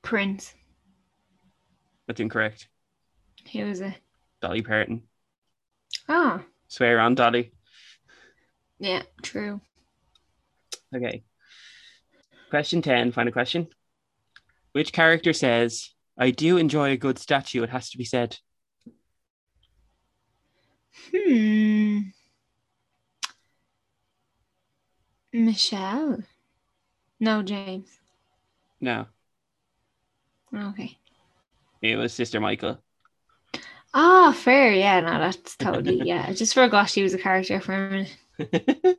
Prince. 0.00 0.54
That's 2.06 2.20
incorrect. 2.20 2.68
Who 3.52 3.60
is 3.60 3.80
it? 3.80 3.94
Dolly 4.40 4.62
Parton. 4.62 5.02
Ah, 6.08 6.42
Swear 6.68 7.00
on 7.00 7.14
Dolly. 7.14 7.52
yeah, 8.78 9.02
true. 9.22 9.60
Okay. 10.94 11.22
Question 12.50 12.82
10, 12.82 13.12
final 13.12 13.32
question. 13.32 13.68
Which 14.72 14.92
character 14.92 15.32
says, 15.32 15.90
I 16.18 16.30
do 16.30 16.56
enjoy 16.56 16.90
a 16.90 16.96
good 16.96 17.18
statue, 17.18 17.62
it 17.62 17.70
has 17.70 17.90
to 17.90 17.98
be 17.98 18.04
said? 18.04 18.38
Hmm. 21.10 21.98
Michelle. 25.32 26.22
No, 27.20 27.42
James. 27.42 27.98
No, 28.80 29.06
Okay. 30.54 30.98
it 31.80 31.96
was 31.96 32.12
Sister 32.12 32.40
Michael. 32.40 32.78
Ah, 33.94 34.32
fair. 34.32 34.72
Yeah, 34.72 35.00
no, 35.00 35.18
that's 35.18 35.56
totally. 35.56 35.96
Yeah, 36.06 36.24
I 36.28 36.34
just 36.34 36.54
forgot 36.54 36.90
she 36.90 37.02
was 37.02 37.14
a 37.14 37.18
character 37.18 37.60
for 37.60 37.74
a 37.74 37.90
minute. 38.38 38.98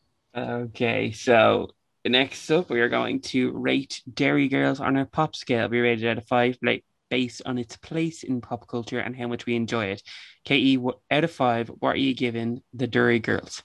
okay, 0.36 1.12
so 1.12 1.68
next 2.04 2.50
up, 2.50 2.70
we 2.70 2.80
are 2.80 2.88
going 2.88 3.20
to 3.20 3.52
rate 3.52 4.02
Derry 4.12 4.48
Girls 4.48 4.80
on 4.80 4.96
our 4.96 5.04
pop 5.06 5.36
scale. 5.36 5.68
We 5.68 5.80
rated 5.80 6.06
out 6.06 6.18
of 6.18 6.26
five 6.26 6.58
bla- 6.60 6.78
based 7.14 7.42
on 7.46 7.58
its 7.58 7.76
place 7.76 8.24
in 8.24 8.40
pop 8.40 8.66
culture 8.66 8.98
and 8.98 9.14
how 9.14 9.28
much 9.28 9.46
we 9.46 9.54
enjoy 9.54 9.84
it. 9.84 10.02
KE, 10.44 10.76
out 11.12 11.22
of 11.22 11.30
five, 11.30 11.68
what 11.68 11.94
are 11.94 12.04
you 12.08 12.12
giving 12.12 12.60
the 12.72 12.88
Derry 12.88 13.20
Girls? 13.20 13.62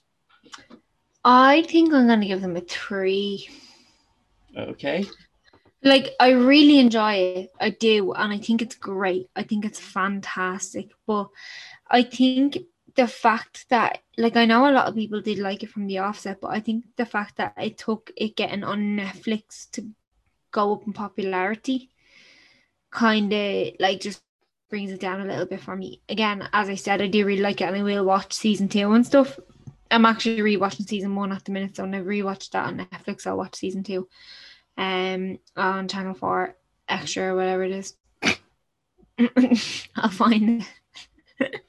I 1.26 1.64
think 1.64 1.92
I'm 1.92 2.06
gonna 2.06 2.28
give 2.28 2.42
them 2.42 2.56
a 2.56 2.62
three. 2.62 3.50
Okay. 4.56 5.08
Like, 5.82 6.10
I 6.20 6.30
really 6.52 6.78
enjoy 6.78 7.14
it. 7.14 7.52
I 7.60 7.72
do, 7.72 8.14
and 8.14 8.32
I 8.32 8.38
think 8.38 8.62
it's 8.62 8.76
great. 8.76 9.32
I 9.36 9.42
think 9.42 9.66
it's 9.66 9.80
fantastic. 9.80 10.92
But 11.08 11.30
I 11.90 12.04
think 12.04 12.60
the 12.94 13.08
fact 13.08 13.66
that, 13.70 14.04
like, 14.16 14.36
I 14.36 14.46
know 14.46 14.70
a 14.70 14.76
lot 14.78 14.90
of 14.90 14.94
people 14.94 15.22
did 15.22 15.40
like 15.40 15.64
it 15.64 15.72
from 15.72 15.88
the 15.88 15.98
offset, 15.98 16.40
but 16.40 16.52
I 16.52 16.60
think 16.60 16.86
the 16.98 17.08
fact 17.08 17.38
that 17.38 17.56
it 17.58 17.80
took 17.80 18.12
it 18.16 18.36
getting 18.36 18.64
on 18.64 18.96
Netflix 18.96 19.72
to 19.72 19.88
go 20.52 20.74
up 20.74 20.86
in 20.86 20.94
popularity 20.94 21.90
kind 22.92 23.32
of 23.32 23.68
like 23.80 24.02
just 24.02 24.22
brings 24.70 24.92
it 24.92 25.00
down 25.00 25.22
a 25.22 25.26
little 25.26 25.46
bit 25.46 25.62
for 25.62 25.76
me. 25.76 26.02
Again, 26.10 26.48
as 26.54 26.70
I 26.70 26.76
said, 26.76 27.02
I 27.02 27.08
do 27.08 27.26
really 27.26 27.42
like 27.42 27.62
it, 27.62 27.66
and 27.66 27.76
I 27.76 27.84
will 27.84 28.06
watch 28.06 28.34
season 28.34 28.70
two 28.70 28.92
and 28.92 29.06
stuff. 29.06 29.40
I'm 29.92 30.06
actually 30.06 30.40
rewatching 30.40 30.88
season 30.88 31.16
one 31.16 31.32
at 31.32 31.46
the 31.46 31.52
minute, 31.52 31.76
so 31.76 31.84
when 31.84 31.96
I 31.96 32.02
rewatched 32.02 32.52
that 32.52 32.68
on 32.68 32.78
Netflix, 32.78 33.26
I'll 33.26 33.38
watch 33.38 33.56
season 33.56 33.84
two. 33.84 34.08
Um, 34.78 35.40
on 35.58 35.88
Channel 35.88 36.14
Four 36.14 36.56
Extra 36.88 37.34
or 37.34 37.36
whatever 37.36 37.64
it 37.64 37.72
is. 37.72 37.96
I'll 39.96 40.10
find 40.10 40.66
it. 41.40 41.62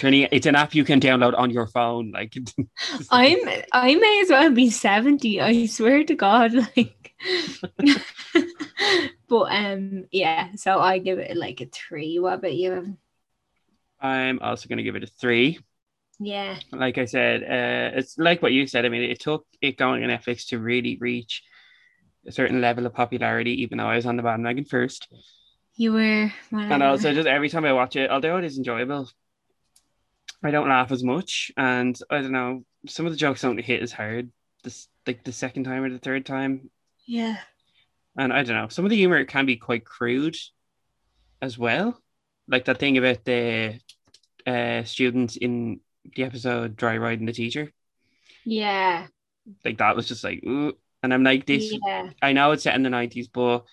Trini, 0.00 0.28
it's 0.30 0.46
an 0.46 0.54
app 0.54 0.74
you 0.74 0.84
can 0.84 1.00
download 1.00 1.36
on 1.36 1.50
your 1.50 1.66
phone. 1.66 2.12
Like, 2.12 2.36
I'm 3.10 3.38
I 3.72 3.96
may 3.96 4.20
as 4.22 4.30
well 4.30 4.50
be 4.50 4.70
70, 4.70 5.40
I 5.40 5.66
swear 5.66 6.04
to 6.04 6.14
God. 6.14 6.52
Like 6.76 7.04
but 9.34 9.52
um 9.52 10.04
yeah, 10.12 10.50
so 10.54 10.78
I 10.78 10.98
give 10.98 11.18
it 11.18 11.36
like 11.36 11.60
a 11.60 11.66
three. 11.66 12.20
What 12.20 12.34
about 12.34 12.54
you? 12.54 12.72
Evan? 12.72 12.98
I'm 14.00 14.38
also 14.38 14.68
going 14.68 14.76
to 14.76 14.84
give 14.84 14.94
it 14.94 15.02
a 15.02 15.08
three. 15.08 15.58
Yeah. 16.20 16.60
like 16.70 16.98
I 16.98 17.06
said, 17.06 17.42
uh, 17.42 17.98
it's 17.98 18.16
like 18.16 18.42
what 18.42 18.52
you 18.52 18.68
said. 18.68 18.86
I 18.86 18.88
mean, 18.88 19.02
it 19.02 19.18
took 19.18 19.44
it 19.60 19.76
going 19.76 20.04
on 20.04 20.10
Netflix 20.10 20.46
to 20.50 20.60
really 20.60 20.96
reach 21.00 21.42
a 22.24 22.30
certain 22.30 22.60
level 22.60 22.86
of 22.86 22.94
popularity, 22.94 23.62
even 23.62 23.78
though 23.78 23.88
I 23.88 23.96
was 23.96 24.06
on 24.06 24.16
the 24.16 24.22
bandwagon 24.22 24.66
first. 24.66 25.08
You 25.74 25.94
were. 25.94 26.32
And 26.52 26.82
also, 26.84 27.12
just 27.12 27.26
every 27.26 27.48
time 27.48 27.64
I 27.64 27.72
watch 27.72 27.96
it, 27.96 28.10
although 28.10 28.36
it 28.36 28.44
is 28.44 28.56
enjoyable, 28.56 29.10
I 30.44 30.52
don't 30.52 30.68
laugh 30.68 30.92
as 30.92 31.02
much. 31.02 31.50
And 31.56 31.98
I 32.08 32.20
don't 32.20 32.30
know, 32.30 32.64
some 32.86 33.06
of 33.06 33.12
the 33.12 33.18
jokes 33.18 33.42
don't 33.42 33.58
hit 33.58 33.82
as 33.82 33.90
hard 33.90 34.30
this 34.62 34.86
like 35.08 35.24
the 35.24 35.32
second 35.32 35.64
time 35.64 35.82
or 35.82 35.90
the 35.90 35.98
third 35.98 36.24
time. 36.24 36.70
yeah. 37.04 37.38
And 38.16 38.32
I 38.32 38.42
don't 38.42 38.56
know, 38.56 38.68
some 38.68 38.84
of 38.84 38.90
the 38.90 38.96
humor 38.96 39.24
can 39.24 39.46
be 39.46 39.56
quite 39.56 39.84
crude 39.84 40.36
as 41.42 41.58
well. 41.58 42.00
Like 42.48 42.66
that 42.66 42.78
thing 42.78 42.98
about 42.98 43.24
the 43.24 43.80
uh, 44.46 44.84
students 44.84 45.36
in 45.36 45.80
the 46.16 46.24
episode 46.24 46.76
Dry 46.76 46.96
Riding 46.98 47.26
the 47.26 47.32
Teacher. 47.32 47.72
Yeah. 48.44 49.08
Like 49.64 49.78
that 49.78 49.96
was 49.96 50.08
just 50.08 50.24
like, 50.24 50.42
ooh. 50.44 50.72
And 51.02 51.12
I'm 51.12 51.24
like, 51.24 51.46
this, 51.46 51.72
Yeah. 51.86 52.10
I 52.22 52.32
know 52.32 52.52
it's 52.52 52.62
set 52.62 52.74
in 52.74 52.82
the 52.82 52.90
90s, 52.90 53.28
but 53.32 53.64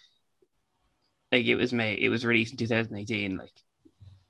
like 1.31 1.45
it 1.45 1.55
was 1.55 1.73
made, 1.73 1.99
it 1.99 2.09
was 2.09 2.25
released 2.25 2.51
in 2.53 2.57
2018. 2.57 3.37
Like 3.37 3.51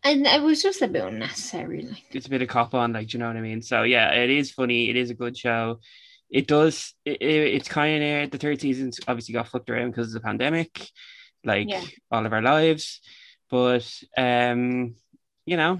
And 0.04 0.26
it 0.26 0.42
was 0.42 0.62
just 0.62 0.82
a 0.82 0.88
bit 0.88 1.04
unnecessary. 1.04 1.84
Like, 1.84 2.04
it's 2.12 2.28
a 2.28 2.30
bit 2.30 2.42
of 2.42 2.48
cop 2.48 2.74
on, 2.74 2.94
like, 2.94 3.08
do 3.08 3.18
you 3.18 3.20
know 3.20 3.28
what 3.28 3.38
I 3.38 3.42
mean? 3.42 3.62
So 3.62 3.84
yeah, 3.84 4.12
it 4.12 4.30
is 4.30 4.52
funny. 4.52 4.90
It 4.90 4.96
is 4.96 5.10
a 5.10 5.16
good 5.16 5.38
show. 5.38 5.80
It 6.32 6.48
does. 6.48 6.94
It, 7.06 7.22
it- 7.22 7.54
it's 7.56 7.68
kind 7.68 8.04
of 8.04 8.32
the 8.32 8.38
third 8.38 8.62
season's 8.62 9.00
obviously 9.08 9.34
got 9.34 9.48
flipped 9.50 9.70
around 9.70 9.92
because 9.92 10.08
of 10.08 10.14
the 10.22 10.26
pandemic, 10.26 10.88
like 11.44 11.70
Yeah. 11.70 11.84
all 12.10 12.26
of 12.26 12.34
our 12.34 12.42
lives. 12.42 13.02
But 13.50 13.92
um, 14.18 14.96
you 15.46 15.58
know, 15.58 15.80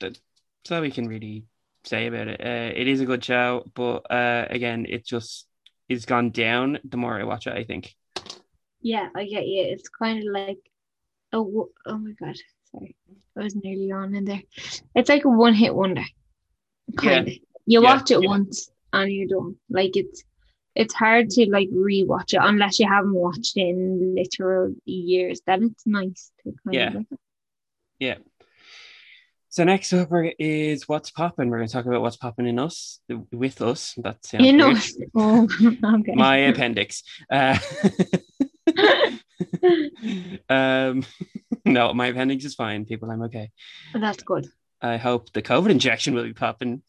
that- 0.00 0.18
that's 0.64 0.70
all 0.72 0.80
we 0.80 0.92
can 0.92 1.08
really 1.08 1.44
say 1.84 2.06
about 2.06 2.28
it. 2.28 2.40
Uh, 2.40 2.72
it 2.80 2.86
is 2.86 3.00
a 3.00 3.04
good 3.06 3.24
show, 3.24 3.68
but 3.74 4.08
uh, 4.10 4.46
again, 4.48 4.86
it 4.88 5.04
just 5.04 5.48
is 5.88 6.06
gone 6.06 6.30
down 6.30 6.78
the 6.84 6.96
more 6.96 7.18
I 7.20 7.24
watch 7.24 7.48
it. 7.48 7.52
I 7.54 7.64
think. 7.64 7.94
yeah, 8.80 9.08
I 9.16 9.24
get 9.24 9.46
you. 9.48 9.62
It's 9.64 9.88
kind 9.88 10.18
of 10.26 10.32
like, 10.32 10.58
oh, 11.32 11.70
oh 11.86 11.98
my 11.98 12.12
God. 12.12 12.36
Sorry. 12.70 12.94
I 13.36 13.42
was 13.42 13.56
nearly 13.56 13.90
on 13.90 14.14
in 14.14 14.24
there. 14.24 14.42
It's 14.94 15.08
like 15.08 15.24
a 15.24 15.28
one 15.28 15.54
hit 15.54 15.74
wonder. 15.74 16.04
Kind 16.96 17.26
of. 17.28 17.34
You 17.34 17.40
Yeah, 17.66 17.78
watch 17.80 18.10
it 18.12 18.22
yeah. 18.22 18.28
once 18.28 18.70
and 18.92 19.10
you're 19.12 19.28
done. 19.28 19.56
Like, 19.70 19.96
it's. 19.96 20.24
It's 20.74 20.94
hard 20.94 21.28
to 21.28 21.50
like 21.50 21.68
rewatch 21.68 22.32
it 22.32 22.40
unless 22.42 22.78
you 22.80 22.88
haven't 22.88 23.12
watched 23.12 23.58
it 23.58 23.68
in 23.68 24.14
literal 24.14 24.74
years. 24.86 25.42
Then 25.46 25.64
it's 25.64 25.86
nice 25.86 26.30
to 26.42 26.54
kind 26.64 26.74
Yeah. 26.74 26.86
of 26.88 26.94
like 26.94 27.06
Yeah. 27.98 28.14
So 29.50 29.64
next 29.64 29.92
up 29.92 30.08
is 30.38 30.88
what's 30.88 31.10
popping. 31.10 31.50
We're 31.50 31.58
going 31.58 31.68
to 31.68 31.72
talk 31.74 31.84
about 31.84 32.00
what's 32.00 32.16
popping 32.16 32.46
in 32.46 32.58
us, 32.58 33.00
with 33.30 33.60
us. 33.60 33.92
That's 33.98 34.30
sounds 34.30 34.46
you 34.46 34.54
know. 34.54 34.74
Oh, 35.14 35.46
okay. 36.00 36.14
My 36.14 36.36
appendix. 36.38 37.02
Uh, 37.30 37.58
um, 40.48 41.04
no, 41.66 41.92
my 41.92 42.06
appendix 42.06 42.46
is 42.46 42.54
fine, 42.54 42.86
people. 42.86 43.10
I'm 43.10 43.22
okay. 43.24 43.50
That's 43.92 44.22
good. 44.22 44.46
I 44.80 44.96
hope 44.96 45.30
the 45.32 45.42
COVID 45.42 45.70
injection 45.70 46.14
will 46.14 46.24
be 46.24 46.32
popping. 46.32 46.82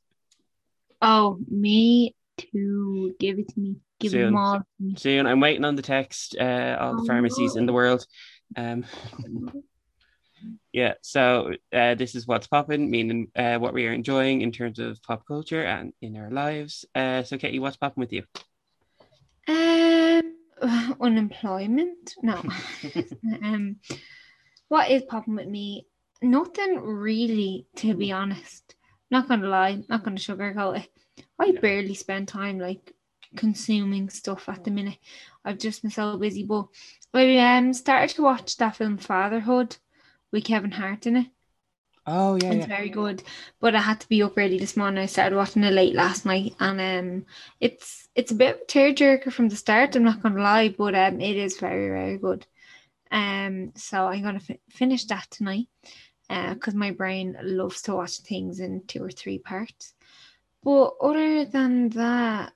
Oh, 1.03 1.37
me 1.49 2.15
too. 2.37 3.13
Give 3.19 3.37
it 3.37 3.49
to 3.49 3.59
me. 3.59 3.75
Give 3.99 4.11
Soon. 4.11 4.21
them 4.21 4.37
all 4.37 4.59
to 4.59 4.65
me. 4.79 4.95
soon. 4.97 5.27
I'm 5.27 5.41
waiting 5.41 5.65
on 5.65 5.75
the 5.75 5.81
text. 5.81 6.35
Uh, 6.39 6.77
all 6.79 6.95
the 6.95 7.01
Oh, 7.01 7.05
pharmacies 7.05 7.57
in 7.57 7.65
the 7.65 7.73
world. 7.73 8.05
Um, 8.55 8.85
yeah. 10.71 10.93
So 11.01 11.51
uh, 11.73 11.95
this 11.95 12.15
is 12.15 12.25
what's 12.25 12.47
popping, 12.47 12.89
meaning 12.89 13.27
uh, 13.35 13.57
what 13.59 13.73
we 13.73 13.85
are 13.85 13.91
enjoying 13.91 14.41
in 14.41 14.53
terms 14.53 14.79
of 14.79 15.01
pop 15.03 15.27
culture 15.27 15.61
and 15.63 15.91
in 16.01 16.15
our 16.15 16.31
lives. 16.31 16.85
Uh, 16.95 17.23
so 17.23 17.37
Katie, 17.37 17.59
what's 17.59 17.77
popping 17.77 17.99
with 18.01 18.13
you? 18.13 18.23
Um, 19.47 20.35
unemployment? 21.01 22.15
No. 22.23 22.41
um, 23.43 23.75
what 24.69 24.89
is 24.89 25.03
popping 25.03 25.35
with 25.35 25.47
me? 25.47 25.85
Nothing 26.21 26.79
really, 26.79 27.67
to 27.75 27.93
be 27.93 28.13
honest. 28.13 28.75
Not 29.11 29.27
gonna 29.27 29.47
lie, 29.47 29.83
not 29.89 30.03
gonna 30.03 30.15
sugarcoat 30.15 30.79
it. 30.79 30.89
I 31.39 31.51
Yeah. 31.51 31.61
barely 31.61 31.93
spend 31.93 32.27
time 32.27 32.59
like 32.59 32.93
consuming 33.35 34.09
stuff 34.09 34.49
at 34.49 34.63
the 34.63 34.71
minute. 34.71 34.97
I've 35.45 35.59
just 35.59 35.81
been 35.83 35.91
so 35.91 36.17
busy. 36.17 36.43
But 36.43 36.67
I 37.15 37.57
um 37.57 37.73
started 37.73 38.15
to 38.15 38.23
watch 38.23 38.57
that 38.57 38.77
film 38.77 38.97
Fatherhood 38.97 39.77
with 40.31 40.45
Kevin 40.45 40.71
Hart 40.71 41.05
in 41.07 41.17
it. 41.17 41.27
Oh 42.05 42.35
yeah, 42.35 42.51
It's 42.51 42.65
yeah. 42.65 42.67
very 42.67 42.89
good. 42.89 43.23
But 43.59 43.75
I 43.75 43.81
had 43.81 43.99
to 44.01 44.07
be 44.09 44.21
up 44.21 44.37
early 44.37 44.57
this 44.59 44.77
morning. 44.77 45.01
I 45.01 45.05
started 45.07 45.35
watching 45.35 45.63
it 45.63 45.71
late 45.71 45.95
last 45.95 46.25
night 46.25 46.53
and 46.59 46.79
um 46.81 47.25
it's 47.59 48.07
it's 48.15 48.31
a 48.31 48.35
bit 48.35 48.55
of 48.55 48.61
a 48.61 48.65
tearjerker 48.65 49.31
from 49.31 49.49
the 49.49 49.55
start, 49.55 49.95
I'm 49.95 50.03
not 50.03 50.21
gonna 50.21 50.41
lie, 50.41 50.69
but 50.69 50.93
um 50.95 51.19
it 51.21 51.37
is 51.37 51.57
very, 51.59 51.87
very 51.89 52.17
good. 52.17 52.45
Um 53.11 53.73
so 53.75 54.07
I'm 54.07 54.23
gonna 54.23 54.39
fi- 54.41 54.59
finish 54.71 55.05
that 55.07 55.27
tonight. 55.31 55.67
uh, 56.29 56.53
because 56.55 56.75
my 56.75 56.91
brain 56.91 57.37
loves 57.43 57.81
to 57.83 57.95
watch 57.95 58.19
things 58.19 58.59
in 58.61 58.83
two 58.87 59.03
or 59.03 59.11
three 59.11 59.39
parts. 59.39 59.93
But 60.63 60.93
other 61.01 61.45
than 61.45 61.89
that, 61.89 62.53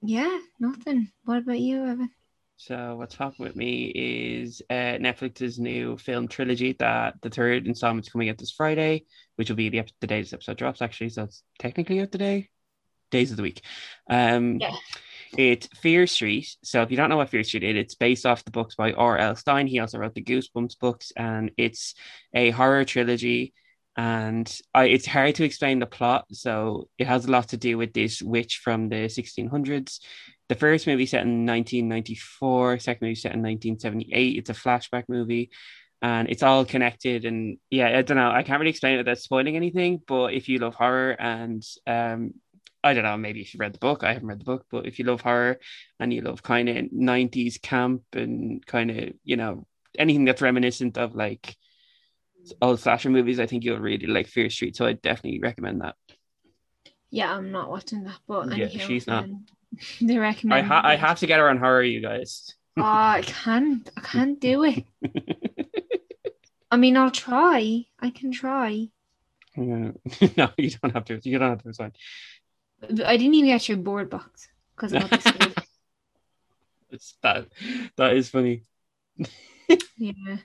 yeah, 0.00 0.38
nothing. 0.58 1.10
What 1.24 1.38
about 1.38 1.60
you, 1.60 1.84
Evan? 1.84 2.10
So 2.56 2.96
what's 2.96 3.16
popping 3.16 3.44
with 3.44 3.56
me 3.56 3.86
is 3.86 4.62
uh, 4.70 4.98
Netflix's 5.00 5.58
new 5.58 5.96
film 5.96 6.28
trilogy 6.28 6.74
that 6.78 7.14
the 7.20 7.30
third 7.30 7.66
installment's 7.66 8.08
coming 8.08 8.28
out 8.28 8.38
this 8.38 8.52
Friday, 8.52 9.04
which 9.36 9.48
will 9.48 9.56
be 9.56 9.68
the, 9.68 9.80
ep- 9.80 9.90
the 10.00 10.06
day 10.06 10.20
this 10.20 10.32
episode 10.32 10.58
drops 10.58 10.82
actually. 10.82 11.10
So 11.10 11.24
it's 11.24 11.42
technically 11.58 12.00
out 12.00 12.12
today, 12.12 12.48
days 13.10 13.30
of 13.30 13.36
the 13.36 13.42
week. 13.42 13.62
Um, 14.08 14.58
Yeah. 14.60 14.76
It's 15.38 15.66
Fear 15.80 16.06
Street. 16.06 16.54
So 16.62 16.82
if 16.82 16.90
you 16.90 16.96
don't 16.98 17.08
know 17.08 17.16
what 17.16 17.30
Fear 17.30 17.42
Street 17.42 17.62
is, 17.64 17.76
it's 17.76 17.94
based 17.94 18.26
off 18.26 18.44
the 18.44 18.50
books 18.50 18.74
by 18.74 18.92
R.L. 18.92 19.34
Stine. 19.34 19.66
He 19.66 19.78
also 19.78 19.98
wrote 19.98 20.14
the 20.14 20.22
Goosebumps 20.22 20.78
books, 20.78 21.10
and 21.16 21.50
it's 21.56 21.94
a 22.34 22.50
horror 22.50 22.84
trilogy. 22.84 23.54
And 23.96 24.50
I, 24.74 24.84
it's 24.86 25.06
hard 25.06 25.34
to 25.36 25.44
explain 25.44 25.78
the 25.78 25.86
plot. 25.86 26.26
So 26.32 26.88
it 26.98 27.06
has 27.06 27.26
a 27.26 27.30
lot 27.30 27.48
to 27.48 27.56
do 27.56 27.76
with 27.76 27.92
this 27.92 28.22
witch 28.22 28.60
from 28.62 28.88
the 28.88 29.06
1600s. 29.08 30.00
The 30.48 30.54
first 30.54 30.86
movie 30.86 31.06
set 31.06 31.22
in 31.22 31.46
1994, 31.46 32.78
second 32.78 33.06
movie 33.06 33.14
set 33.14 33.32
in 33.32 33.42
1978. 33.42 34.38
It's 34.38 34.50
a 34.50 34.54
flashback 34.54 35.04
movie 35.08 35.50
and 36.00 36.28
it's 36.28 36.42
all 36.42 36.64
connected. 36.64 37.24
And 37.24 37.58
yeah, 37.70 37.98
I 37.98 38.02
don't 38.02 38.16
know. 38.16 38.30
I 38.30 38.42
can't 38.42 38.58
really 38.58 38.70
explain 38.70 38.94
it 38.94 38.98
without 38.98 39.18
spoiling 39.18 39.56
anything. 39.56 40.00
But 40.06 40.34
if 40.34 40.48
you 40.48 40.58
love 40.58 40.74
horror 40.74 41.12
and 41.12 41.62
um, 41.86 42.34
I 42.82 42.94
don't 42.94 43.04
know, 43.04 43.16
maybe 43.16 43.40
if 43.40 43.54
you 43.54 43.58
read 43.58 43.74
the 43.74 43.78
book, 43.78 44.02
I 44.02 44.12
haven't 44.12 44.28
read 44.28 44.40
the 44.40 44.44
book, 44.44 44.66
but 44.70 44.86
if 44.86 44.98
you 44.98 45.04
love 45.04 45.20
horror 45.20 45.60
and 46.00 46.12
you 46.12 46.22
love 46.22 46.42
kind 46.42 46.68
of 46.68 46.76
90s 46.76 47.62
camp 47.62 48.02
and 48.12 48.64
kind 48.66 48.90
of, 48.90 49.12
you 49.22 49.36
know, 49.36 49.66
anything 49.96 50.24
that's 50.24 50.42
reminiscent 50.42 50.98
of 50.98 51.14
like 51.14 51.56
old 52.60 52.80
slasher 52.80 53.10
movies, 53.10 53.38
I 53.40 53.46
think 53.46 53.64
you'll 53.64 53.78
really 53.78 54.06
like 54.06 54.26
Fear 54.26 54.50
Street. 54.50 54.76
So 54.76 54.86
I 54.86 54.94
definitely 54.94 55.40
recommend 55.40 55.80
that. 55.82 55.94
Yeah, 57.10 57.34
I'm 57.36 57.52
not 57.52 57.70
watching 57.70 58.04
that, 58.04 58.18
but 58.26 58.56
Yeah, 58.56 58.68
she's 58.68 59.06
not. 59.06 59.26
they 60.00 60.18
recommend. 60.18 60.58
I, 60.58 60.62
ha- 60.62 60.82
I 60.84 60.96
have 60.96 61.18
to 61.20 61.26
get 61.26 61.38
her 61.38 61.48
on 61.48 61.58
horror, 61.58 61.82
you 61.82 62.00
guys. 62.00 62.54
Oh, 62.74 62.82
I 62.82 63.20
can't. 63.22 63.90
I 63.98 64.00
can't 64.00 64.40
do 64.40 64.64
it. 64.64 64.86
I 66.70 66.78
mean, 66.78 66.96
I'll 66.96 67.10
try. 67.10 67.84
I 68.00 68.08
can 68.08 68.32
try. 68.32 68.88
Yeah. 69.54 69.90
no, 70.38 70.48
you 70.56 70.70
don't 70.70 70.94
have 70.94 71.04
to. 71.04 71.20
You 71.22 71.38
don't 71.38 71.50
have 71.50 71.62
to. 71.64 71.72
Fine. 71.74 71.92
I 73.04 73.18
didn't 73.18 73.34
even 73.34 73.50
get 73.50 73.68
your 73.68 73.76
board 73.76 74.08
box 74.08 74.48
because 74.74 74.94
I'm 74.94 75.02
not 75.02 75.66
It's 76.90 77.14
that. 77.22 77.48
That 77.98 78.14
is 78.14 78.30
funny. 78.30 78.62
Yeah. 79.98 80.36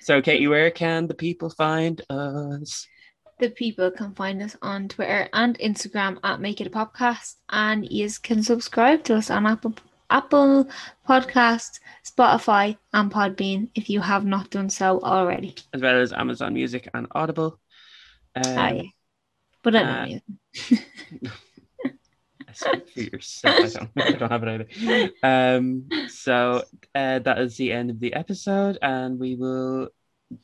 So, 0.00 0.20
Katie, 0.20 0.48
where 0.48 0.70
can 0.70 1.06
the 1.06 1.14
people 1.14 1.50
find 1.50 2.00
us? 2.10 2.86
The 3.40 3.50
people 3.50 3.90
can 3.90 4.14
find 4.14 4.42
us 4.42 4.56
on 4.62 4.88
Twitter 4.88 5.28
and 5.32 5.58
Instagram 5.58 6.18
at 6.22 6.40
Make 6.40 6.60
It 6.60 6.66
a 6.66 6.70
Podcast, 6.70 7.34
and 7.48 7.90
you 7.90 8.08
can 8.22 8.42
subscribe 8.42 9.04
to 9.04 9.16
us 9.16 9.30
on 9.30 9.46
Apple 9.46 9.74
Apple 10.10 10.68
Podcasts, 11.08 11.80
Spotify, 12.06 12.76
and 12.92 13.10
Podbean 13.10 13.70
if 13.74 13.90
you 13.90 14.00
have 14.00 14.24
not 14.24 14.50
done 14.50 14.70
so 14.70 15.00
already. 15.00 15.56
As 15.72 15.82
well 15.82 16.00
as 16.00 16.12
Amazon 16.12 16.54
Music 16.54 16.88
and 16.94 17.06
Audible. 17.12 17.58
Um. 18.36 18.92
But 19.62 19.76
I 19.76 19.82
don't 19.82 19.88
uh, 19.88 20.06
know. 20.06 21.30
speak 22.56 22.90
for 22.94 23.00
yourself. 23.00 23.54
I 23.56 23.68
don't, 24.00 24.14
I 24.14 24.18
don't 24.18 24.30
have 24.32 24.42
it 24.44 24.68
either. 24.80 25.10
Um, 25.22 25.88
so 26.08 26.62
uh, 26.94 27.18
that 27.20 27.38
is 27.38 27.56
the 27.56 27.72
end 27.72 27.90
of 27.90 28.00
the 28.00 28.14
episode, 28.14 28.78
and 28.82 29.18
we 29.18 29.34
will 29.36 29.88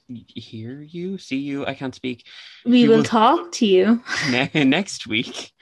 hear 0.07 0.83
you, 0.83 1.19
see 1.19 1.39
you. 1.39 1.67
I 1.67 1.75
can't 1.75 1.95
speak 1.95 2.27
We 2.65 2.83
you 2.83 2.91
will 2.91 2.97
will- 2.99 3.05
talk 3.05 3.53
to 3.53 3.67
you. 3.67 4.03
ne- 4.31 4.65
next 4.65 5.07
week. 5.07 5.53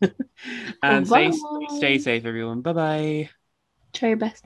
and 0.82 1.06
stay, 1.06 1.30
stay 1.76 1.98
safe, 1.98 2.24
everyone. 2.24 2.62
Bye 2.62 2.72
bye. 2.72 3.30
Try 3.92 4.08
your 4.08 4.18
best. 4.18 4.44